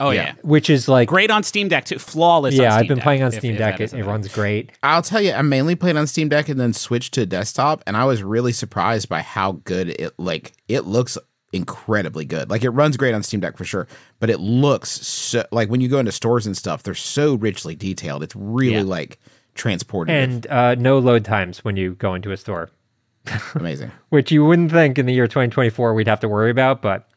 Oh 0.00 0.10
yeah. 0.10 0.34
Which 0.42 0.68
is 0.70 0.88
like 0.88 1.08
great 1.08 1.30
on 1.30 1.42
Steam 1.44 1.68
Deck 1.68 1.84
too, 1.84 1.98
flawless. 1.98 2.56
on 2.58 2.62
yeah, 2.64 2.74
I've 2.74 2.88
been 2.88 2.96
Deck, 2.98 3.04
playing 3.04 3.22
on 3.22 3.30
Steam 3.32 3.52
if 3.52 3.58
Deck. 3.58 3.78
that 3.78 3.84
is 3.84 3.92
It, 3.94 4.00
it 4.00 4.04
runs 4.06 4.26
great. 4.28 4.72
I'll 4.82 5.02
tell 5.02 5.20
you, 5.20 5.32
I 5.32 5.42
mainly 5.42 5.76
played 5.76 5.96
on 5.96 6.06
Steam 6.06 6.28
Deck 6.28 6.48
and 6.48 6.58
then 6.58 6.72
switched 6.72 7.14
to 7.14 7.26
desktop, 7.26 7.82
and 7.86 7.96
I 7.96 8.04
was 8.06 8.22
really 8.22 8.52
surprised 8.52 9.08
by 9.08 9.20
how 9.22 9.52
good 9.64 9.90
it 9.90 10.12
like. 10.18 10.52
It 10.68 10.80
looks 10.86 11.16
incredibly 11.52 12.24
good. 12.24 12.48
Like 12.48 12.62
it 12.62 12.70
runs 12.70 12.96
great 12.96 13.12
on 13.14 13.22
Steam 13.22 13.40
Deck 13.40 13.56
for 13.56 13.64
sure, 13.64 13.88
but 14.20 14.30
it 14.30 14.38
looks 14.40 14.88
so 14.90 15.44
like 15.50 15.68
when 15.68 15.80
you 15.80 15.88
go 15.88 15.98
into 15.98 16.12
stores 16.12 16.46
and 16.46 16.56
stuff, 16.56 16.82
they're 16.82 16.94
so 16.94 17.34
richly 17.34 17.74
detailed. 17.74 18.22
It's 18.22 18.36
really 18.36 18.74
Yeah. 18.74 18.82
like 18.82 19.18
transported. 19.54 20.14
And 20.14 20.46
uh, 20.46 20.76
no 20.76 20.98
load 21.00 21.24
times 21.24 21.64
when 21.64 21.76
you 21.76 21.94
go 21.94 22.14
into 22.14 22.30
a 22.30 22.36
store, 22.36 22.70
amazing. 23.56 23.90
which 24.10 24.30
you 24.30 24.44
wouldn't 24.44 24.70
think 24.70 24.96
in 24.98 25.06
the 25.06 25.12
year 25.12 25.26
2024 25.26 25.92
we'd 25.92 26.06
have 26.08 26.20
to 26.20 26.28
worry 26.28 26.50
about, 26.52 26.82
but 26.82 27.09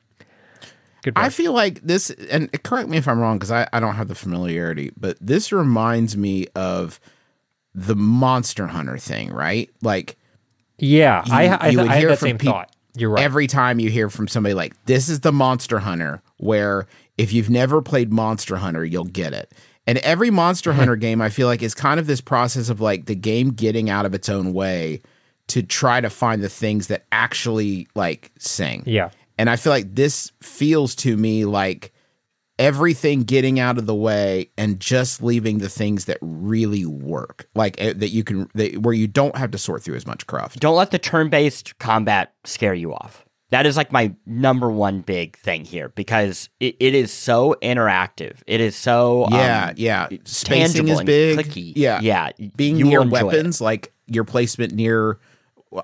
good. 1.04 1.13
I 1.16 1.30
feel 1.30 1.54
like 1.54 1.82
this, 1.82 2.10
and 2.10 2.52
correct 2.63 2.89
me 2.89 2.98
if 2.98 3.08
I'm 3.08 3.20
wrong 3.20 3.38
because 3.38 3.52
I, 3.52 3.68
I 3.72 3.80
don't 3.80 3.96
have 3.96 4.08
the 4.08 4.16
familiarity, 4.16 4.92
but 4.98 5.18
this 5.22 5.52
reminds 5.52 6.18
me 6.18 6.48
of 6.56 7.00
the 7.76 7.96
Monster 7.96 8.68
Hunter 8.68 8.98
thing, 8.98 9.32
right? 9.32 9.70
Like 9.82 10.18
yeah, 10.78 11.24
I, 11.30 11.48
I, 11.48 11.66
you 11.70 11.78
th- 11.78 11.78
would 11.78 11.92
I 11.92 12.00
hear 12.00 12.10
that 12.10 12.20
from 12.20 12.28
same 12.28 12.38
peop- 12.38 12.52
thought. 12.52 12.74
You're 12.96 13.10
right. 13.10 13.24
every 13.24 13.48
time 13.48 13.80
you 13.80 13.89
hear 13.89 14.10
from 14.10 14.28
somebody 14.28 14.54
like 14.54 14.74
this 14.86 15.10
is 15.10 15.22
the 15.22 15.32
monster 15.32 15.80
hunter 15.80 16.22
where 16.38 16.86
if 17.18 17.34
you've 17.34 17.50
never 17.50 17.82
played 17.82 18.13
monster 18.13 18.56
hunter 18.56 18.86
you'll 18.86 19.04
get 19.04 19.34
it 19.34 19.52
and 19.88 19.98
every 20.00 20.30
monster 20.30 20.70
mm-hmm. 20.70 20.80
hunter 20.80 20.96
game 20.96 21.20
i 21.20 21.30
feel 21.30 21.48
like 21.48 21.63
is 21.63 21.74
kind 21.74 22.00
of 22.00 22.06
this 22.06 22.22
process 22.22 22.70
of 22.70 22.82
like 22.82 23.08
the 23.08 23.16
game 23.16 23.50
getting 23.50 23.89
out 23.89 24.06
of 24.06 24.13
its 24.13 24.30
own 24.30 24.54
way 24.54 25.02
to 25.48 25.63
try 25.63 26.02
to 26.02 26.10
find 26.10 26.44
the 26.44 26.50
things 26.50 26.86
that 26.88 27.06
actually 27.12 27.88
like 27.96 28.32
sing 28.38 28.84
yeah. 28.86 29.10
And 29.38 29.50
i 29.50 29.56
feel 29.56 29.72
like 29.72 29.96
this 29.96 30.32
feels 30.41 30.96
to 30.96 31.17
me 31.17 31.46
like 31.46 31.91
everything 32.60 33.24
getting 33.24 33.60
out 33.60 33.78
of 33.80 33.88
the 33.88 33.96
way 33.96 34.50
and 34.58 34.80
just 34.80 35.24
leaving 35.24 35.58
the 35.58 35.69
things 35.69 36.06
that 36.06 36.17
really 36.22 36.86
work 36.86 37.48
like 37.56 37.76
eh, 37.82 37.93
that 37.96 38.10
you 38.10 38.24
can 38.24 38.48
that, 38.54 38.78
where 38.78 38.93
you 38.93 39.08
don't 39.08 39.36
have 39.36 39.50
to 39.52 39.58
sort 39.58 39.82
through 39.82 39.96
as 39.96 40.06
much 40.06 40.28
cruft 40.28 40.60
Don't 40.60 40.76
let 40.76 40.91
the 40.91 41.00
turn-based 41.00 41.80
combat 41.80 42.34
scare 42.43 42.74
you 42.76 42.93
off. 42.93 43.26
That 43.50 43.65
is 43.67 43.78
like 43.78 43.91
my 43.91 44.15
number 44.26 44.69
one 44.69 45.02
big 45.02 45.38
thing 45.38 45.63
here 45.63 45.89
because 45.89 46.50
it, 46.60 46.76
it 46.80 46.96
is 46.96 47.13
so 47.13 47.56
interactive. 47.62 48.41
It 48.48 48.62
is 48.62 48.76
so 48.76 49.28
Yeah, 49.30 49.67
um, 49.69 49.74
yeah. 49.78 50.08
Spacing 50.24 50.88
is 50.88 51.01
big. 51.03 51.38
clicky. 51.38 51.74
Yeah, 51.76 51.99
yeah. 52.01 52.32
Being 52.55 52.78
you 52.78 52.86
near 52.86 52.99
will 52.99 53.05
enjoy 53.14 53.18
it. 53.20 53.26
weapons, 53.26 53.62
like 53.62 53.93
your 54.08 54.24
placement 54.24 54.74
near 54.74 55.20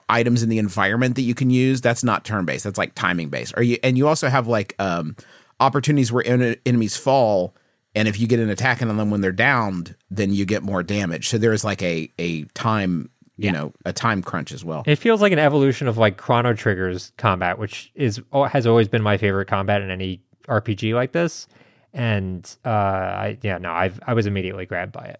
items 0.09 0.43
in 0.43 0.49
the 0.49 0.57
environment 0.57 1.15
that 1.15 1.21
you 1.23 1.33
can 1.35 1.49
use. 1.49 1.81
That's 1.81 2.03
not 2.03 2.25
turn 2.25 2.45
based. 2.45 2.63
That's 2.63 2.77
like 2.77 2.95
timing 2.95 3.29
based. 3.29 3.53
Or 3.57 3.63
you 3.63 3.77
and 3.83 3.97
you 3.97 4.07
also 4.07 4.27
have 4.29 4.47
like 4.47 4.75
um, 4.79 5.15
opportunities 5.59 6.11
where 6.11 6.25
en- 6.25 6.55
enemies 6.65 6.97
fall, 6.97 7.55
and 7.95 8.07
if 8.07 8.19
you 8.19 8.27
get 8.27 8.39
an 8.39 8.49
attack 8.49 8.81
on 8.81 8.95
them 8.97 9.09
when 9.09 9.21
they're 9.21 9.31
downed, 9.31 9.95
then 10.09 10.33
you 10.33 10.45
get 10.45 10.63
more 10.63 10.83
damage. 10.83 11.27
So 11.29 11.37
there's 11.37 11.63
like 11.63 11.81
a 11.81 12.11
a 12.19 12.43
time 12.53 13.09
you 13.37 13.45
Yeah. 13.45 13.51
know 13.51 13.73
a 13.85 13.93
time 13.93 14.21
crunch 14.21 14.51
as 14.51 14.65
well. 14.65 14.83
It 14.85 14.97
feels 14.97 15.21
like 15.21 15.31
an 15.31 15.39
evolution 15.39 15.87
of 15.87 15.97
like 15.97 16.17
Chrono 16.17 16.53
Trigger's 16.53 17.11
combat, 17.17 17.57
which 17.57 17.91
is 17.95 18.21
has 18.49 18.67
always 18.67 18.87
been 18.87 19.01
my 19.01 19.17
favorite 19.17 19.47
combat 19.47 19.81
in 19.81 19.89
any 19.91 20.21
RPG 20.47 20.93
like 20.93 21.11
this. 21.13 21.47
And 21.93 22.45
uh, 22.65 22.69
I 22.69 23.37
yeah 23.41 23.57
no, 23.57 23.71
I've 23.71 23.99
I 24.05 24.13
was 24.13 24.25
immediately 24.27 24.65
grabbed 24.65 24.91
by 24.91 25.05
it. 25.05 25.19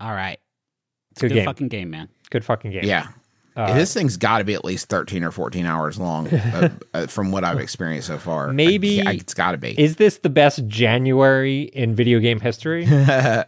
All 0.00 0.12
right. 0.12 0.38
It's 1.12 1.20
a 1.20 1.24
Good 1.24 1.28
good 1.28 1.34
game. 1.40 1.44
fucking 1.44 1.68
game, 1.68 1.90
man. 1.90 2.08
Good 2.30 2.44
fucking 2.44 2.70
game. 2.70 2.84
Yeah. 2.84 3.08
Uh, 3.54 3.74
this 3.74 3.92
thing's 3.92 4.16
got 4.16 4.38
to 4.38 4.44
be 4.44 4.54
at 4.54 4.64
least 4.64 4.88
13 4.88 5.22
or 5.24 5.30
14 5.30 5.66
hours 5.66 5.98
long 5.98 6.26
uh, 6.28 6.70
uh, 6.94 7.06
from 7.06 7.30
what 7.32 7.44
I've 7.44 7.60
experienced 7.60 8.06
so 8.08 8.18
far. 8.18 8.48
I 8.48 8.52
Maybe- 8.52 9.02
ca- 9.02 9.10
it's 9.10 9.34
got 9.34 9.52
to 9.52 9.58
be. 9.58 9.78
Is 9.78 9.96
this 9.96 10.18
the 10.18 10.30
best 10.30 10.66
January 10.68 11.62
in 11.62 11.94
video 11.94 12.18
game 12.18 12.40
history? 12.40 12.86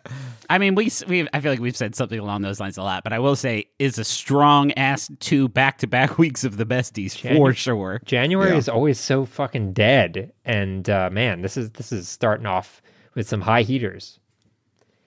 I 0.50 0.58
mean, 0.58 0.74
we 0.74 0.90
we 1.08 1.26
I 1.32 1.40
feel 1.40 1.50
like 1.52 1.58
we've 1.60 1.76
said 1.76 1.94
something 1.94 2.18
along 2.18 2.42
those 2.42 2.60
lines 2.60 2.76
a 2.76 2.82
lot, 2.82 3.02
but 3.02 3.14
I 3.14 3.18
will 3.18 3.34
say 3.34 3.66
is 3.78 3.98
a 3.98 4.04
strong 4.04 4.72
ass 4.72 5.10
two 5.20 5.48
back 5.48 5.78
to 5.78 5.86
back 5.86 6.18
weeks 6.18 6.44
of 6.44 6.58
the 6.58 6.66
besties 6.66 7.12
Janu- 7.16 7.36
for 7.36 7.54
sure. 7.54 8.02
January 8.04 8.50
Yeah. 8.50 8.56
is 8.58 8.68
always 8.68 9.00
so 9.00 9.24
fucking 9.24 9.72
dead, 9.72 10.32
and 10.44 10.88
uh, 10.90 11.08
man, 11.10 11.40
this 11.40 11.56
is 11.56 11.70
this 11.70 11.92
is 11.92 12.08
starting 12.10 12.44
off 12.44 12.82
with 13.14 13.26
some 13.26 13.40
high 13.40 13.62
heaters. 13.62 14.20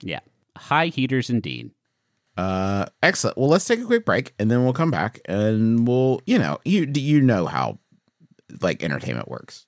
Yeah, 0.00 0.20
high 0.56 0.86
heaters 0.88 1.30
indeed. 1.30 1.70
Uh, 2.38 2.86
excellent. 3.02 3.36
Well, 3.36 3.48
let's 3.48 3.64
take 3.64 3.80
a 3.80 3.84
quick 3.84 4.04
break 4.04 4.32
and 4.38 4.48
then 4.48 4.62
we'll 4.62 4.72
come 4.72 4.92
back 4.92 5.20
and 5.24 5.88
we'll, 5.88 6.20
you 6.24 6.38
know, 6.38 6.60
you 6.64 6.86
do 6.86 7.00
you 7.00 7.20
know 7.20 7.46
how 7.46 7.80
like 8.62 8.84
entertainment 8.84 9.28
works. 9.28 9.66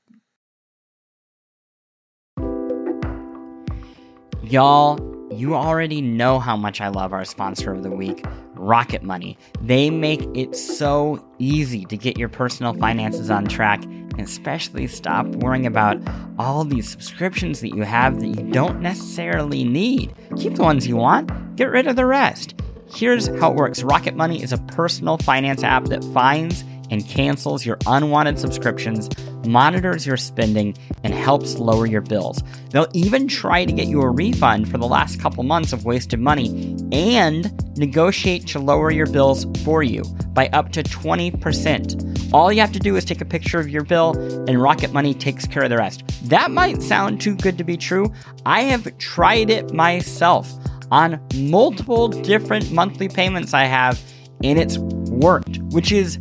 Y'all, 4.45 5.01
you 5.33 5.57
already 5.57 6.01
know 6.01 6.39
how 6.39 6.57
much 6.57 6.81
I 6.81 6.89
love 6.89 7.13
our 7.13 7.25
sponsor 7.25 7.73
of 7.73 7.83
the 7.83 7.91
week, 7.91 8.25
Rocket 8.55 9.03
Money. 9.03 9.37
They 9.61 9.91
make 9.91 10.23
it 10.37 10.55
so 10.55 11.29
easy 11.41 11.85
to 11.87 11.97
get 11.97 12.19
your 12.19 12.29
personal 12.29 12.75
finances 12.75 13.31
on 13.31 13.47
track 13.47 13.83
and 13.85 14.21
especially 14.21 14.87
stop 14.87 15.27
worrying 15.27 15.67
about 15.67 16.01
all 16.39 16.65
these 16.65 16.89
subscriptions 16.89 17.63
that 17.63 17.75
you 17.75 17.83
have 17.83 18.21
that 18.21 18.29
you 18.29 18.53
don't 18.53 18.81
necessarily 18.81 19.65
need. 19.65 20.15
Keep 20.37 20.55
the 20.55 20.63
ones 20.63 20.87
you 20.87 20.97
want, 20.97 21.57
get 21.57 21.71
rid 21.71 21.89
of 21.89 21.97
the 21.97 22.07
rest. 22.07 22.55
Here's 22.93 23.29
how 23.39 23.53
it 23.53 23.57
works 23.57 23.83
Rocket 23.85 24.17
Money 24.17 24.43
is 24.43 24.53
a 24.53 24.59
personal 24.59 25.17
finance 25.19 25.63
app 25.63 25.85
that 25.87 26.03
finds 26.13 26.65
and 26.91 27.07
cancels 27.07 27.65
your 27.65 27.79
unwanted 27.87 28.37
subscriptions, 28.37 29.09
monitors 29.47 30.05
your 30.05 30.17
spending, 30.17 30.77
and 31.05 31.15
helps 31.15 31.57
lower 31.57 31.87
your 31.87 32.01
bills. 32.01 32.43
They'll 32.71 32.89
even 32.93 33.29
try 33.29 33.65
to 33.65 33.73
get 33.73 33.87
you 33.87 34.03
a 34.03 34.11
refund 34.11 34.69
for 34.69 34.77
the 34.77 34.89
last 34.89 35.21
couple 35.21 35.45
months 35.45 35.73
of 35.73 35.85
wasted 35.85 36.19
money 36.19 36.77
and 36.91 37.79
negotiate 37.79 38.49
to 38.49 38.59
lower 38.59 38.91
your 38.91 39.07
bills 39.07 39.47
for 39.65 39.85
you 39.85 40.03
by 40.35 40.49
up 40.49 40.73
to 40.73 40.83
20%. 40.83 42.33
All 42.35 42.53
you 42.53 42.61
have 42.61 42.73
to 42.73 42.81
do 42.81 42.97
is 42.97 43.05
take 43.05 43.21
a 43.21 43.25
picture 43.25 43.61
of 43.61 43.69
your 43.69 43.85
bill, 43.85 44.19
and 44.49 44.61
Rocket 44.61 44.93
Money 44.93 45.15
takes 45.15 45.47
care 45.47 45.63
of 45.63 45.71
the 45.71 45.79
rest. 45.79 46.03
That 46.29 46.51
might 46.51 46.83
sound 46.83 47.21
too 47.21 47.37
good 47.37 47.57
to 47.59 47.65
be 47.65 47.77
true. 47.77 48.13
I 48.45 48.63
have 48.63 48.99
tried 48.99 49.49
it 49.49 49.73
myself 49.73 50.53
on 50.91 51.21
multiple 51.35 52.09
different 52.09 52.73
monthly 52.73 53.09
payments 53.09 53.55
I 53.55 53.65
have, 53.65 54.01
and 54.43 54.59
it's 54.59 54.79
worked, 54.79 55.59
which 55.71 55.93
is 55.93 56.19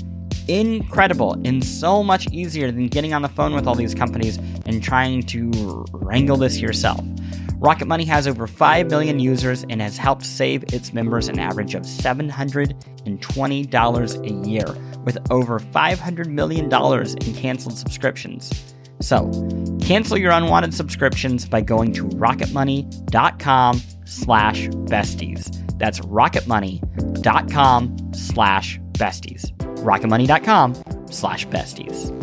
incredible 0.48 1.34
and 1.46 1.64
so 1.64 2.04
much 2.04 2.28
easier 2.32 2.72
than 2.72 2.88
getting 2.88 3.14
on 3.14 3.22
the 3.22 3.30
phone 3.30 3.54
with 3.54 3.68
all 3.68 3.76
these 3.76 3.94
companies 3.94 4.38
and 4.66 4.84
trying 4.84 5.22
to 5.24 5.86
wrangle 5.94 6.38
this 6.38 6.60
yourself. 6.60 7.00
Rocket 7.62 7.88
Money 7.88 8.06
has 8.06 8.26
over 8.26 8.48
5 8.48 8.90
million 8.90 9.20
users 9.20 9.66
and 9.70 9.82
has 9.82 9.98
helped 9.98 10.26
save 10.26 10.64
its 10.74 10.94
members 10.94 11.28
an 11.28 11.40
average 11.40 11.76
of 11.76 11.84
$720 11.84 14.26
a 14.26 14.50
year 14.50 14.66
with 15.04 15.18
over 15.30 15.60
$500 15.60 16.28
million 16.28 16.72
in 16.72 17.36
canceled 17.36 17.78
subscriptions. 17.78 18.74
So, 19.02 19.30
cancel 19.82 20.18
your 20.18 20.32
unwanted 20.32 20.74
subscriptions 20.74 21.46
by 21.48 21.62
going 21.62 21.94
to 21.94 22.06
rocketmoney.com 22.06 23.82
slash 24.10 24.68
besties. 24.68 25.49
That's 25.80 25.99
rocketmoney.com 26.01 28.14
slash 28.14 28.80
besties. 28.93 29.51
rocketmoney.com 29.78 30.76
slash 31.10 31.47
besties. 31.47 32.16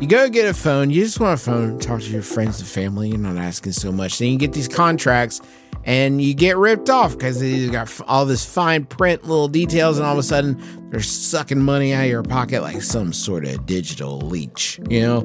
You 0.00 0.06
go 0.06 0.28
get 0.28 0.46
a 0.46 0.54
phone, 0.54 0.90
you 0.90 1.02
just 1.02 1.18
want 1.18 1.40
a 1.40 1.42
phone, 1.42 1.80
talk 1.80 2.00
to 2.02 2.08
your 2.08 2.22
friends 2.22 2.60
and 2.60 2.68
family, 2.68 3.08
you're 3.08 3.18
not 3.18 3.36
asking 3.36 3.72
so 3.72 3.90
much. 3.90 4.18
Then 4.18 4.28
you 4.28 4.38
get 4.38 4.52
these 4.52 4.68
contracts 4.68 5.40
and 5.84 6.22
you 6.22 6.34
get 6.34 6.56
ripped 6.56 6.88
off 6.88 7.12
because 7.12 7.40
they 7.40 7.66
got 7.66 8.00
all 8.06 8.24
this 8.24 8.44
fine 8.44 8.84
print, 8.84 9.24
little 9.24 9.48
details, 9.48 9.98
and 9.98 10.06
all 10.06 10.12
of 10.12 10.18
a 10.18 10.22
sudden 10.22 10.62
they're 10.90 11.00
sucking 11.00 11.60
money 11.60 11.94
out 11.94 12.04
of 12.04 12.10
your 12.10 12.22
pocket 12.22 12.62
like 12.62 12.80
some 12.80 13.12
sort 13.12 13.44
of 13.44 13.66
digital 13.66 14.20
leech. 14.20 14.78
You 14.88 15.00
know, 15.00 15.20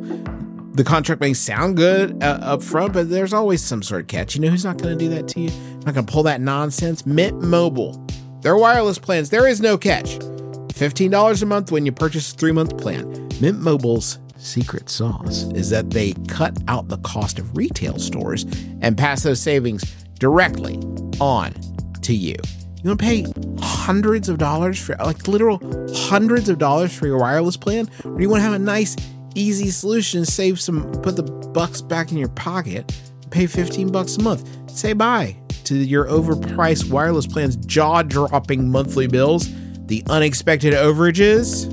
the 0.74 0.84
contract 0.84 1.21
may 1.21 1.34
sound 1.34 1.78
good 1.78 2.21
uh, 2.24 2.39
up 2.41 2.63
front, 2.63 2.93
but 2.93 3.09
there's 3.09 3.34
always 3.34 3.63
some 3.63 3.84
sort 3.84 4.01
of 4.01 4.07
catch. 4.07 4.36
You 4.36 4.41
know 4.41 4.49
who's 4.49 4.65
not 4.65 4.78
going 4.78 4.97
to 4.97 5.03
do 5.03 5.09
that 5.13 5.28
to 5.30 5.41
you? 5.41 5.49
Not 5.86 5.93
going 5.93 6.05
to 6.05 6.11
pull 6.11 6.24
that 6.24 6.41
nonsense? 6.41 7.05
Mint 7.05 7.41
Mobile. 7.41 8.03
Their 8.41 8.57
wireless 8.57 8.97
plans, 8.97 9.30
there 9.30 9.47
is 9.47 9.61
no 9.61 9.78
catch. 9.78 10.17
$15 10.17 11.41
a 11.41 11.45
month 11.45 11.71
when 11.71 11.86
you 11.86 11.91
purchase 11.91 12.34
a 12.34 12.36
three 12.36 12.51
month 12.51 12.78
plan. 12.78 13.30
Mint 13.39 13.59
Mobile's 13.59 14.19
secret 14.38 14.89
sauce 14.89 15.43
is 15.53 15.69
that 15.69 15.91
they 15.91 16.13
cut 16.28 16.57
out 16.67 16.89
the 16.89 16.97
cost 16.97 17.39
of 17.39 17.55
retail 17.55 17.99
stores 17.99 18.45
and 18.82 18.97
pass 18.97 19.24
those 19.24 19.41
savings 19.41 19.84
directly 20.19 20.76
on 21.19 21.53
to 22.01 22.13
you. 22.13 22.36
You 22.84 22.89
want 22.89 22.99
to 22.99 23.05
pay 23.05 23.26
hundreds 23.61 24.28
of 24.28 24.39
dollars 24.39 24.78
for, 24.78 24.95
like 24.97 25.28
literal 25.28 25.61
hundreds 25.95 26.49
of 26.49 26.57
dollars 26.57 26.93
for 26.93 27.07
your 27.07 27.17
wireless 27.19 27.55
plan? 27.55 27.89
Or 28.03 28.17
do 28.17 28.21
you 28.21 28.30
want 28.30 28.39
to 28.39 28.43
have 28.43 28.53
a 28.53 28.59
nice, 28.59 28.97
easy 29.36 29.70
solution, 29.70 30.26
save 30.26 30.60
some, 30.60 30.92
put 31.02 31.16
the 31.16 31.24
bucks 31.24 31.82
back 31.82 32.12
in 32.12 32.18
your 32.18 32.30
pocket, 32.30 32.92
pay 33.32 33.48
15 33.48 33.92
bucks 33.92 34.18
a 34.18 34.22
month? 34.22 34.48
Say 34.70 34.94
bye 34.94 35.38
to 35.66 35.76
your 35.76 36.06
overpriced 36.06 36.90
wireless 36.90 37.28
plan's 37.28 37.56
jaw 37.56 38.02
dropping 38.02 38.70
monthly 38.70 39.08
bills, 39.08 39.50
the 39.88 40.04
unexpected 40.10 40.74
overages. 40.74 41.70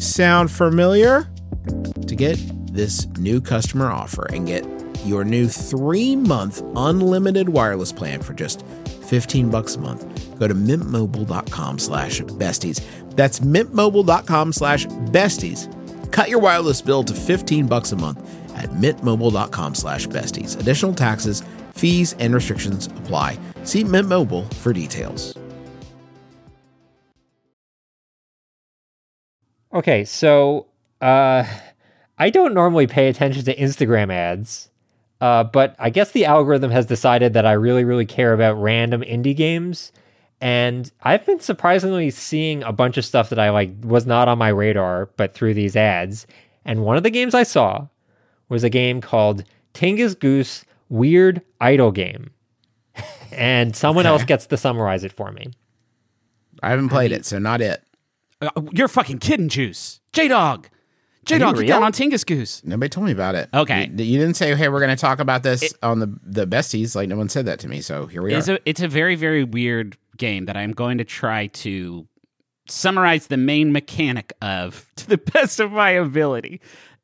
Sound 0.00 0.50
familiar? 0.50 1.28
To 2.06 2.14
get 2.16 2.38
this 2.72 3.06
new 3.18 3.40
customer 3.40 3.90
offer 3.90 4.26
and 4.32 4.46
get 4.46 4.64
your 5.04 5.24
new 5.24 5.48
three 5.48 6.16
month 6.16 6.62
unlimited 6.76 7.48
wireless 7.48 7.92
plan 7.92 8.22
for 8.22 8.34
just 8.34 8.64
15 9.06 9.50
bucks 9.50 9.76
a 9.76 9.80
month, 9.80 10.38
go 10.38 10.48
to 10.48 10.54
mintmobile.com 10.54 11.78
slash 11.78 12.20
besties. 12.20 12.84
That's 13.16 13.40
mintmobile.com 13.40 14.52
slash 14.52 14.86
besties. 14.86 15.70
Cut 16.14 16.28
your 16.28 16.38
wireless 16.38 16.80
bill 16.80 17.02
to 17.02 17.12
15 17.12 17.66
bucks 17.66 17.90
a 17.90 17.96
month 17.96 18.20
at 18.54 18.70
mintmobile.com 18.70 19.74
slash 19.74 20.06
besties. 20.06 20.58
Additional 20.60 20.94
taxes, 20.94 21.42
fees, 21.74 22.14
and 22.20 22.32
restrictions 22.32 22.86
apply. 22.86 23.36
See 23.64 23.82
Mint 23.82 24.08
Mobile 24.08 24.44
for 24.62 24.72
details. 24.72 25.36
Okay, 29.72 30.04
so 30.04 30.66
uh, 31.00 31.44
I 32.16 32.30
don't 32.30 32.54
normally 32.54 32.86
pay 32.86 33.08
attention 33.08 33.44
to 33.46 33.56
Instagram 33.56 34.12
ads, 34.12 34.70
uh, 35.20 35.42
but 35.42 35.74
I 35.80 35.90
guess 35.90 36.12
the 36.12 36.26
algorithm 36.26 36.70
has 36.70 36.86
decided 36.86 37.32
that 37.32 37.44
I 37.44 37.54
really, 37.54 37.82
really 37.82 38.06
care 38.06 38.32
about 38.32 38.54
random 38.54 39.02
indie 39.02 39.34
games, 39.34 39.90
and 40.40 40.90
I've 41.02 41.24
been 41.24 41.40
surprisingly 41.40 42.10
seeing 42.10 42.62
a 42.62 42.72
bunch 42.72 42.96
of 42.96 43.04
stuff 43.04 43.30
that 43.30 43.38
I 43.38 43.50
like 43.50 43.70
was 43.82 44.06
not 44.06 44.28
on 44.28 44.38
my 44.38 44.48
radar, 44.48 45.06
but 45.16 45.34
through 45.34 45.54
these 45.54 45.76
ads. 45.76 46.26
And 46.64 46.84
one 46.84 46.96
of 46.96 47.02
the 47.02 47.10
games 47.10 47.34
I 47.34 47.42
saw 47.42 47.88
was 48.48 48.64
a 48.64 48.70
game 48.70 49.00
called 49.00 49.44
Tingus 49.74 50.18
Goose 50.18 50.64
Weird 50.88 51.42
Idle 51.60 51.92
Game, 51.92 52.30
and 53.32 53.74
someone 53.74 54.06
else 54.06 54.24
gets 54.24 54.46
to 54.46 54.56
summarize 54.56 55.04
it 55.04 55.12
for 55.12 55.32
me. 55.32 55.52
I 56.62 56.70
haven't 56.70 56.88
played 56.88 57.12
it, 57.12 57.24
so 57.26 57.38
not 57.38 57.60
it. 57.60 57.82
Uh, 58.40 58.50
you're 58.72 58.88
fucking 58.88 59.18
kidding, 59.18 59.48
Juice. 59.48 60.00
J 60.12 60.28
Dog. 60.28 60.68
J 61.24 61.38
Dog, 61.38 61.54
get 61.54 61.60
real? 61.62 61.68
down 61.68 61.82
on 61.82 61.92
Tingus 61.92 62.24
Goose. 62.24 62.62
Nobody 62.64 62.88
told 62.90 63.06
me 63.06 63.12
about 63.12 63.34
it. 63.34 63.48
Okay. 63.54 63.90
You, 63.96 64.04
you 64.04 64.18
didn't 64.18 64.34
say, 64.34 64.54
hey, 64.54 64.68
we're 64.68 64.80
going 64.80 64.94
to 64.94 65.00
talk 65.00 65.20
about 65.20 65.42
this 65.42 65.72
on 65.82 65.98
the, 65.98 66.14
the 66.22 66.46
besties. 66.46 66.94
Like, 66.94 67.08
no 67.08 67.16
one 67.16 67.30
said 67.30 67.46
that 67.46 67.58
to 67.60 67.68
me. 67.68 67.80
So 67.80 68.06
here 68.06 68.20
we 68.22 68.34
It's 68.34 68.48
are. 68.48 68.56
a 68.56 68.58
it's 68.66 68.80
a 68.82 68.88
very 68.88 69.14
very 69.16 69.42
weird 69.42 69.96
game 70.16 70.46
that 70.46 70.56
I'm 70.56 70.72
going 70.72 70.98
to 70.98 71.04
try 71.04 71.48
to 71.48 72.06
summarize 72.68 73.26
the 73.26 73.36
main 73.36 73.72
mechanic 73.72 74.32
of 74.40 74.90
to 74.96 75.08
the 75.08 75.18
best 75.18 75.60
of 75.60 75.72
my 75.72 75.90
ability. 75.90 76.60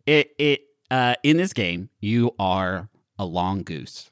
It 0.07 0.35
it 0.39 0.63
uh, 0.91 1.15
in 1.23 1.37
this 1.37 1.53
game 1.53 1.91
you 2.01 2.35
are 2.39 2.89
a 3.19 3.25
long 3.25 3.63
goose 3.63 4.11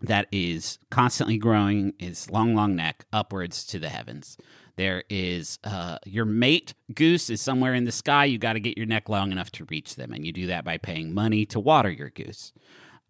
that 0.00 0.26
is 0.30 0.78
constantly 0.90 1.38
growing 1.38 1.94
its 1.98 2.30
long 2.30 2.54
long 2.54 2.76
neck 2.76 3.04
upwards 3.12 3.64
to 3.66 3.78
the 3.78 3.88
heavens. 3.88 4.36
There 4.76 5.04
is 5.08 5.58
uh, 5.62 5.98
your 6.04 6.24
mate 6.24 6.74
goose 6.92 7.30
is 7.30 7.40
somewhere 7.40 7.74
in 7.74 7.84
the 7.84 7.92
sky. 7.92 8.24
You 8.24 8.38
got 8.38 8.54
to 8.54 8.60
get 8.60 8.76
your 8.76 8.86
neck 8.86 9.08
long 9.08 9.30
enough 9.30 9.50
to 9.52 9.64
reach 9.66 9.94
them, 9.94 10.12
and 10.12 10.26
you 10.26 10.32
do 10.32 10.48
that 10.48 10.64
by 10.64 10.78
paying 10.78 11.14
money 11.14 11.46
to 11.46 11.60
water 11.60 11.90
your 11.90 12.10
goose. 12.10 12.52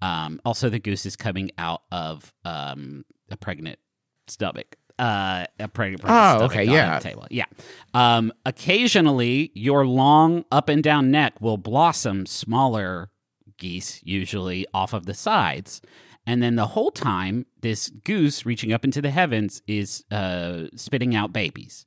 Um, 0.03 0.41
also, 0.45 0.69
the 0.69 0.79
goose 0.79 1.07
is 1.07 1.17
coming 1.17 1.51
out 1.57 1.83
of 1.91 2.35
um, 2.45 3.07
a 3.31 3.37
pregnant 3.37 3.79
stomach. 4.27 4.77
Uh, 4.99 5.45
a 5.59 5.67
pregnant 5.69 6.03
person's 6.03 6.43
Oh, 6.43 6.45
okay, 6.45 6.67
on 6.69 6.73
yeah. 6.73 6.99
the 6.99 7.09
table. 7.09 7.27
Yeah. 7.31 7.47
Um, 7.95 8.33
occasionally, 8.47 9.51
your 9.55 9.87
long 9.87 10.45
up 10.53 10.69
and 10.69 10.83
down 10.83 11.11
neck 11.11 11.41
will 11.41 11.57
blossom 11.57 12.27
smaller 12.27 13.11
geese, 13.59 14.01
usually 14.05 14.67
off 14.73 14.93
of 14.93 15.07
the 15.07 15.15
sides. 15.15 15.81
And 16.27 16.43
then 16.43 16.57
the 16.57 16.69
whole 16.69 16.91
time, 16.91 17.45
this 17.61 17.89
goose 17.91 18.47
reaching 18.47 18.73
up 18.73 18.85
into 18.85 19.03
the 19.03 19.11
heavens 19.11 19.63
is 19.67 20.05
uh, 20.11 20.65
spitting 20.77 21.15
out 21.15 21.33
babies. 21.33 21.87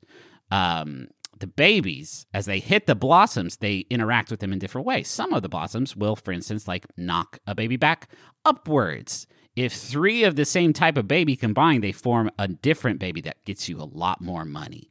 Um, 0.50 1.08
the 1.40 1.46
babies, 1.46 2.26
as 2.34 2.46
they 2.46 2.58
hit 2.58 2.86
the 2.86 2.94
blossoms, 2.94 3.56
they 3.56 3.78
interact 3.90 4.30
with 4.30 4.40
them 4.40 4.52
in 4.52 4.58
different 4.58 4.86
ways. 4.86 5.08
Some 5.08 5.32
of 5.32 5.42
the 5.42 5.48
blossoms 5.48 5.96
will, 5.96 6.16
for 6.16 6.32
instance, 6.32 6.68
like 6.68 6.86
knock 6.96 7.38
a 7.46 7.54
baby 7.54 7.76
back 7.76 8.10
upwards. 8.44 9.26
If 9.58 9.72
three 9.72 10.22
of 10.22 10.36
the 10.36 10.44
same 10.44 10.72
type 10.72 10.96
of 10.96 11.08
baby 11.08 11.34
combine, 11.34 11.80
they 11.80 11.90
form 11.90 12.30
a 12.38 12.46
different 12.46 13.00
baby 13.00 13.20
that 13.22 13.44
gets 13.44 13.68
you 13.68 13.80
a 13.80 13.90
lot 13.92 14.20
more 14.20 14.44
money. 14.44 14.88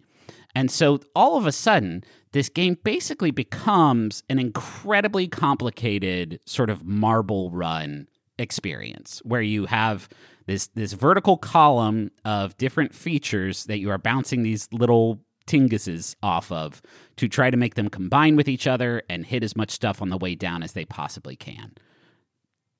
And 0.54 0.70
so 0.70 1.00
all 1.16 1.38
of 1.38 1.46
a 1.46 1.54
sudden, 1.54 2.04
this 2.34 2.50
game 2.50 2.78
basically 2.84 3.32
becomes 3.32 4.24
an 4.30 4.40
incredibly 4.40 5.30
complicated 5.30 6.42
sort 6.46 6.70
of 6.70 6.84
marble 6.84 7.50
run 7.50 8.10
experience 8.38 9.22
where 9.24 9.42
you 9.42 9.68
have 9.68 10.10
this 10.48 10.68
this 10.76 10.92
vertical 10.92 11.38
column 11.38 12.12
of 12.26 12.58
different 12.58 12.94
features 12.94 13.64
that 13.68 13.80
you 13.80 13.90
are 13.90 13.98
bouncing 13.98 14.44
these 14.44 14.68
little 14.74 15.22
tinguses 15.46 16.18
off 16.22 16.52
of 16.52 16.82
to 17.16 17.30
try 17.30 17.50
to 17.50 17.56
make 17.56 17.76
them 17.76 17.90
combine 17.90 18.36
with 18.36 18.50
each 18.50 18.68
other 18.68 19.02
and 19.10 19.28
hit 19.28 19.46
as 19.46 19.56
much 19.56 19.72
stuff 19.72 20.02
on 20.02 20.10
the 20.10 20.18
way 20.18 20.36
down 20.36 20.62
as 20.62 20.74
they 20.74 20.84
possibly 20.84 21.38
can. 21.38 21.72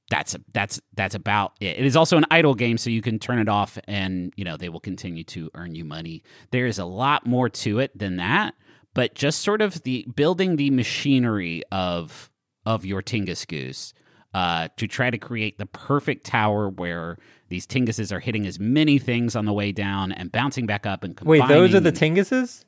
That's 0.10 0.36
that's 0.54 0.80
that's 0.96 1.16
about 1.16 1.54
it. 1.60 1.80
It 1.80 1.86
is 1.86 1.96
also 1.96 2.18
an 2.18 2.26
idle 2.32 2.56
game, 2.56 2.78
so 2.78 2.90
you 2.90 3.02
can 3.02 3.20
turn 3.20 3.40
it 3.40 3.50
off, 3.50 3.78
and 3.86 4.32
you 4.38 4.46
know 4.46 4.56
they 4.56 4.70
will 4.70 4.80
continue 4.80 5.24
to 5.26 5.52
earn 5.54 5.76
you 5.76 5.84
money. 5.84 6.24
There 6.52 6.66
is 6.66 6.80
a 6.80 6.86
lot 6.86 7.26
more 7.26 7.50
to 7.50 7.80
it 7.80 7.98
than 7.98 8.16
that, 8.18 8.54
but 8.94 9.16
just 9.16 9.42
sort 9.42 9.62
of 9.62 9.84
the 9.84 10.06
building 10.16 10.56
the 10.56 10.70
machinery 10.70 11.62
of 11.72 12.30
of 12.66 12.86
your 12.86 13.02
Tingus 13.02 13.46
Goose 13.46 13.94
uh, 14.34 14.68
to 14.78 14.88
try 14.88 15.10
to 15.10 15.18
create 15.18 15.58
the 15.58 15.66
perfect 15.66 16.26
tower 16.26 16.70
where 16.70 17.18
these 17.50 17.66
Tinguses 17.66 18.12
are 18.12 18.20
hitting 18.20 18.46
as 18.46 18.60
many 18.60 19.00
things 19.00 19.36
on 19.36 19.46
the 19.46 19.54
way 19.54 19.72
down 19.72 20.12
and 20.12 20.32
bouncing 20.32 20.66
back 20.66 20.86
up 20.86 21.04
and 21.04 21.20
Wait, 21.22 21.48
those 21.48 21.74
are 21.74 21.80
the 21.80 21.92
Tinguses? 21.92 22.64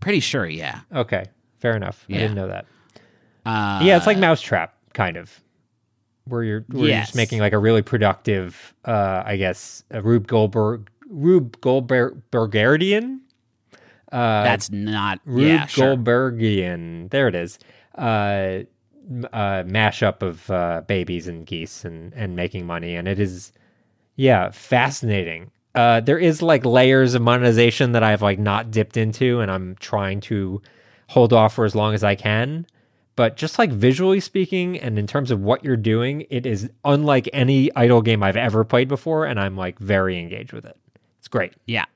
Pretty 0.00 0.20
sure, 0.20 0.46
yeah. 0.46 0.80
Okay, 0.94 1.26
fair 1.58 1.74
enough. 1.74 2.04
I 2.10 2.14
didn't 2.14 2.34
know 2.34 2.48
that. 2.48 2.66
Uh, 3.46 3.80
yeah, 3.82 3.96
it's 3.96 4.06
like 4.06 4.18
Mousetrap, 4.18 4.74
kind 4.92 5.16
of, 5.16 5.42
where 6.28 6.42
you're, 6.42 6.64
where 6.68 6.88
you're 6.88 7.00
just 7.00 7.14
making 7.14 7.40
like 7.40 7.52
a 7.52 7.58
really 7.58 7.82
productive, 7.82 8.74
uh, 8.84 9.22
I 9.24 9.36
guess, 9.36 9.84
a 9.90 10.02
Rube 10.02 10.26
Goldberg, 10.26 10.90
Rube 11.08 11.60
Goldbergian. 11.60 13.20
Uh, 14.10 14.42
that's 14.42 14.70
not 14.70 15.20
Rube 15.24 15.46
yeah, 15.46 15.66
sure. 15.66 15.96
Goldbergian. 15.96 17.10
There 17.10 17.28
it 17.28 17.34
is. 17.34 17.58
Uh, 17.94 18.60
uh, 19.32 19.62
mashup 19.64 20.22
of 20.22 20.50
uh, 20.50 20.82
babies 20.86 21.28
and 21.28 21.46
geese 21.46 21.84
and 21.84 22.12
and 22.14 22.36
making 22.36 22.66
money, 22.66 22.94
and 22.94 23.08
it 23.08 23.18
is, 23.18 23.52
yeah, 24.16 24.50
fascinating. 24.50 25.50
Uh, 25.74 26.00
there 26.00 26.18
is 26.18 26.42
like 26.42 26.64
layers 26.64 27.14
of 27.14 27.22
monetization 27.22 27.92
that 27.92 28.02
I've 28.02 28.22
like 28.22 28.38
not 28.38 28.70
dipped 28.70 28.96
into, 28.96 29.40
and 29.40 29.50
I'm 29.50 29.76
trying 29.76 30.20
to 30.22 30.60
hold 31.08 31.32
off 31.32 31.54
for 31.54 31.64
as 31.64 31.74
long 31.74 31.94
as 31.94 32.04
I 32.04 32.14
can. 32.14 32.66
But 33.18 33.36
just 33.36 33.58
like 33.58 33.72
visually 33.72 34.20
speaking, 34.20 34.78
and 34.78 34.96
in 34.96 35.08
terms 35.08 35.32
of 35.32 35.40
what 35.40 35.64
you're 35.64 35.76
doing, 35.76 36.24
it 36.30 36.46
is 36.46 36.70
unlike 36.84 37.28
any 37.32 37.68
idle 37.74 38.00
game 38.00 38.22
I've 38.22 38.36
ever 38.36 38.62
played 38.62 38.86
before, 38.86 39.26
and 39.26 39.40
I'm 39.40 39.56
like 39.56 39.76
very 39.80 40.20
engaged 40.20 40.52
with 40.52 40.64
it. 40.64 40.76
It's 41.18 41.26
great. 41.26 41.52
Yeah. 41.66 41.86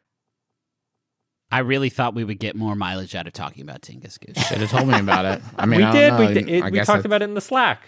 I 1.52 1.60
really 1.60 1.90
thought 1.90 2.14
we 2.16 2.24
would 2.24 2.40
get 2.40 2.56
more 2.56 2.74
mileage 2.74 3.14
out 3.14 3.28
of 3.28 3.34
talking 3.34 3.62
about 3.62 3.82
Tingus 3.82 4.18
Goose. 4.18 4.36
Should 4.48 4.58
have 4.58 4.70
told 4.70 4.88
me 4.88 4.98
about 4.98 5.24
it. 5.26 5.42
I 5.56 5.66
mean, 5.66 5.78
we 5.80 5.84
I 5.84 5.92
did. 5.92 6.08
don't 6.08 6.18
We 6.18 6.26
know. 6.26 6.34
did. 6.34 6.48
It, 6.48 6.62
I 6.64 6.70
we 6.70 6.78
talked 6.80 7.02
that- 7.02 7.06
about 7.06 7.22
it 7.22 7.26
in 7.26 7.34
the 7.34 7.40
Slack. 7.40 7.82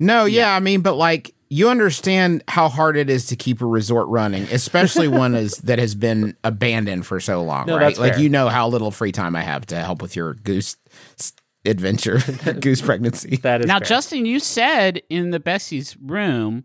No, 0.00 0.24
yeah, 0.24 0.56
I 0.56 0.58
mean, 0.58 0.80
but 0.80 0.94
like 0.94 1.32
you 1.48 1.68
understand 1.68 2.42
how 2.48 2.68
hard 2.68 2.96
it 2.96 3.08
is 3.08 3.26
to 3.26 3.36
keep 3.36 3.60
a 3.60 3.66
resort 3.66 4.08
running, 4.08 4.44
especially 4.50 5.06
one 5.22 5.36
is 5.36 5.58
that 5.58 5.78
has 5.78 5.94
been 5.94 6.36
abandoned 6.42 7.06
for 7.06 7.20
so 7.20 7.42
long, 7.44 7.66
No, 7.66 7.76
right? 7.76 7.88
that's 7.88 7.98
Like 8.00 8.14
fair. 8.14 8.22
you 8.22 8.30
know 8.30 8.48
how 8.48 8.66
little 8.66 8.90
free 8.90 9.12
time 9.12 9.36
I 9.36 9.42
have 9.42 9.66
to 9.66 9.76
help 9.76 10.02
with 10.02 10.16
your 10.16 10.34
goose 10.34 10.76
s- 11.18 11.34
adventure, 11.64 12.18
goose 12.60 12.80
pregnancy. 12.80 13.36
That 13.36 13.60
is 13.62 13.66
now, 13.66 13.78
fair. 13.78 13.86
Justin, 13.88 14.26
you 14.26 14.40
said 14.40 15.02
in 15.10 15.30
the 15.30 15.40
Bessie's 15.40 15.96
room, 15.98 16.64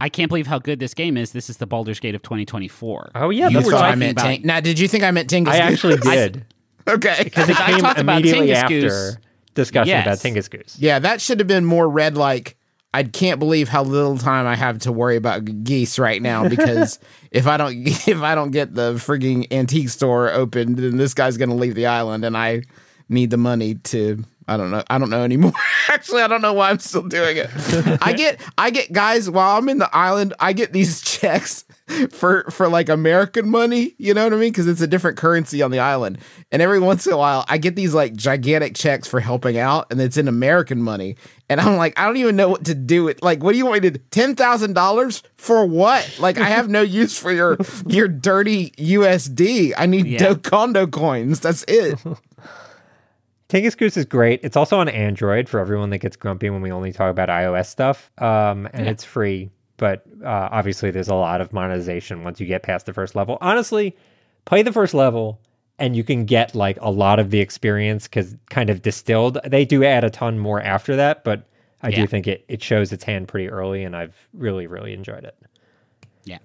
I 0.00 0.08
can't 0.08 0.28
believe 0.28 0.46
how 0.48 0.58
good 0.58 0.80
this 0.80 0.94
game 0.94 1.16
is. 1.16 1.32
This 1.32 1.48
is 1.48 1.58
the 1.58 1.66
Baldur's 1.66 2.00
Gate 2.00 2.14
of 2.14 2.22
2024. 2.22 3.12
Oh 3.14 3.30
yeah, 3.30 3.48
you 3.48 3.54
that's 3.54 3.66
were 3.66 3.72
thought. 3.72 3.82
I 3.84 3.86
talking 3.88 3.98
meant 4.00 4.12
about- 4.18 4.26
Ting- 4.28 4.42
now? 4.44 4.60
Did 4.60 4.78
you 4.78 4.88
think 4.88 5.04
I 5.04 5.10
meant 5.12 5.30
Tingus? 5.30 5.48
I 5.48 5.68
Goose? 5.68 5.84
actually 5.84 5.96
did 6.14 6.44
okay. 6.88 7.20
because 7.24 7.48
it 7.48 7.60
I 7.60 7.70
came 7.72 7.80
talked 7.80 8.00
about 8.00 8.20
immediately 8.20 8.48
Tingus 8.48 8.54
after 8.56 8.80
Goose. 8.80 9.16
discussion 9.54 9.88
Yes. 9.88 10.06
about 10.06 10.18
Tingus 10.18 10.50
Goose. 10.50 10.76
Yeah, 10.78 10.98
that 10.98 11.20
should 11.20 11.38
have 11.38 11.48
been 11.48 11.64
more 11.64 11.88
read 11.88 12.16
like 12.16 12.56
I 12.94 13.04
can't 13.04 13.38
believe 13.38 13.68
how 13.70 13.84
little 13.84 14.18
time 14.18 14.46
I 14.46 14.54
have 14.56 14.78
to 14.80 14.92
worry 14.92 15.16
about 15.16 15.64
geese 15.64 15.98
right 15.98 16.20
now 16.20 16.46
because 16.48 16.98
if 17.30 17.46
I 17.46 17.56
don't 17.56 17.72
if 17.86 18.20
I 18.20 18.34
don't 18.34 18.50
get 18.50 18.74
the 18.74 18.94
frigging 18.94 19.46
antique 19.52 19.88
store 19.88 20.30
open, 20.30 20.74
then 20.74 20.96
this 20.98 21.14
guy's 21.14 21.36
gonna 21.38 21.54
leave 21.54 21.74
the 21.76 21.86
island 21.86 22.24
and 22.24 22.36
I 22.36 22.62
need 23.08 23.30
the 23.30 23.36
money 23.38 23.76
to 23.76 24.24
I 24.48 24.56
don't 24.56 24.70
know 24.70 24.82
I 24.88 24.98
don't 24.98 25.10
know 25.10 25.22
anymore. 25.22 25.52
Actually, 25.88 26.22
I 26.22 26.28
don't 26.28 26.42
know 26.42 26.52
why 26.52 26.70
I'm 26.70 26.78
still 26.78 27.02
doing 27.02 27.36
it. 27.36 27.50
I 28.02 28.12
get 28.16 28.40
I 28.58 28.70
get 28.70 28.92
guys 28.92 29.30
while 29.30 29.58
I'm 29.58 29.68
in 29.68 29.78
the 29.78 29.94
island, 29.94 30.34
I 30.40 30.52
get 30.52 30.72
these 30.72 31.00
checks 31.22 31.64
for 32.10 32.44
for 32.50 32.68
like 32.68 32.88
American 32.88 33.48
money, 33.48 33.94
you 33.98 34.14
know 34.14 34.24
what 34.24 34.32
I 34.32 34.36
mean? 34.36 34.50
Because 34.50 34.66
it's 34.66 34.80
a 34.80 34.86
different 34.86 35.16
currency 35.16 35.62
on 35.62 35.70
the 35.70 35.78
island. 35.78 36.18
And 36.50 36.62
every 36.62 36.80
once 36.80 37.06
in 37.06 37.12
a 37.12 37.16
while, 37.16 37.44
I 37.48 37.58
get 37.58 37.76
these 37.76 37.94
like 37.94 38.14
gigantic 38.14 38.74
checks 38.74 39.06
for 39.08 39.20
helping 39.20 39.58
out, 39.58 39.86
and 39.90 40.00
it's 40.00 40.16
in 40.16 40.28
American 40.28 40.82
money. 40.82 41.16
And 41.48 41.60
I'm 41.60 41.76
like, 41.76 41.98
I 41.98 42.06
don't 42.06 42.16
even 42.16 42.36
know 42.36 42.48
what 42.48 42.64
to 42.64 42.74
do 42.74 43.04
with. 43.04 43.22
Like, 43.22 43.42
what 43.42 43.52
do 43.52 43.58
you 43.58 43.66
want 43.66 43.82
me 43.82 43.90
to? 43.90 43.98
Ten 43.98 44.34
thousand 44.34 44.72
dollars 44.74 45.22
for 45.36 45.66
what? 45.66 46.16
Like, 46.18 46.38
I 46.38 46.44
have 46.48 46.68
no 46.68 46.80
use 46.82 47.18
for 47.18 47.30
your 47.30 47.58
your 47.86 48.08
dirty 48.08 48.70
USD. 48.70 49.74
I 49.76 49.86
need 49.86 50.06
Yeah. 50.06 50.18
Do 50.18 50.36
Condo 50.36 50.86
coins. 50.86 51.40
That's 51.40 51.64
it. 51.68 51.98
Tingus 53.52 53.76
Goose 53.76 53.98
is 53.98 54.06
great. 54.06 54.40
It's 54.42 54.56
also 54.56 54.78
on 54.78 54.88
Android 54.88 55.46
for 55.46 55.60
everyone 55.60 55.90
that 55.90 55.98
gets 55.98 56.16
grumpy 56.16 56.48
when 56.48 56.62
we 56.62 56.72
only 56.72 56.90
talk 56.90 57.10
about 57.10 57.28
iOS 57.28 57.66
stuff. 57.66 58.10
Um, 58.16 58.66
and 58.72 58.88
it's 58.88 59.04
free, 59.04 59.50
but 59.76 60.04
uh, 60.24 60.48
obviously 60.50 60.90
there's 60.90 61.08
a 61.08 61.14
lot 61.14 61.42
of 61.42 61.52
monetization 61.52 62.24
once 62.24 62.40
you 62.40 62.46
get 62.46 62.62
past 62.62 62.86
the 62.86 62.94
first 62.94 63.14
level. 63.14 63.36
Honestly, 63.42 63.94
play 64.46 64.62
the 64.62 64.72
first 64.72 64.94
level 64.94 65.38
and 65.78 65.94
you 65.94 66.02
can 66.02 66.24
get 66.24 66.54
like 66.54 66.78
a 66.80 66.90
lot 66.90 67.18
of 67.18 67.28
the 67.30 67.40
experience 67.40 68.04
because 68.04 68.34
kind 68.48 68.70
of 68.70 68.80
distilled. 68.80 69.36
They 69.44 69.66
do 69.66 69.84
add 69.84 70.02
a 70.02 70.08
ton 70.08 70.38
more 70.38 70.62
after 70.62 70.96
that, 70.96 71.22
but 71.22 71.46
I 71.82 71.90
Yeah. 71.90 71.96
do 71.96 72.06
think 72.06 72.26
it, 72.26 72.46
it 72.48 72.62
shows 72.62 72.90
its 72.90 73.04
hand 73.04 73.28
pretty 73.28 73.50
early 73.50 73.84
and 73.84 73.94
I've 73.94 74.16
really, 74.32 74.66
really 74.66 74.94
enjoyed 74.94 75.24
it. 75.24 75.36
Yeah. 76.24 76.38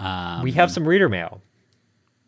Um, 0.00 0.42
we 0.42 0.50
have 0.52 0.72
some 0.72 0.88
reader 0.88 1.08
mail. 1.08 1.40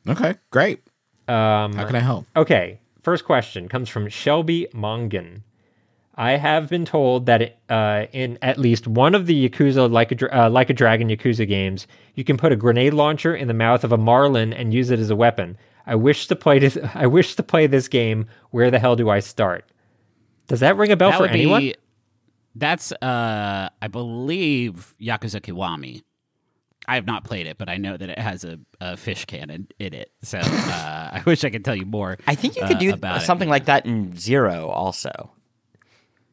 Okay, 0.08 0.36
great. 0.52 0.82
Um, 1.26 1.72
How 1.74 1.84
can 1.84 1.96
I 1.96 2.00
help? 2.00 2.26
Okay, 2.36 2.78
first 3.02 3.24
question 3.24 3.68
comes 3.68 3.88
from 3.88 4.08
Shelby 4.08 4.68
Mongan. 4.74 5.42
I 6.14 6.32
have 6.32 6.68
been 6.68 6.84
told 6.84 7.26
that 7.26 7.42
it, 7.42 7.58
uh, 7.68 8.06
in 8.12 8.38
at 8.42 8.58
least 8.58 8.88
one 8.88 9.14
of 9.14 9.26
the 9.26 9.48
Yakuza 9.48 9.90
like 9.90 10.10
a 10.10 10.36
uh, 10.36 10.50
like 10.50 10.68
a 10.68 10.74
Dragon 10.74 11.08
Yakuza 11.08 11.46
games, 11.46 11.86
you 12.16 12.24
can 12.24 12.36
put 12.36 12.50
a 12.50 12.56
grenade 12.56 12.92
launcher 12.92 13.34
in 13.36 13.46
the 13.46 13.54
mouth 13.54 13.84
of 13.84 13.92
a 13.92 13.96
Marlin 13.96 14.52
and 14.52 14.74
use 14.74 14.90
it 14.90 14.98
as 14.98 15.10
a 15.10 15.16
weapon. 15.16 15.56
I 15.86 15.94
wish 15.94 16.26
to 16.26 16.36
play 16.36 16.58
this. 16.58 16.76
I 16.94 17.06
wish 17.06 17.36
to 17.36 17.42
play 17.42 17.68
this 17.68 17.86
game. 17.86 18.26
Where 18.50 18.70
the 18.70 18.80
hell 18.80 18.96
do 18.96 19.08
I 19.08 19.20
start? 19.20 19.64
Does 20.48 20.60
that 20.60 20.76
ring 20.76 20.90
a 20.90 20.96
bell 20.96 21.12
that 21.12 21.18
for 21.18 21.26
anyone? 21.26 21.60
be. 21.60 21.74
That's, 22.54 22.90
uh, 22.90 23.68
I 23.80 23.88
believe, 23.88 24.96
Yakuza 25.00 25.40
Kiwami. 25.40 26.02
I 26.88 26.94
have 26.96 27.06
not 27.06 27.22
played 27.22 27.46
it, 27.46 27.58
but 27.58 27.68
I 27.68 27.76
know 27.76 27.96
that 27.96 28.08
it 28.08 28.18
has 28.18 28.44
a, 28.44 28.58
a 28.80 28.96
fish 28.96 29.26
cannon 29.26 29.68
in 29.78 29.92
it. 29.94 30.10
So 30.22 30.38
uh, 30.38 30.42
I 31.12 31.22
wish 31.26 31.44
I 31.44 31.50
could 31.50 31.64
tell 31.64 31.76
you 31.76 31.86
more. 31.86 32.16
I 32.26 32.34
think 32.34 32.56
you 32.56 32.62
could 32.66 32.76
uh, 32.78 32.80
do 32.80 32.92
about 32.94 33.22
it. 33.22 33.26
something 33.26 33.48
like 33.48 33.66
that 33.66 33.84
in 33.86 34.16
Zero 34.16 34.66
also. 34.68 35.30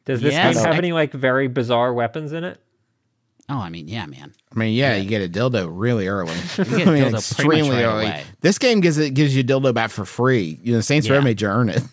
Does 0.06 0.20
this 0.20 0.32
Yes, 0.32 0.54
game 0.56 0.64
have 0.64 0.74
I- 0.74 0.78
any 0.78 0.92
like 0.92 1.12
very 1.12 1.46
bizarre 1.48 1.92
weapons 1.92 2.32
in 2.32 2.42
it? 2.44 2.58
Oh, 3.48 3.58
I 3.58 3.68
mean, 3.68 3.86
yeah, 3.86 4.06
man. 4.06 4.34
I 4.52 4.58
mean, 4.58 4.74
yeah, 4.74 4.96
you 4.96 5.08
get 5.08 5.22
a 5.22 5.28
dildo 5.28 5.68
really 5.70 6.08
early. 6.08 6.34
get 6.56 6.68
a 6.68 6.82
I 6.82 6.84
mean, 6.86 7.04
dildo 7.04 7.44
pretty 7.44 7.62
much 7.62 7.70
right 7.70 7.82
away. 7.82 8.24
This 8.40 8.58
game 8.58 8.80
gives 8.80 8.98
it 8.98 9.10
gives 9.14 9.36
you 9.36 9.42
a 9.42 9.44
dildo 9.44 9.72
back 9.72 9.90
for 9.90 10.04
free. 10.04 10.58
You 10.64 10.74
know, 10.74 10.80
Saints 10.80 11.08
Row 11.08 11.20
made 11.20 11.40
you 11.40 11.46
earn 11.48 11.68
it. 11.68 11.82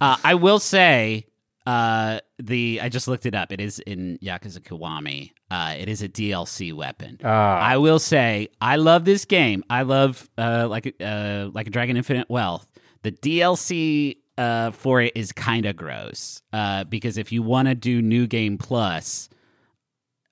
Uh, 0.00 0.16
I 0.24 0.34
will 0.36 0.58
say 0.58 1.26
Uh, 1.66 2.20
the 2.38 2.80
I 2.82 2.88
just 2.88 3.06
looked 3.06 3.26
it 3.26 3.34
up. 3.34 3.52
It 3.52 3.60
is 3.60 3.78
in 3.80 4.18
Yakuza 4.22 4.60
Kiwami. 4.60 5.32
Uh, 5.50 5.74
it 5.78 5.88
is 5.88 6.00
a 6.02 6.08
DLC 6.08 6.72
weapon. 6.72 7.18
Ah. 7.22 7.58
I 7.58 7.76
will 7.76 7.98
say 7.98 8.48
I 8.60 8.76
love 8.76 9.04
this 9.04 9.24
game. 9.24 9.62
I 9.68 9.82
love 9.82 10.28
uh 10.38 10.66
like 10.68 10.94
uh 11.00 11.50
like 11.52 11.66
a 11.66 11.70
Dragon 11.70 11.96
Infinite 11.96 12.30
Wealth. 12.30 12.66
The 13.02 13.12
DLC 13.12 14.16
uh 14.38 14.70
for 14.70 15.02
it 15.02 15.12
is 15.14 15.32
kind 15.32 15.66
of 15.66 15.76
gross. 15.76 16.40
Uh, 16.52 16.84
because 16.84 17.18
if 17.18 17.30
you 17.30 17.42
want 17.42 17.68
to 17.68 17.74
do 17.74 18.00
New 18.00 18.26
Game 18.26 18.56
Plus, 18.56 19.28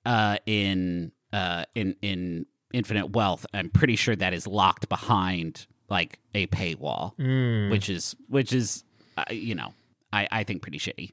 uh, 0.05 0.37
in 0.45 1.11
uh 1.31 1.65
in 1.75 1.95
in 2.01 2.45
Infinite 2.73 3.11
Wealth, 3.11 3.45
I'm 3.53 3.69
pretty 3.69 3.95
sure 3.95 4.15
that 4.15 4.33
is 4.33 4.47
locked 4.47 4.89
behind 4.89 5.67
like 5.89 6.19
a 6.35 6.47
paywall, 6.47 7.15
Mm, 7.17 7.69
which 7.71 7.89
is 7.89 8.15
which 8.27 8.51
is 8.53 8.83
uh, 9.17 9.25
you 9.31 9.55
know 9.55 9.73
I 10.11 10.27
I 10.31 10.43
think 10.43 10.61
pretty 10.61 10.79
shitty. 10.79 11.11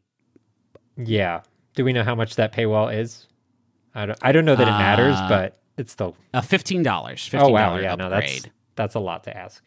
Yeah. 0.97 1.43
Do 1.75 1.85
we 1.85 1.93
know 1.93 2.03
how 2.03 2.15
much 2.15 2.37
that 2.37 2.53
paywall 2.53 2.95
is? 2.95 3.27
I 3.95 4.07
don't. 4.07 4.19
I 4.23 4.33
don't 4.33 4.45
know 4.45 4.57
that 4.57 4.67
it 4.69 4.71
matters, 4.71 5.17
Uh, 5.17 5.29
but 5.29 5.59
it's 5.77 5.93
still. 5.93 6.17
Uh, 6.35 6.41
fifteen 6.41 6.83
dollars. 6.83 7.29
Oh 7.35 7.49
wow, 7.49 7.77
yeah, 7.77 7.93
upgrade. 7.93 7.99
no, 7.99 8.09
that's 8.11 8.47
that's 8.77 8.95
a 8.95 9.01
lot 9.01 9.25
to 9.25 9.37
ask. 9.37 9.63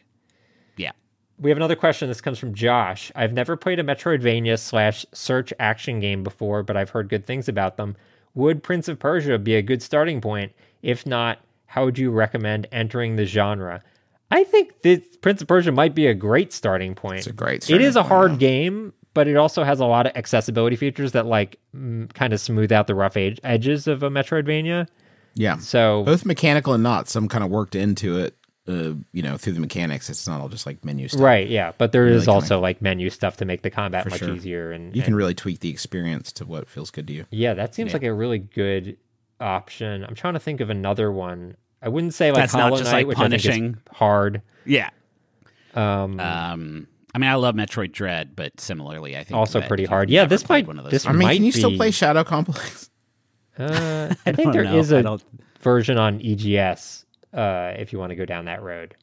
Yeah. 0.76 0.92
We 1.38 1.50
have 1.50 1.56
another 1.56 1.76
question. 1.76 2.08
This 2.08 2.20
comes 2.20 2.38
from 2.38 2.54
Josh. 2.54 3.10
I've 3.14 3.32
never 3.32 3.56
played 3.56 3.78
a 3.78 3.84
Metroidvania 3.84 4.58
slash 4.58 5.06
search 5.12 5.52
action 5.58 5.98
game 6.00 6.22
before, 6.22 6.62
but 6.62 6.76
I've 6.76 6.90
heard 6.90 7.08
good 7.08 7.26
things 7.26 7.48
about 7.48 7.76
them. 7.76 7.96
Would 8.34 8.62
Prince 8.62 8.88
of 8.88 8.98
Persia 8.98 9.38
be 9.38 9.56
a 9.56 9.62
good 9.62 9.82
starting 9.82 10.20
point? 10.20 10.52
If 10.82 11.06
not, 11.06 11.38
how 11.66 11.84
would 11.84 11.98
you 11.98 12.10
recommend 12.10 12.66
entering 12.70 13.16
the 13.16 13.24
genre? 13.24 13.82
I 14.30 14.44
think 14.44 14.82
this 14.82 15.00
Prince 15.22 15.42
of 15.42 15.48
Persia 15.48 15.72
might 15.72 15.94
be 15.94 16.06
a 16.06 16.14
great 16.14 16.52
starting 16.52 16.94
point. 16.94 17.18
It's 17.18 17.26
a 17.26 17.32
great. 17.32 17.68
It 17.68 17.80
is 17.80 17.96
a 17.96 18.02
hard 18.02 18.32
yeah. 18.32 18.38
game, 18.38 18.92
but 19.14 19.26
it 19.28 19.36
also 19.36 19.64
has 19.64 19.80
a 19.80 19.86
lot 19.86 20.06
of 20.06 20.12
accessibility 20.16 20.76
features 20.76 21.12
that 21.12 21.26
like 21.26 21.58
mm, 21.76 22.12
kind 22.14 22.32
of 22.32 22.40
smooth 22.40 22.70
out 22.72 22.86
the 22.86 22.94
rough 22.94 23.16
ed- 23.16 23.40
edges 23.44 23.86
of 23.86 24.02
a 24.02 24.10
Metroidvania. 24.10 24.86
Yeah, 25.34 25.58
So 25.58 26.02
both 26.04 26.24
mechanical 26.26 26.72
and 26.74 26.82
not. 26.82 27.08
Some 27.08 27.28
kind 27.28 27.44
of 27.44 27.50
worked 27.50 27.74
into 27.76 28.18
it. 28.18 28.36
Uh, 28.68 28.94
you 29.12 29.22
know, 29.22 29.36
through 29.36 29.54
the 29.54 29.60
mechanics. 29.60 30.08
It's 30.10 30.28
not 30.28 30.40
all 30.40 30.48
just 30.48 30.64
like 30.66 30.84
menu 30.84 31.08
stuff. 31.08 31.20
right, 31.22 31.48
yeah, 31.48 31.72
but 31.78 31.90
there 31.92 32.06
is 32.06 32.10
Really 32.12 32.20
kinda- 32.26 32.32
also 32.32 32.60
like 32.60 32.80
menu 32.82 33.10
stuff 33.10 33.36
to 33.38 33.44
make 33.44 33.62
the 33.62 33.70
combat 33.70 34.04
For 34.04 34.10
much 34.10 34.20
sure. 34.20 34.34
easier 34.34 34.70
and 34.70 34.94
You 34.94 35.00
and- 35.00 35.04
can 35.06 35.14
really 35.16 35.34
tweak 35.34 35.58
the 35.60 35.70
experience 35.70 36.30
to 36.34 36.44
what 36.44 36.68
feels 36.68 36.90
good 36.92 37.06
to 37.08 37.12
you. 37.12 37.24
Yeah, 37.30 37.54
that 37.54 37.74
seems 37.74 37.90
Yeah. 37.90 37.94
like 37.96 38.02
a 38.04 38.12
really 38.12 38.38
good 38.38 38.96
option. 39.40 40.04
I'm 40.04 40.14
trying 40.14 40.34
to 40.34 40.40
think 40.40 40.60
of 40.60 40.70
another 40.70 41.10
one. 41.10 41.56
I 41.82 41.88
wouldn't 41.88 42.14
say 42.14 42.30
like 42.30 42.42
That's 42.42 42.54
not 42.54 42.72
just, 42.72 42.84
Knight, 42.84 42.92
like, 42.92 43.06
which 43.08 43.18
I 43.18 43.28
think 43.28 43.42
punishing. 43.42 43.64
is 43.74 43.96
hard. 43.96 44.42
Yeah. 44.66 44.90
Um, 45.74 46.20
Um. 46.20 46.86
I 47.14 47.18
mean, 47.18 47.28
I 47.30 47.34
love 47.34 47.54
Metroid 47.54 47.92
Dread, 47.92 48.36
but 48.36 48.60
similarly, 48.60 49.16
I 49.16 49.24
think 49.24 49.36
also 49.36 49.60
that 49.60 49.68
pretty 49.68 49.84
hard. 49.84 50.10
Yeah, 50.10 50.24
this 50.26 50.42
played 50.42 50.64
might. 50.66 50.68
one 50.68 50.78
of 50.78 50.84
those 50.84 50.92
This 50.92 51.06
I 51.06 51.12
mean, 51.12 51.22
might 51.22 51.34
can 51.36 51.44
you 51.44 51.52
still 51.52 51.76
play 51.76 51.90
Shadow 51.90 52.24
Complex? 52.24 52.88
Uh, 53.58 54.14
I 54.24 54.32
think 54.32 54.44
don't 54.46 54.52
there 54.52 54.64
know. 54.64 54.78
is 54.78 54.90
I 54.90 55.00
a 55.00 55.02
don't- 55.02 55.22
version 55.60 55.98
on 55.98 56.18
EGS 56.24 57.04
uh, 57.34 57.74
if 57.76 57.92
you 57.92 57.98
want 57.98 58.08
to 58.10 58.16
go 58.16 58.24
down 58.24 58.46
that 58.46 58.62
road. 58.62 58.94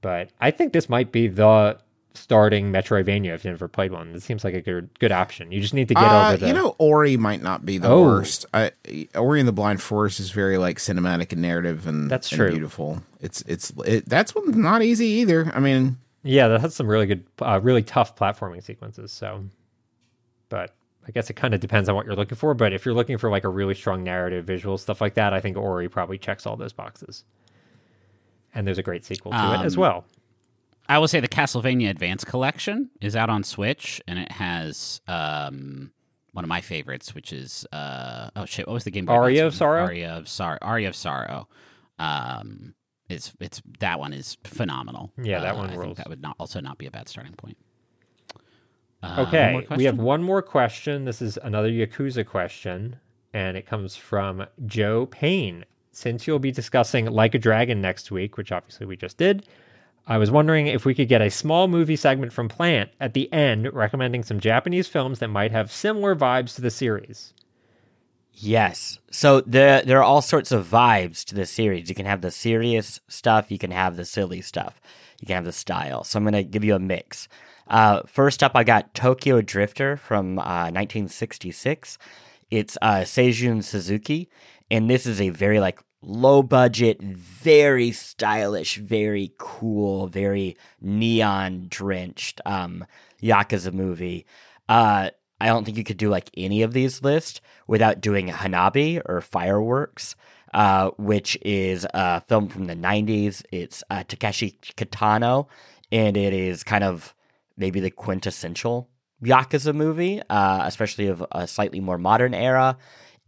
But 0.00 0.30
I 0.40 0.50
think 0.50 0.72
this 0.72 0.88
might 0.88 1.12
be 1.12 1.26
the 1.28 1.78
starting 2.14 2.72
Metroidvania 2.72 3.34
if 3.34 3.44
you've 3.44 3.52
never 3.52 3.68
played 3.68 3.92
one. 3.92 4.12
This 4.14 4.24
seems 4.24 4.44
like 4.44 4.54
a 4.54 4.62
good 4.62 4.88
good 4.98 5.12
option. 5.12 5.52
You 5.52 5.60
just 5.60 5.74
need 5.74 5.88
to 5.88 5.94
get 5.94 6.02
Uh, 6.04 6.28
over 6.28 6.36
the. 6.38 6.46
You 6.46 6.54
know, 6.54 6.74
Ori 6.78 7.18
might 7.18 7.42
not 7.42 7.66
be 7.66 7.76
the 7.76 7.88
Oh. 7.88 8.02
worst. 8.04 8.46
I, 8.54 8.70
Ori 9.14 9.40
and 9.40 9.48
the 9.48 9.52
Blind 9.52 9.82
Forest 9.82 10.20
is 10.20 10.30
very 10.30 10.56
like 10.56 10.78
cinematic 10.78 11.32
and 11.32 11.42
narrative, 11.42 11.86
and 11.86 12.10
That's 12.10 12.30
and 12.32 12.38
true. 12.38 12.50
beautiful. 12.52 13.02
It's 13.20 13.42
it's 13.42 13.72
it, 13.84 14.08
that's 14.08 14.34
one 14.34 14.58
not 14.58 14.82
easy 14.82 15.06
either. 15.06 15.50
I 15.54 15.60
mean, 15.60 15.98
Yeah, 16.26 16.48
that 16.48 16.60
has 16.60 16.74
some 16.74 16.86
really 16.88 17.06
good, 17.06 17.24
uh, 17.40 17.60
really 17.62 17.82
tough 17.82 18.16
platforming 18.16 18.62
sequences. 18.62 19.12
So, 19.12 19.44
but 20.48 20.74
I 21.06 21.12
guess 21.12 21.30
it 21.30 21.34
kind 21.34 21.54
of 21.54 21.60
depends 21.60 21.88
on 21.88 21.94
what 21.94 22.04
you're 22.06 22.16
looking 22.16 22.36
for. 22.36 22.52
But 22.54 22.72
if 22.72 22.84
you're 22.84 22.94
looking 22.94 23.16
for 23.18 23.30
like 23.30 23.44
a 23.44 23.48
really 23.48 23.74
strong 23.74 24.02
narrative, 24.02 24.44
visual 24.44 24.76
stuff 24.76 25.00
like 25.00 25.14
that, 25.14 25.32
I 25.32 25.40
think 25.40 25.56
Ori 25.56 25.88
probably 25.88 26.18
checks 26.18 26.46
all 26.46 26.56
those 26.56 26.72
boxes. 26.72 27.24
And 28.54 28.66
there's 28.66 28.78
a 28.78 28.82
great 28.82 29.04
sequel 29.04 29.32
to 29.32 29.54
it 29.54 29.64
as 29.66 29.76
Um, 29.76 29.80
well. 29.80 30.04
I 30.88 30.98
will 30.98 31.08
say 31.08 31.18
the 31.20 31.28
Castlevania 31.28 31.90
Advance 31.90 32.24
Collection 32.24 32.90
is 33.00 33.16
out 33.16 33.28
on 33.28 33.42
Switch, 33.42 34.00
and 34.06 34.18
it 34.20 34.30
has 34.32 35.00
um, 35.08 35.90
one 36.32 36.44
of 36.44 36.48
my 36.48 36.60
favorites, 36.60 37.12
which 37.14 37.32
is 37.32 37.66
uh, 37.72 38.30
oh 38.36 38.44
shit, 38.44 38.68
what 38.68 38.74
was 38.74 38.84
the 38.84 38.92
game? 38.92 39.08
Aria 39.08 39.46
of? 39.48 39.54
Sorrow? 39.54 39.82
Aria 39.82 40.16
of 40.16 40.28
Sorrow. 40.28 40.58
Aria 40.62 40.88
of 40.88 40.94
Sorrow. 40.94 41.48
Um, 41.98 42.74
it's 43.08 43.32
it's 43.40 43.62
that 43.80 43.98
one 43.98 44.12
is 44.12 44.36
phenomenal. 44.44 45.12
Yeah, 45.22 45.40
that 45.40 45.54
Uh, 45.54 45.58
one 45.58 45.70
I 45.70 45.74
rules. 45.74 45.84
think 45.84 45.96
that 45.98 46.08
would 46.08 46.22
not 46.22 46.36
also 46.38 46.60
not 46.60 46.78
be 46.78 46.86
a 46.86 46.90
bad 46.90 47.08
starting 47.08 47.34
point. 47.34 47.56
Uh, 49.02 49.24
Okay, 49.28 49.66
we 49.76 49.84
have 49.84 49.98
one 49.98 50.22
more 50.22 50.42
question. 50.42 51.04
This 51.04 51.20
is 51.22 51.36
another 51.42 51.70
Yakuza 51.70 52.26
question, 52.26 52.96
and 53.32 53.56
it 53.56 53.66
comes 53.66 53.94
from 53.96 54.46
Joe 54.66 55.06
Payne. 55.06 55.64
Since 55.92 56.26
you'll 56.26 56.38
be 56.38 56.50
discussing 56.52 57.06
Like 57.06 57.34
a 57.34 57.38
Dragon 57.38 57.80
next 57.80 58.10
week, 58.10 58.36
which 58.36 58.52
obviously 58.52 58.86
we 58.86 58.96
just 58.96 59.16
did, 59.16 59.46
I 60.06 60.18
was 60.18 60.30
wondering 60.30 60.66
if 60.66 60.84
we 60.84 60.94
could 60.94 61.08
get 61.08 61.22
a 61.22 61.30
small 61.30 61.68
movie 61.68 61.96
segment 61.96 62.32
from 62.32 62.48
Plante 62.48 62.92
at 63.00 63.14
the 63.14 63.32
end 63.32 63.72
recommending 63.72 64.22
some 64.22 64.38
Japanese 64.40 64.88
films 64.88 65.18
that 65.20 65.28
might 65.28 65.52
have 65.52 65.70
similar 65.72 66.14
vibes 66.14 66.54
to 66.56 66.60
the 66.60 66.70
series. 66.70 67.32
Yes. 68.38 68.98
So 69.10 69.40
there 69.40 69.80
there 69.80 69.98
are 69.98 70.02
all 70.04 70.20
sorts 70.20 70.52
of 70.52 70.66
vibes 70.66 71.24
to 71.24 71.34
the 71.34 71.46
series. 71.46 71.88
You 71.88 71.94
can 71.94 72.04
have 72.04 72.20
the 72.20 72.30
serious 72.30 73.00
stuff, 73.08 73.50
you 73.50 73.58
can 73.58 73.70
have 73.70 73.96
the 73.96 74.04
silly 74.04 74.42
stuff, 74.42 74.78
you 75.20 75.26
can 75.26 75.36
have 75.36 75.46
the 75.46 75.52
style. 75.52 76.04
So 76.04 76.18
I'm 76.18 76.24
gonna 76.24 76.42
give 76.42 76.62
you 76.62 76.74
a 76.74 76.78
mix. 76.78 77.28
Uh, 77.66 78.02
first 78.06 78.42
up, 78.42 78.52
I 78.54 78.62
got 78.62 78.94
Tokyo 78.94 79.40
Drifter 79.40 79.96
from 79.96 80.38
uh, 80.38 80.70
1966. 80.70 81.96
It's 82.50 82.76
uh, 82.82 83.00
Seijun 83.00 83.64
Suzuki, 83.64 84.28
and 84.70 84.88
this 84.90 85.06
is 85.06 85.18
a 85.20 85.30
very 85.30 85.58
like 85.58 85.80
low 86.02 86.42
budget, 86.42 87.00
very 87.00 87.90
stylish, 87.90 88.76
very 88.76 89.32
cool, 89.38 90.08
very 90.08 90.58
neon 90.82 91.66
drenched 91.70 92.42
um, 92.44 92.84
yakuza 93.22 93.72
movie. 93.72 94.26
Uh, 94.68 95.08
I 95.40 95.46
don't 95.46 95.64
think 95.64 95.76
you 95.76 95.84
could 95.84 95.96
do 95.96 96.08
like 96.08 96.30
any 96.36 96.62
of 96.62 96.72
these 96.72 97.02
lists 97.02 97.40
without 97.66 98.00
doing 98.00 98.28
Hanabi 98.28 99.02
or 99.04 99.20
Fireworks, 99.20 100.16
uh, 100.54 100.90
which 100.96 101.36
is 101.42 101.86
a 101.92 102.20
film 102.22 102.48
from 102.48 102.66
the 102.66 102.76
90s. 102.76 103.42
It's 103.52 103.84
uh, 103.90 104.04
Takeshi 104.04 104.58
Kitano, 104.62 105.48
and 105.92 106.16
it 106.16 106.32
is 106.32 106.64
kind 106.64 106.84
of 106.84 107.14
maybe 107.56 107.80
the 107.80 107.90
quintessential 107.90 108.88
Yakuza 109.22 109.74
movie, 109.74 110.22
uh, 110.28 110.62
especially 110.64 111.08
of 111.08 111.24
a 111.32 111.46
slightly 111.46 111.80
more 111.80 111.98
modern 111.98 112.34
era. 112.34 112.76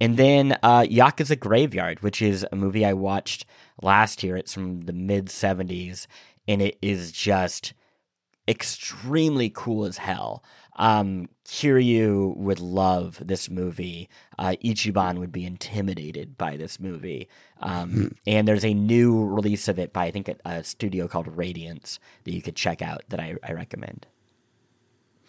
And 0.00 0.16
then 0.16 0.56
uh, 0.62 0.82
Yakuza 0.82 1.38
Graveyard, 1.38 2.02
which 2.02 2.22
is 2.22 2.46
a 2.50 2.56
movie 2.56 2.84
I 2.84 2.92
watched 2.92 3.46
last 3.82 4.22
year. 4.22 4.36
It's 4.36 4.54
from 4.54 4.82
the 4.82 4.92
mid 4.92 5.26
70s, 5.26 6.06
and 6.46 6.62
it 6.62 6.78
is 6.80 7.11
just 7.11 7.74
extremely 8.46 9.50
cool 9.50 9.84
as 9.84 9.98
hell. 9.98 10.42
Um, 10.79 11.29
Kiryu 11.45 12.37
would 12.37 12.61
love 12.61 13.20
this 13.24 13.51
movie. 13.51 14.09
Uh, 14.39 14.55
Ichiban 14.64 15.18
would 15.18 15.33
be 15.33 15.45
intimidated 15.45 16.39
by 16.39 16.57
this 16.57 16.79
movie. 16.79 17.29
Um, 17.61 18.14
and 18.26 18.47
there's 18.47 18.64
a 18.64 18.74
new 18.74 19.24
release 19.24 19.68
of 19.68 19.79
it 19.79 19.93
by 19.93 20.07
I 20.07 20.11
think 20.11 20.29
a, 20.29 20.37
a 20.45 20.64
studio 20.64 21.09
called 21.09 21.26
Radiance 21.37 21.99
that 22.24 22.33
you 22.33 22.43
could 22.43 22.57
check 22.57 22.81
out 22.81 23.03
that 23.09 23.18
I, 23.20 23.37
I 23.43 23.53
recommend. 23.53 24.07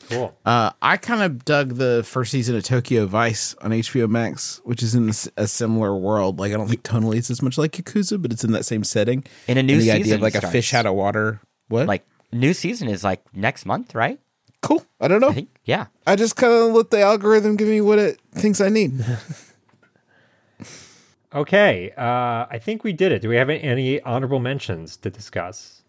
Cool. 0.09 0.35
uh, 0.45 0.71
I 0.81 0.97
kind 0.97 1.21
of 1.21 1.43
dug 1.45 1.75
the 1.75 2.03
first 2.05 2.31
season 2.31 2.55
of 2.55 2.63
Tokyo 2.63 3.05
Vice 3.05 3.53
on 3.61 3.71
HBO 3.71 4.09
Max, 4.09 4.61
which 4.63 4.81
is 4.81 4.95
in 4.95 5.09
a 5.37 5.47
similar 5.47 5.95
world. 5.95 6.39
Like 6.39 6.53
I 6.53 6.57
don't 6.57 6.67
think 6.67 6.83
tonally 6.83 7.17
it's 7.17 7.29
as 7.29 7.41
much 7.41 7.57
like 7.57 7.73
Yakuza, 7.73 8.21
but 8.21 8.31
it's 8.31 8.43
in 8.43 8.51
that 8.53 8.65
same 8.65 8.83
setting. 8.83 9.23
In 9.47 9.57
a 9.57 9.63
new 9.63 9.73
and 9.73 9.81
the 9.81 9.91
idea 9.91 10.05
season 10.05 10.15
of 10.17 10.21
like 10.21 10.35
a 10.35 10.47
fish 10.47 10.73
out 10.73 10.85
of 10.85 10.95
water. 10.95 11.41
What? 11.67 11.87
Like 11.87 12.07
new 12.31 12.53
season 12.53 12.87
is 12.87 13.03
like 13.03 13.21
next 13.35 13.65
month, 13.65 13.93
right? 13.93 14.19
Cool. 14.61 14.85
I 14.99 15.07
don't 15.07 15.21
know. 15.21 15.29
I 15.29 15.33
think 15.33 15.49
yeah. 15.65 15.87
I 16.07 16.15
just 16.15 16.35
kind 16.35 16.51
of 16.53 16.73
let 16.73 16.89
the 16.91 17.01
algorithm 17.01 17.55
give 17.55 17.67
me 17.67 17.81
what 17.81 17.99
it 17.99 18.19
thinks 18.33 18.59
I 18.61 18.69
need. 18.69 18.93
Okay, 21.33 21.91
uh, 21.95 22.47
I 22.49 22.59
think 22.59 22.83
we 22.83 22.91
did 22.91 23.11
it. 23.11 23.21
Do 23.21 23.29
we 23.29 23.35
have 23.35 23.51
any 23.51 24.01
honorable 24.01 24.39
mentions 24.39 24.97
to 24.97 25.11
discuss? 25.11 25.83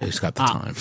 Who's 0.00 0.18
got 0.18 0.34
the 0.34 0.42
Ah. 0.42 0.58
time? 0.64 0.74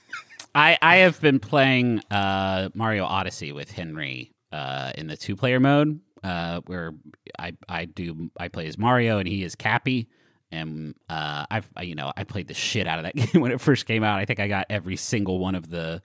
I 0.54 0.78
I 0.80 0.96
have 0.96 1.20
been 1.20 1.38
playing 1.38 2.00
uh, 2.10 2.70
Mario 2.74 3.04
Odyssey 3.04 3.52
with 3.52 3.70
Henry 3.70 4.32
uh, 4.52 4.92
in 4.96 5.06
the 5.06 5.18
two 5.18 5.36
player 5.36 5.60
mode, 5.60 6.00
uh, 6.24 6.62
where 6.66 6.94
I 7.38 7.52
I 7.68 7.84
do 7.84 8.30
I 8.38 8.48
play 8.48 8.66
as 8.68 8.78
Mario 8.78 9.18
and 9.18 9.28
he 9.28 9.44
is 9.44 9.54
Cappy, 9.54 10.08
and 10.50 10.94
uh, 11.10 11.44
I've 11.50 11.68
I, 11.76 11.82
you 11.82 11.94
know 11.94 12.10
I 12.16 12.24
played 12.24 12.48
the 12.48 12.54
shit 12.54 12.86
out 12.86 13.00
of 13.00 13.04
that 13.04 13.16
game 13.32 13.42
when 13.42 13.52
it 13.52 13.60
first 13.60 13.84
came 13.84 14.02
out. 14.02 14.18
I 14.18 14.24
think 14.24 14.40
I 14.40 14.48
got 14.48 14.64
every 14.70 14.96
single 14.96 15.38
one 15.38 15.54
of 15.54 15.68
the 15.68 16.00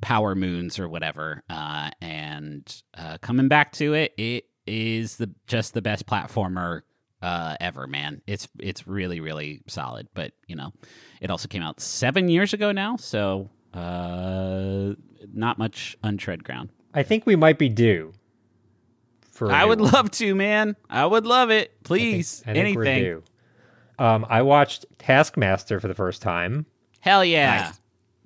power 0.00 0.34
moons 0.34 0.78
or 0.78 0.88
whatever, 0.88 1.42
uh, 1.48 1.90
and 2.00 2.82
uh, 2.96 3.18
coming 3.18 3.48
back 3.48 3.72
to 3.72 3.94
it, 3.94 4.12
it 4.16 4.44
is 4.66 5.16
the 5.16 5.30
just 5.46 5.74
the 5.74 5.82
best 5.82 6.06
platformer 6.06 6.82
uh, 7.22 7.56
ever, 7.60 7.86
man. 7.86 8.22
It's 8.26 8.48
it's 8.58 8.86
really 8.86 9.20
really 9.20 9.62
solid. 9.66 10.08
But 10.14 10.32
you 10.46 10.56
know, 10.56 10.72
it 11.20 11.30
also 11.30 11.48
came 11.48 11.62
out 11.62 11.80
seven 11.80 12.28
years 12.28 12.52
ago 12.52 12.72
now, 12.72 12.96
so 12.96 13.50
uh, 13.74 14.94
not 15.32 15.58
much 15.58 15.96
untread 16.02 16.44
ground. 16.44 16.70
I 16.94 17.02
think 17.02 17.26
we 17.26 17.36
might 17.36 17.58
be 17.58 17.68
due. 17.68 18.12
For 19.32 19.52
I 19.52 19.64
would 19.64 19.80
one. 19.80 19.92
love 19.92 20.10
to, 20.12 20.34
man. 20.34 20.76
I 20.88 21.04
would 21.04 21.26
love 21.26 21.50
it. 21.50 21.82
Please, 21.84 22.42
I 22.46 22.54
think 22.54 22.76
we're 22.76 22.84
anything. 22.84 23.04
due. 23.04 23.22
Um, 23.98 24.26
I 24.28 24.42
watched 24.42 24.86
Taskmaster 24.98 25.80
for 25.80 25.88
the 25.88 25.94
first 25.94 26.22
time. 26.22 26.66
Hell 27.00 27.24
yeah. 27.24 27.66
Nice. 27.66 27.80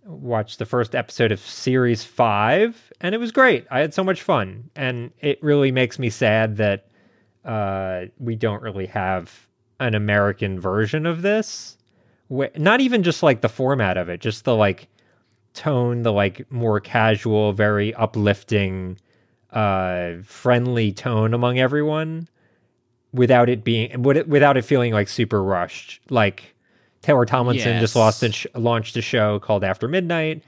Watched 0.04 0.58
the 0.58 0.66
first 0.66 0.94
episode 0.94 1.30
of 1.30 1.40
series 1.40 2.04
five, 2.04 2.92
and 3.00 3.14
it 3.14 3.18
was 3.18 3.32
great. 3.32 3.66
I 3.70 3.80
had 3.80 3.92
so 3.92 4.02
much 4.02 4.22
fun, 4.22 4.70
and 4.74 5.10
it 5.20 5.42
really 5.42 5.72
makes 5.72 5.98
me 5.98 6.08
sad 6.08 6.56
that 6.56 6.88
uh, 7.44 8.06
we 8.18 8.34
don't 8.34 8.62
really 8.62 8.86
have 8.86 9.46
an 9.78 9.94
American 9.94 10.58
version 10.58 11.04
of 11.06 11.22
this. 11.22 11.76
Not 12.30 12.80
even 12.80 13.02
just 13.02 13.22
like 13.22 13.40
the 13.40 13.48
format 13.48 13.96
of 13.96 14.08
it, 14.08 14.20
just 14.20 14.44
the 14.44 14.54
like 14.54 14.88
tone, 15.52 16.02
the 16.02 16.12
like 16.12 16.50
more 16.50 16.80
casual, 16.80 17.52
very 17.52 17.92
uplifting, 17.94 18.98
uh, 19.52 20.14
friendly 20.22 20.92
tone 20.92 21.34
among 21.34 21.58
everyone, 21.58 22.28
without 23.12 23.48
it 23.48 23.64
being 23.64 24.02
without 24.02 24.56
it 24.56 24.64
feeling 24.64 24.92
like 24.92 25.08
super 25.08 25.42
rushed. 25.42 26.00
Like 26.08 26.54
Taylor 27.02 27.24
Tomlinson 27.24 27.74
just 27.80 27.96
lost 27.96 28.22
and 28.22 28.34
sh- 28.34 28.46
launched 28.54 28.96
a 28.96 29.02
show 29.02 29.38
called 29.38 29.64
After 29.64 29.88
Midnight, 29.88 30.44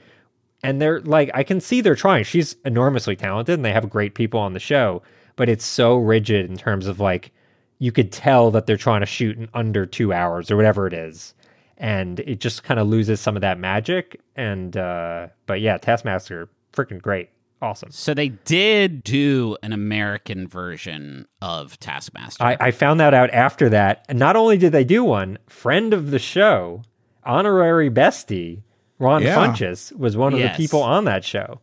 and 0.63 0.81
they're 0.81 1.01
like, 1.01 1.31
I 1.35 1.43
can 1.43 1.61
see 1.61 1.81
they're 1.81 1.95
trying. 1.97 2.25
She's 2.25 2.57
enormously 2.65 3.17
talented, 3.17 3.55
and 3.55 3.65
they 3.65 3.73
have 3.73 3.89
great 3.89 4.15
people 4.15 4.39
on 4.39 4.53
the 4.53 4.61
show, 4.61 5.03
but 5.37 5.49
it's 5.49 5.65
so 5.65 5.97
rigid 5.97 6.51
in 6.51 6.57
terms 6.57 6.87
of 6.87 7.01
like 7.01 7.33
you 7.79 7.91
could 7.91 8.13
tell 8.13 8.51
that 8.53 8.67
they're 8.67 8.77
trying 8.77 9.01
to 9.01 9.07
shoot 9.07 9.37
in 9.37 9.49
under 9.55 9.87
two 9.87 10.13
hours 10.13 10.51
or 10.51 10.57
whatever 10.57 10.87
it 10.87 10.93
is. 10.93 11.35
And 11.79 12.21
it 12.21 12.39
just 12.39 12.63
kind 12.63 12.79
of 12.79 12.87
loses 12.87 13.19
some 13.19 13.35
of 13.35 13.41
that 13.41 13.59
magic. 13.59 14.21
And 14.37 14.77
uh 14.77 15.29
but 15.47 15.61
yeah 15.61 15.79
taskmaster 15.79 16.49
freaking 16.73 17.03
great 17.03 17.31
awesome 17.63 17.91
So 17.91 18.13
they 18.15 18.29
did 18.29 19.03
do 19.05 19.57
an 19.63 19.73
American 19.73 20.47
version 20.49 21.27
of 21.41 21.79
Taskmaster. 21.81 22.43
I, 22.43 22.57
I 22.61 22.71
found 22.73 23.01
that 23.01 23.15
out 23.15 23.31
after 23.31 23.69
that 23.71 24.05
and 24.09 24.19
not 24.19 24.37
only 24.37 24.59
did 24.59 24.73
they 24.73 24.85
do 24.85 25.05
one 25.05 25.39
friend 25.49 25.95
of 25.95 26.11
the 26.11 26.19
show 26.19 26.83
honorary 27.25 27.91
bestie 27.91 28.63
ron 28.99 29.23
Yeah. 29.23 29.37
funches 29.37 29.97
was 29.97 30.17
one 30.17 30.33
of 30.35 30.39
Yes. 30.41 30.57
the 30.57 30.63
people 30.63 30.83
on 30.83 31.05
that 31.05 31.25
show 31.25 31.61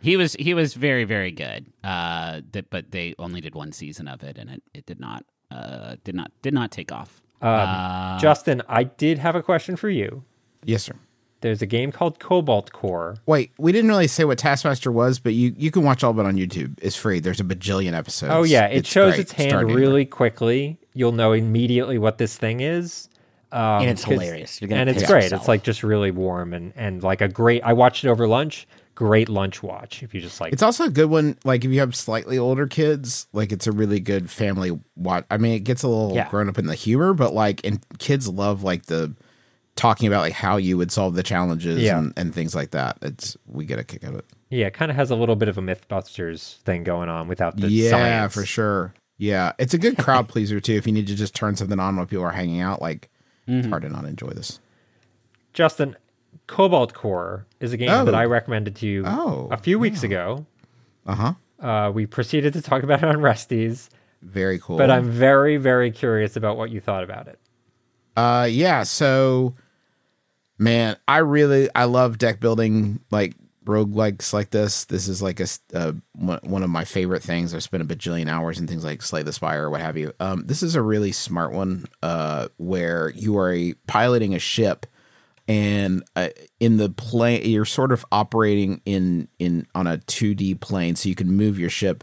he 0.00 0.16
was 0.16 0.34
he 0.38 0.52
was 0.54 0.74
very 0.74 1.04
very 1.04 1.30
good. 1.32 1.64
Uh, 1.82 2.42
th- 2.52 2.66
but 2.68 2.90
they 2.90 3.14
only 3.18 3.40
did 3.40 3.54
one 3.54 3.72
season 3.72 4.06
of 4.06 4.22
it, 4.22 4.36
and 4.36 4.50
it, 4.50 4.62
it 4.74 4.84
did 4.86 5.00
not 5.00 5.24
uh 5.50 5.96
did 6.04 6.14
not 6.14 6.30
did 6.42 6.52
not 6.52 6.70
take 6.70 6.92
off. 6.92 7.22
um, 7.40 7.48
Uh, 7.48 8.18
justin 8.18 8.60
i 8.68 8.84
did 8.84 9.18
have 9.18 9.34
a 9.34 9.42
question 9.42 9.76
for 9.76 9.88
you 9.90 10.22
Yes, 10.66 10.82
sir. 10.84 10.94
There's 11.44 11.60
a 11.62 11.66
game 11.66 11.92
called 11.92 12.18
cobalt 12.18 12.72
core 12.72 13.18
Wait, 13.26 13.52
we 13.58 13.70
didn't 13.70 13.88
really 13.90 14.08
say 14.08 14.24
what 14.24 14.38
Taskmaster 14.38 14.90
was, 14.90 15.18
but 15.18 15.34
you, 15.34 15.54
you 15.58 15.70
can 15.70 15.82
watch 15.84 16.02
all 16.02 16.10
of 16.10 16.18
it 16.18 16.24
on 16.26 16.36
YouTube. 16.36 16.76
It's 16.80 16.96
free. 16.96 17.20
There's 17.20 17.38
a 17.38 17.44
bajillion 17.44 17.92
episodes. 17.92 18.32
Oh 18.34 18.42
yeah, 18.44 18.66
it 18.66 18.78
It's 18.78 18.88
shows 18.88 19.12
great. 19.14 19.20
its 19.20 19.32
hand 19.32 19.50
Start 19.50 19.64
anywhere. 19.64 19.80
really 19.80 20.04
quickly. 20.06 20.78
You'll 20.94 21.12
know 21.12 21.32
immediately 21.32 21.98
what 21.98 22.16
this 22.18 22.36
thing 22.36 22.60
is. 22.60 23.08
Um, 23.52 23.82
And 23.82 23.90
it's 23.90 24.04
'cause- 24.04 24.14
hilarious. 24.14 24.60
You're 24.62 24.72
and 24.72 24.88
it's 24.90 25.04
great. 25.06 25.24
yourself. 25.24 25.42
It's 25.42 25.48
like 25.48 25.62
just 25.62 25.82
really 25.84 26.10
warm 26.10 26.52
and 26.54 26.72
and 26.76 27.02
like 27.02 27.20
a 27.20 27.28
great. 27.28 27.62
I 27.62 27.72
watched 27.74 28.04
it 28.04 28.08
over 28.08 28.26
lunch. 28.26 28.66
Great 28.96 29.28
lunch 29.28 29.60
watch 29.62 30.02
if 30.04 30.14
you 30.14 30.20
just 30.20 30.40
like. 30.40 30.52
It's 30.52 30.62
also 30.62 30.84
a 30.84 30.88
good 30.90 31.10
one. 31.10 31.36
Like 31.44 31.64
if 31.64 31.70
you 31.72 31.80
have 31.80 31.94
slightly 31.96 32.38
older 32.38 32.66
kids, 32.66 33.26
like 33.32 33.50
it's 33.52 33.66
a 33.66 33.72
really 33.72 33.98
good 34.00 34.30
family 34.30 34.70
watch. 34.96 35.24
I 35.30 35.36
mean, 35.36 35.52
it 35.52 35.60
gets 35.64 35.82
a 35.82 35.88
little 35.88 36.14
Yeah. 36.14 36.28
grown 36.30 36.48
up 36.48 36.58
in 36.58 36.66
the 36.66 36.74
humor, 36.76 37.12
but 37.12 37.34
like, 37.34 37.60
and 37.64 37.80
kids 37.98 38.28
love 38.28 38.62
like 38.62 38.86
the 38.86 39.12
talking 39.76 40.06
about 40.06 40.20
like 40.20 40.32
how 40.32 40.56
you 40.56 40.76
would 40.76 40.92
solve 40.92 41.14
the 41.14 41.22
challenges 41.22 41.80
Yeah. 41.82 41.98
and, 41.98 42.12
and 42.16 42.34
things 42.34 42.54
like 42.54 42.70
that. 42.72 42.98
It's 43.02 43.36
we 43.46 43.64
get 43.64 43.78
a 43.78 43.84
kick 43.84 44.04
out 44.04 44.12
of 44.14 44.18
it. 44.20 44.24
yeah, 44.50 44.66
it 44.66 44.74
kind 44.74 44.90
of 44.90 44.96
has 44.96 45.10
a 45.10 45.16
little 45.16 45.36
bit 45.36 45.48
of 45.48 45.58
a 45.58 45.60
MythBusters 45.62 46.58
thing 46.62 46.84
going 46.84 47.08
on 47.08 47.26
without 47.28 47.56
the 47.56 47.68
yeah, 47.68 47.90
science. 47.90 48.34
for 48.34 48.44
sure. 48.46 48.94
Yeah, 49.18 49.52
it's 49.58 49.74
a 49.74 49.78
good 49.78 49.96
crowd 49.98 50.28
pleaser 50.28 50.60
too. 50.60 50.74
If 50.74 50.86
you 50.86 50.92
need 50.92 51.06
to 51.08 51.14
just 51.14 51.34
turn 51.34 51.56
something 51.56 51.78
on 51.80 51.96
while 51.96 52.06
people 52.06 52.24
are 52.24 52.30
hanging 52.30 52.60
out, 52.60 52.80
like 52.82 53.10
Mm-hmm. 53.48 53.58
it's 53.58 53.68
hard 53.68 53.82
to 53.82 53.90
not 53.90 54.06
enjoy 54.06 54.28
this. 54.28 54.58
Justin, 55.52 55.96
Cobalt 56.46 56.94
Core 56.94 57.46
is 57.60 57.72
a 57.72 57.76
game 57.76 57.90
Oh. 57.90 58.04
that 58.04 58.14
I 58.14 58.24
recommended 58.24 58.74
to 58.76 58.86
you 58.86 59.04
Oh, 59.06 59.48
a 59.50 59.56
few 59.58 59.78
weeks 59.78 60.02
ago. 60.02 60.46
Uh 61.06 61.14
huh. 61.14 61.32
Uh, 61.60 61.90
we 61.90 62.06
proceeded 62.06 62.52
to 62.54 62.62
talk 62.62 62.82
about 62.82 63.02
it 63.02 63.04
on 63.08 63.16
Resties, 63.16 63.88
Very 64.22 64.58
cool. 64.58 64.76
but 64.78 64.90
I'm 64.90 65.10
very, 65.10 65.56
very 65.58 65.90
curious 65.90 66.36
about 66.36 66.56
what 66.56 66.70
you 66.70 66.80
thought 66.80 67.04
about 67.04 67.28
it. 67.28 67.38
Uh, 68.16 68.48
yeah. 68.50 68.82
So, 68.82 69.54
man, 70.58 70.96
I 71.06 71.18
really 71.18 71.68
I 71.74 71.84
love 71.84 72.18
deck 72.18 72.40
building 72.40 73.00
like 73.10 73.34
roguelikes 73.64 74.32
like 74.32 74.50
this. 74.50 74.84
This 74.84 75.08
is 75.08 75.22
like 75.22 75.40
a 75.40 75.46
uh, 75.72 75.92
one 76.14 76.62
of 76.62 76.70
my 76.70 76.84
favorite 76.84 77.22
things. 77.22 77.54
I've 77.54 77.62
spent 77.62 77.82
a 77.82 77.86
bajillion 77.86 78.28
hours 78.28 78.58
in 78.58 78.66
things 78.66 78.84
like 78.84 79.02
Slay 79.02 79.22
the 79.22 79.32
Spire 79.32 79.64
or 79.64 79.70
what 79.70 79.80
have 79.80 79.96
you. 79.96 80.12
Um, 80.20 80.46
this 80.46 80.62
is 80.62 80.74
a 80.74 80.82
really 80.82 81.12
smart 81.12 81.52
one. 81.52 81.86
Uh, 82.02 82.48
where 82.56 83.10
you 83.10 83.38
are 83.38 83.52
a, 83.52 83.74
piloting 83.86 84.34
a 84.34 84.38
ship. 84.38 84.86
And 85.46 86.02
uh, 86.16 86.30
in 86.58 86.78
the 86.78 86.88
plane, 86.88 87.44
you're 87.44 87.66
sort 87.66 87.92
of 87.92 88.06
operating 88.10 88.80
in 88.86 89.28
in 89.38 89.66
on 89.74 89.86
a 89.86 89.98
2D 89.98 90.60
plane, 90.60 90.96
so 90.96 91.08
you 91.08 91.14
can 91.14 91.30
move 91.30 91.58
your 91.58 91.68
ship 91.68 92.02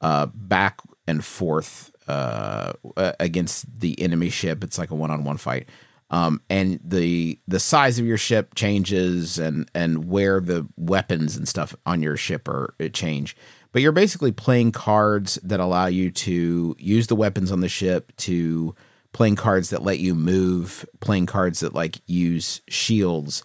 uh, 0.00 0.26
back 0.26 0.80
and 1.08 1.24
forth 1.24 1.90
uh, 2.06 2.74
against 3.18 3.80
the 3.80 4.00
enemy 4.00 4.30
ship. 4.30 4.62
It's 4.62 4.78
like 4.78 4.92
a 4.92 4.94
one-on-one 4.94 5.36
fight, 5.38 5.68
um, 6.10 6.40
and 6.48 6.78
the 6.84 7.38
the 7.48 7.60
size 7.60 7.98
of 7.98 8.06
your 8.06 8.18
ship 8.18 8.54
changes, 8.54 9.38
and 9.38 9.68
and 9.74 10.08
where 10.08 10.40
the 10.40 10.66
weapons 10.76 11.36
and 11.36 11.48
stuff 11.48 11.74
on 11.84 12.02
your 12.02 12.16
ship 12.16 12.48
are 12.48 12.74
change. 12.92 13.36
But 13.72 13.82
you're 13.82 13.92
basically 13.92 14.32
playing 14.32 14.72
cards 14.72 15.38
that 15.42 15.60
allow 15.60 15.86
you 15.86 16.10
to 16.10 16.74
use 16.78 17.08
the 17.08 17.16
weapons 17.16 17.52
on 17.52 17.60
the 17.60 17.68
ship 17.68 18.10
to 18.18 18.74
playing 19.12 19.36
cards 19.36 19.70
that 19.70 19.82
let 19.82 19.98
you 19.98 20.14
move, 20.14 20.86
playing 21.00 21.26
cards 21.26 21.60
that 21.60 21.74
like 21.74 22.00
use 22.06 22.62
shields. 22.68 23.44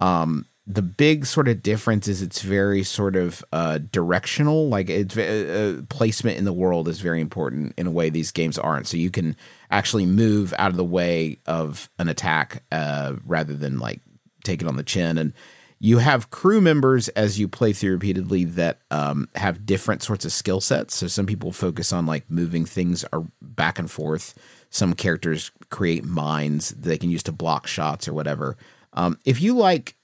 Um 0.00 0.46
the 0.66 0.82
big 0.82 1.24
sort 1.24 1.48
of 1.48 1.62
difference 1.62 2.08
is 2.08 2.22
it's 2.22 2.42
very 2.42 2.82
sort 2.82 3.16
of 3.16 3.44
uh 3.52 3.78
directional. 3.92 4.68
Like 4.68 4.88
it's 4.90 5.16
uh, 5.16 5.82
placement 5.88 6.38
in 6.38 6.44
the 6.44 6.52
world 6.52 6.88
is 6.88 7.00
very 7.00 7.20
important 7.20 7.74
in 7.76 7.86
a 7.86 7.90
way 7.92 8.10
these 8.10 8.32
games 8.32 8.58
aren't. 8.58 8.86
So 8.86 8.96
you 8.96 9.10
can 9.10 9.36
actually 9.70 10.06
move 10.06 10.54
out 10.58 10.70
of 10.70 10.76
the 10.76 10.84
way 10.84 11.38
of 11.46 11.90
an 11.98 12.08
attack 12.08 12.62
uh 12.72 13.14
rather 13.24 13.54
than 13.54 13.78
like 13.78 14.00
take 14.44 14.62
it 14.62 14.68
on 14.68 14.76
the 14.76 14.82
chin 14.82 15.18
and 15.18 15.32
you 15.80 15.98
have 15.98 16.30
crew 16.30 16.60
members 16.60 17.08
as 17.10 17.38
you 17.38 17.46
play 17.46 17.72
through 17.72 17.92
repeatedly 17.92 18.44
that 18.44 18.80
um, 18.90 19.28
have 19.36 19.64
different 19.64 20.02
sorts 20.02 20.24
of 20.24 20.32
skill 20.32 20.60
sets. 20.60 20.96
So 20.96 21.06
some 21.06 21.26
people 21.26 21.52
focus 21.52 21.92
on 21.92 22.06
like 22.06 22.28
moving 22.28 22.64
things 22.64 23.04
back 23.40 23.78
and 23.78 23.90
forth. 23.90 24.34
Some 24.70 24.94
characters 24.94 25.52
create 25.70 26.04
mines 26.04 26.70
that 26.70 26.82
they 26.82 26.98
can 26.98 27.10
use 27.10 27.22
to 27.24 27.32
block 27.32 27.66
shots 27.66 28.08
or 28.08 28.12
whatever. 28.12 28.56
Um, 28.92 29.18
if 29.24 29.40
you 29.40 29.54
like, 29.54 29.94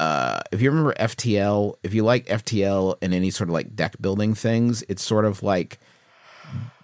uh, 0.00 0.40
if 0.50 0.62
you 0.62 0.70
remember 0.70 0.94
FTL, 0.94 1.74
if 1.82 1.92
you 1.92 2.04
like 2.04 2.26
FTL 2.26 2.96
and 3.02 3.12
any 3.12 3.30
sort 3.30 3.50
of 3.50 3.54
like 3.54 3.76
deck 3.76 4.00
building 4.00 4.34
things, 4.34 4.82
it's 4.88 5.02
sort 5.02 5.26
of 5.26 5.42
like 5.42 5.78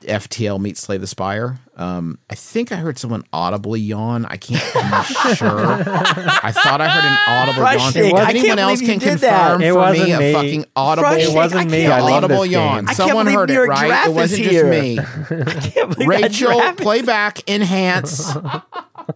FTL 0.02 0.60
meets 0.60 0.80
Slay 0.80 0.98
the 0.98 1.06
Spire. 1.06 1.58
Um, 1.76 2.18
I 2.28 2.34
think 2.34 2.70
I 2.72 2.76
heard 2.76 2.98
someone 2.98 3.24
audibly 3.32 3.80
yawn. 3.80 4.26
I 4.26 4.36
can't 4.36 4.62
be 4.62 5.34
sure. 5.34 5.64
I 5.66 6.52
thought 6.52 6.80
I 6.82 6.88
heard 6.88 7.04
an 7.04 7.18
audible 7.26 7.62
yawn. 7.62 7.92
If 8.20 8.28
anyone 8.28 8.58
else 8.58 8.80
can 8.80 8.98
did 8.98 9.20
that. 9.20 9.52
confirm 9.52 9.62
for 9.72 9.78
wasn't 9.78 10.08
me 10.08 10.12
a 10.30 10.32
fucking 10.34 10.66
audible, 10.76 11.08
Frushtick, 11.08 11.30
It 11.30 11.34
wasn't 11.34 11.70
me. 11.70 11.86
I 11.86 12.00
audible 12.00 12.44
yawn. 12.46 12.78
game. 12.80 12.88
I 12.90 12.92
Someone 12.92 13.26
heard 13.26 13.50
it, 13.50 13.58
right? 13.60 14.06
It 14.08 14.12
wasn't 14.12 14.42
here. 14.42 14.70
just 14.70 14.82
me. 14.82 14.98
I 15.46 15.60
can't 15.60 15.90
believe 15.96 15.96
that 15.98 16.06
Rachel, 16.22 16.60
playback, 16.74 17.48
enhance. 17.48 18.36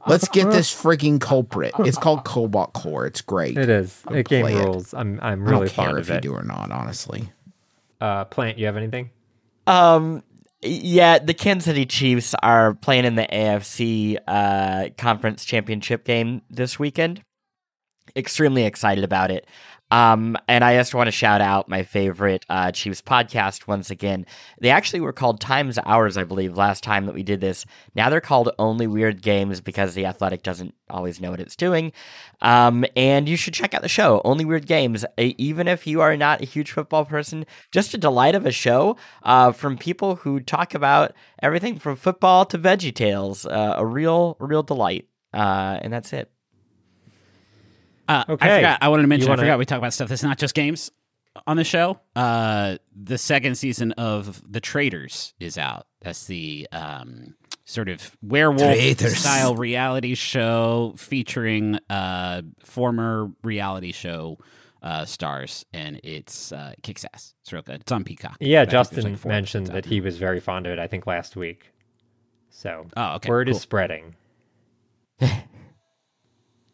Let's 0.07 0.29
get 0.29 0.51
this 0.51 0.75
freaking 0.75 1.21
culprit. 1.21 1.75
It's 1.81 1.99
called 1.99 2.25
Cobalt 2.25 2.73
Core. 2.73 3.07
It's 3.07 3.21
great. 3.21 3.59
It 3.59 3.69
is. 3.69 4.03
I'll 4.09 4.17
It 4.17 4.27
game 4.29 4.43
play 4.45 4.55
it. 4.55 4.65
rules. 4.65 4.95
I'm 4.95 5.19
I'm 5.21 5.43
I 5.47 5.51
really 5.51 5.67
don't 5.67 5.75
care 5.75 5.85
fond 5.87 5.99
if 5.99 6.09
of 6.09 6.15
you 6.17 6.21
do 6.23 6.33
or 6.35 6.43
not, 6.43 6.71
honestly. 6.71 7.31
Uh, 8.01 8.25
Plante, 8.25 8.59
you 8.59 8.67
have 8.67 8.77
anything? 8.77 9.11
Um, 9.67 10.23
yeah, 10.61 11.19
the 11.19 11.35
Kansas 11.35 11.67
City 11.67 11.87
Chiefs 11.87 12.35
are 12.43 12.75
playing 12.75 13.05
in 13.05 13.15
the 13.15 13.27
AFC 13.31 14.19
uh, 14.27 14.89
Conference 14.97 15.45
Championship 15.45 16.05
game 16.05 16.43
this 16.51 16.79
weekend. 16.79 17.23
Extremely 18.17 18.65
excited 18.65 19.05
about 19.05 19.31
it. 19.31 19.47
Um, 19.91 20.37
and 20.47 20.65
I 20.65 20.77
just 20.77 20.95
want 20.95 21.07
to 21.07 21.13
shout 21.13 21.41
out 21.41 21.69
my 21.69 21.83
favorite 21.83 22.45
uh, 22.49 22.73
Chiefs 22.73 23.01
podcast 23.01 23.67
once 23.67 23.91
again. 23.91 24.27
They 24.61 24.71
actually 24.71 25.01
were 25.01 25.13
called 25.13 25.41
Times 25.41 25.79
Hours, 25.85 26.17
I 26.17 26.25
believe, 26.25 26.57
last 26.57 26.83
time 26.83 27.07
that 27.07 27.15
we 27.15 27.23
did 27.23 27.41
this. 27.41 27.65
Now 27.95 28.11
they're 28.11 28.21
called 28.21 28.51
Only 28.59 28.87
Weird 28.87 29.23
Games 29.23 29.61
because 29.61 29.95
the 29.95 30.07
Athletic 30.07 30.43
doesn't 30.43 30.75
always 30.91 31.21
know 31.21 31.31
what 31.31 31.41
it's 31.41 31.57
doing. 31.57 31.93
Um, 32.41 32.85
and 32.97 33.29
you 33.29 33.37
should 33.37 33.55
check 33.55 33.75
out 33.75 33.83
the 33.83 33.89
show, 33.89 34.21
Only 34.25 34.45
Weird 34.45 34.67
Games. 34.67 35.05
Even 35.17 35.69
if 35.69 35.87
you 35.87 36.01
are 36.01 36.17
not 36.17 36.43
a 36.43 36.47
huge 36.47 36.71
football 36.73 37.05
person, 37.05 37.47
just 37.73 37.95
a 37.95 37.99
delight 37.99 38.35
of 38.35 38.47
a 38.47 38.53
show 38.53 38.97
uh, 39.23 39.53
from 39.53 39.79
people 39.79 40.17
who 40.17 40.41
talk 40.41 40.75
about 40.75 41.13
everything 41.43 41.79
from 41.79 41.97
football 41.97 42.45
to 42.47 42.59
Veggie 42.59 42.95
Tales. 42.95 43.47
Uh, 43.47 43.75
a 43.77 43.87
real, 43.87 44.37
real 44.39 44.63
delight. 44.63 45.09
Uh, 45.33 45.79
and 45.83 45.93
that's 45.93 46.13
it. 46.13 46.31
Uh, 48.09 48.25
Okay. 48.29 48.51
I 48.53 48.57
forgot. 48.57 48.79
I 48.83 48.89
wanted 48.89 49.03
to 49.03 49.09
mention. 49.09 49.29
Wanna- 49.29 49.43
I 49.43 49.45
forgot 49.45 49.59
we 49.59 49.65
talk 49.67 49.79
about 49.79 49.93
stuff 49.93 50.09
that's 50.09 50.23
not 50.23 50.39
just 50.39 50.55
games. 50.55 50.91
on 51.47 51.57
the 51.57 51.63
show. 51.65 52.01
Uh, 52.17 52.79
the 52.97 53.17
second 53.17 53.55
season 53.57 53.93
of 53.93 54.43
The 54.51 54.61
Traitors 54.61 55.35
is 55.39 55.57
out. 55.57 55.87
That's 56.01 56.27
the 56.27 56.67
um, 56.73 57.35
sort 57.65 57.89
of 57.89 58.17
werewolf 58.23 58.75
Traitors. 58.75 59.19
style 59.19 59.55
reality 59.55 60.17
show 60.17 60.95
featuring 60.97 61.79
uh, 61.91 62.43
former 62.65 63.31
reality 63.45 63.93
show 63.93 64.39
uh, 64.83 65.05
stars, 65.05 65.65
and 65.73 66.01
it's 66.03 66.51
uh, 66.51 66.73
kicks 66.83 67.05
ass. 67.13 67.35
It's 67.43 67.53
real 67.53 67.63
good. 67.63 67.83
It's 67.83 67.93
on 67.93 68.03
Peacock. 68.03 68.37
Yeah, 68.41 68.63
I 68.63 68.65
think 68.65 68.71
there's 68.73 68.89
Justin 68.89 69.13
like 69.13 69.25
mentioned 69.25 69.67
that 69.69 69.85
he 69.85 70.01
was 70.01 70.19
very 70.19 70.41
fond 70.41 70.67
of 70.67 70.73
it, 70.73 70.79
I 70.81 70.89
think, 70.89 71.07
last 71.07 71.37
week. 71.37 71.71
So 72.51 72.87
Oh, 72.97 73.15
okay, 73.17 73.29
word 73.29 73.49
is 73.49 73.61
spreading. 73.61 74.17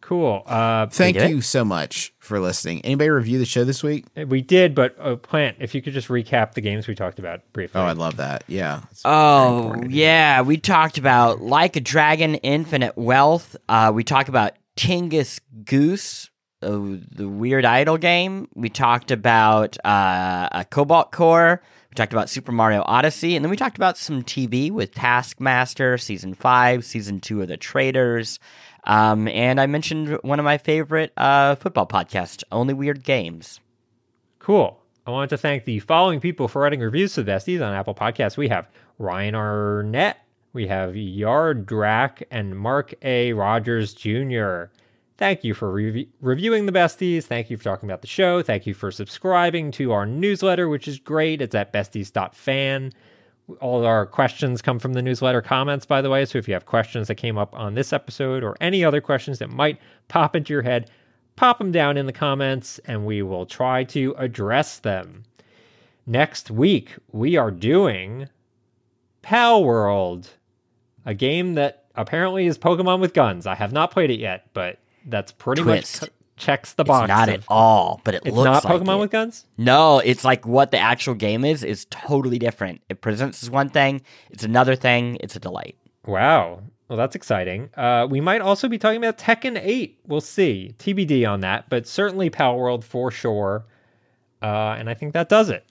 cool. 0.04 0.42
Uh, 0.46 0.86
Thank 0.86 1.16
did 1.16 1.24
it? 1.24 1.30
you 1.30 1.40
so 1.40 1.64
much 1.64 2.12
for 2.18 2.38
listening. 2.38 2.82
Anybody 2.84 3.08
review 3.10 3.38
the 3.38 3.46
show 3.46 3.64
this 3.64 3.82
week? 3.82 4.04
we 4.26 4.42
did, 4.42 4.74
but 4.74 4.94
uh, 5.00 5.16
Plante, 5.16 5.56
if 5.60 5.74
you 5.74 5.80
could 5.80 5.94
just 5.94 6.08
recap 6.08 6.52
the 6.52 6.60
games 6.60 6.86
we 6.86 6.94
talked 6.94 7.18
about 7.18 7.40
briefly. 7.52 7.80
Oh, 7.80 7.84
I 7.84 7.92
love 7.92 8.16
that. 8.18 8.44
Yeah. 8.46 8.82
Oh, 9.04 9.74
yeah. 9.88 10.42
We 10.42 10.58
talked 10.58 10.98
about 10.98 11.40
Like 11.40 11.76
a 11.76 11.80
Dragon, 11.80 12.34
Infinite 12.36 12.96
Wealth. 12.96 13.56
Uh, 13.68 13.92
we 13.94 14.04
talked 14.04 14.28
about 14.28 14.52
Tingus 14.76 15.40
Goose, 15.64 16.28
uh, 16.62 16.70
the 16.70 17.28
Weird 17.28 17.64
Idle 17.64 17.96
game. 17.98 18.48
We 18.54 18.68
talked 18.68 19.10
about 19.10 19.76
uh, 19.84 20.48
a 20.52 20.64
Cobalt 20.64 21.12
Core. 21.12 21.62
We 21.90 21.94
talked 21.94 22.12
about 22.12 22.28
Super 22.28 22.52
Mario 22.52 22.82
Odyssey. 22.84 23.36
And 23.36 23.44
then 23.44 23.50
we 23.50 23.56
talked 23.56 23.76
about 23.76 23.96
some 23.96 24.22
TV 24.22 24.70
with 24.70 24.92
Taskmaster, 24.94 25.96
Season 25.96 26.34
5, 26.34 26.84
Season 26.84 27.20
2 27.20 27.42
of 27.42 27.48
The 27.48 27.56
Traitors. 27.56 28.38
Um, 28.84 29.28
and 29.28 29.60
I 29.60 29.66
mentioned 29.66 30.18
one 30.22 30.38
of 30.38 30.44
my 30.44 30.58
favorite 30.58 31.12
uh, 31.16 31.54
football 31.56 31.86
podcasts, 31.86 32.44
Only 32.52 32.74
Weird 32.74 33.02
Games. 33.02 33.60
Cool. 34.38 34.80
I 35.06 35.10
wanted 35.10 35.30
to 35.30 35.38
thank 35.38 35.64
the 35.64 35.80
following 35.80 36.20
people 36.20 36.48
for 36.48 36.62
writing 36.62 36.80
reviews 36.80 37.14
to 37.14 37.24
besties 37.24 37.66
on 37.66 37.74
Apple 37.74 37.94
Podcasts. 37.94 38.36
We 38.36 38.48
have 38.48 38.68
Ryan 38.98 39.34
Arnett, 39.34 40.18
we 40.54 40.68
have 40.68 40.96
Yard 40.96 41.68
and 42.30 42.56
Mark 42.56 42.94
A. 43.02 43.32
Rogers 43.32 43.92
Jr. 43.92 44.66
Thank 45.18 45.44
you 45.44 45.52
for 45.52 45.70
rev- 45.70 46.06
reviewing 46.20 46.66
the 46.66 46.72
besties. 46.72 47.24
Thank 47.24 47.50
you 47.50 47.56
for 47.56 47.64
talking 47.64 47.88
about 47.88 48.02
the 48.02 48.06
show. 48.06 48.40
Thank 48.40 48.66
you 48.66 48.72
for 48.72 48.90
subscribing 48.90 49.72
to 49.72 49.92
our 49.92 50.06
newsletter, 50.06 50.68
which 50.68 50.86
is 50.86 50.98
great. 50.98 51.42
It's 51.42 51.54
at 51.54 51.72
besties.fan. 51.72 52.92
All 53.60 53.84
our 53.84 54.06
questions 54.06 54.62
come 54.62 54.78
from 54.78 54.94
the 54.94 55.02
newsletter 55.02 55.42
comments, 55.42 55.84
by 55.84 56.00
the 56.00 56.08
way. 56.08 56.24
So 56.24 56.38
if 56.38 56.48
you 56.48 56.54
have 56.54 56.64
questions 56.64 57.08
that 57.08 57.16
came 57.16 57.36
up 57.36 57.54
on 57.54 57.74
this 57.74 57.92
episode 57.92 58.42
or 58.42 58.56
any 58.60 58.82
other 58.82 59.00
questions 59.00 59.38
that 59.38 59.50
might 59.50 59.78
pop 60.08 60.34
into 60.34 60.52
your 60.52 60.62
head, 60.62 60.90
pop 61.36 61.58
them 61.58 61.70
down 61.70 61.96
in 61.96 62.06
the 62.06 62.12
comments 62.12 62.78
and 62.86 63.04
we 63.04 63.20
will 63.22 63.44
try 63.44 63.84
to 63.84 64.14
address 64.16 64.78
them. 64.78 65.24
Next 66.06 66.50
week, 66.50 66.94
we 67.12 67.36
are 67.36 67.50
doing 67.50 68.28
Palworld, 69.22 70.28
a 71.04 71.14
game 71.14 71.54
that 71.54 71.84
apparently 71.94 72.46
is 72.46 72.58
Pokemon 72.58 73.00
with 73.00 73.14
guns. 73.14 73.46
I 73.46 73.54
have 73.54 73.72
not 73.72 73.90
played 73.90 74.10
it 74.10 74.20
yet, 74.20 74.48
but 74.54 74.78
that's 75.06 75.32
pretty 75.32 75.62
Twist. 75.62 76.02
much 76.02 76.10
checks 76.36 76.72
the 76.74 76.82
It's 76.82 76.88
box. 76.88 77.08
not 77.08 77.28
of- 77.28 77.34
at 77.34 77.44
all, 77.48 78.00
but 78.04 78.14
it 78.14 78.22
It's 78.24 78.34
looks 78.36 78.44
not 78.44 78.64
like 78.64 78.80
Pokemon 78.82 78.96
it. 78.96 79.00
with 79.00 79.10
guns? 79.10 79.46
No, 79.56 79.98
it's 80.00 80.24
like 80.24 80.46
what 80.46 80.70
the 80.70 80.78
actual 80.78 81.14
game 81.14 81.44
is 81.44 81.62
is 81.64 81.86
totally 81.90 82.38
different. 82.38 82.80
It 82.88 83.00
presents 83.00 83.42
as 83.42 83.50
one 83.50 83.68
thing, 83.68 84.02
it's 84.30 84.44
another 84.44 84.74
thing. 84.76 85.16
It's 85.20 85.36
a 85.36 85.40
delight. 85.40 85.76
Wow. 86.06 86.60
Well, 86.88 86.98
that's 86.98 87.14
exciting. 87.16 87.70
Uh, 87.76 88.06
we 88.10 88.20
might 88.20 88.42
also 88.42 88.68
be 88.68 88.76
talking 88.78 88.98
about 88.98 89.16
Tekken 89.16 89.58
8. 89.60 90.00
We'll 90.06 90.20
see. 90.20 90.74
TBD 90.78 91.24
on 91.26 91.40
that, 91.40 91.70
but 91.70 91.86
certainly 91.88 92.28
Palworld 92.28 92.84
for 92.84 93.10
sure. 93.10 93.64
Uh, 94.42 94.76
and 94.78 94.90
I 94.90 94.94
think 94.94 95.14
that 95.14 95.30
does 95.30 95.48
it. 95.48 95.64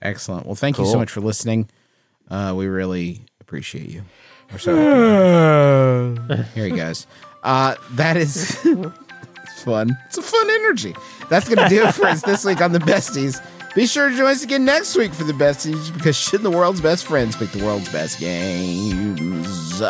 Excellent. 0.00 0.46
Well, 0.46 0.54
thank 0.54 0.78
you 0.78 0.86
so 0.86 0.96
much 0.98 1.10
for 1.10 1.20
listening. 1.20 1.68
Uh, 2.30 2.54
we 2.56 2.66
really 2.66 3.24
appreciate 3.40 3.88
you. 3.90 4.04
We're 4.52 4.58
so 4.58 4.76
happy. 6.26 6.42
Here 6.54 6.66
he 6.66 6.70
goes. 6.72 7.06
Uh, 7.42 7.74
that 7.92 8.16
is 8.16 8.64
it's 8.64 8.64
fun. 9.62 9.96
It's 10.06 10.18
a 10.18 10.22
fun 10.22 10.50
energy. 10.50 10.94
That's 11.28 11.48
going 11.48 11.68
to 11.68 11.74
do 11.74 11.86
it 11.86 11.92
for 11.92 12.06
us 12.06 12.22
this 12.22 12.44
week 12.44 12.60
on 12.60 12.72
the 12.72 12.78
Besties. 12.78 13.40
Be 13.74 13.86
sure 13.86 14.10
to 14.10 14.16
join 14.16 14.26
us 14.26 14.44
again 14.44 14.64
next 14.64 14.96
week 14.96 15.12
for 15.12 15.24
the 15.24 15.32
Besties 15.32 15.92
because 15.94 16.16
shouldn't 16.16 16.42
the 16.42 16.56
world's 16.56 16.80
best 16.80 17.06
friends 17.06 17.36
pick 17.36 17.50
the 17.50 17.64
world's 17.64 17.90
best 17.90 18.20
games. 18.20 19.82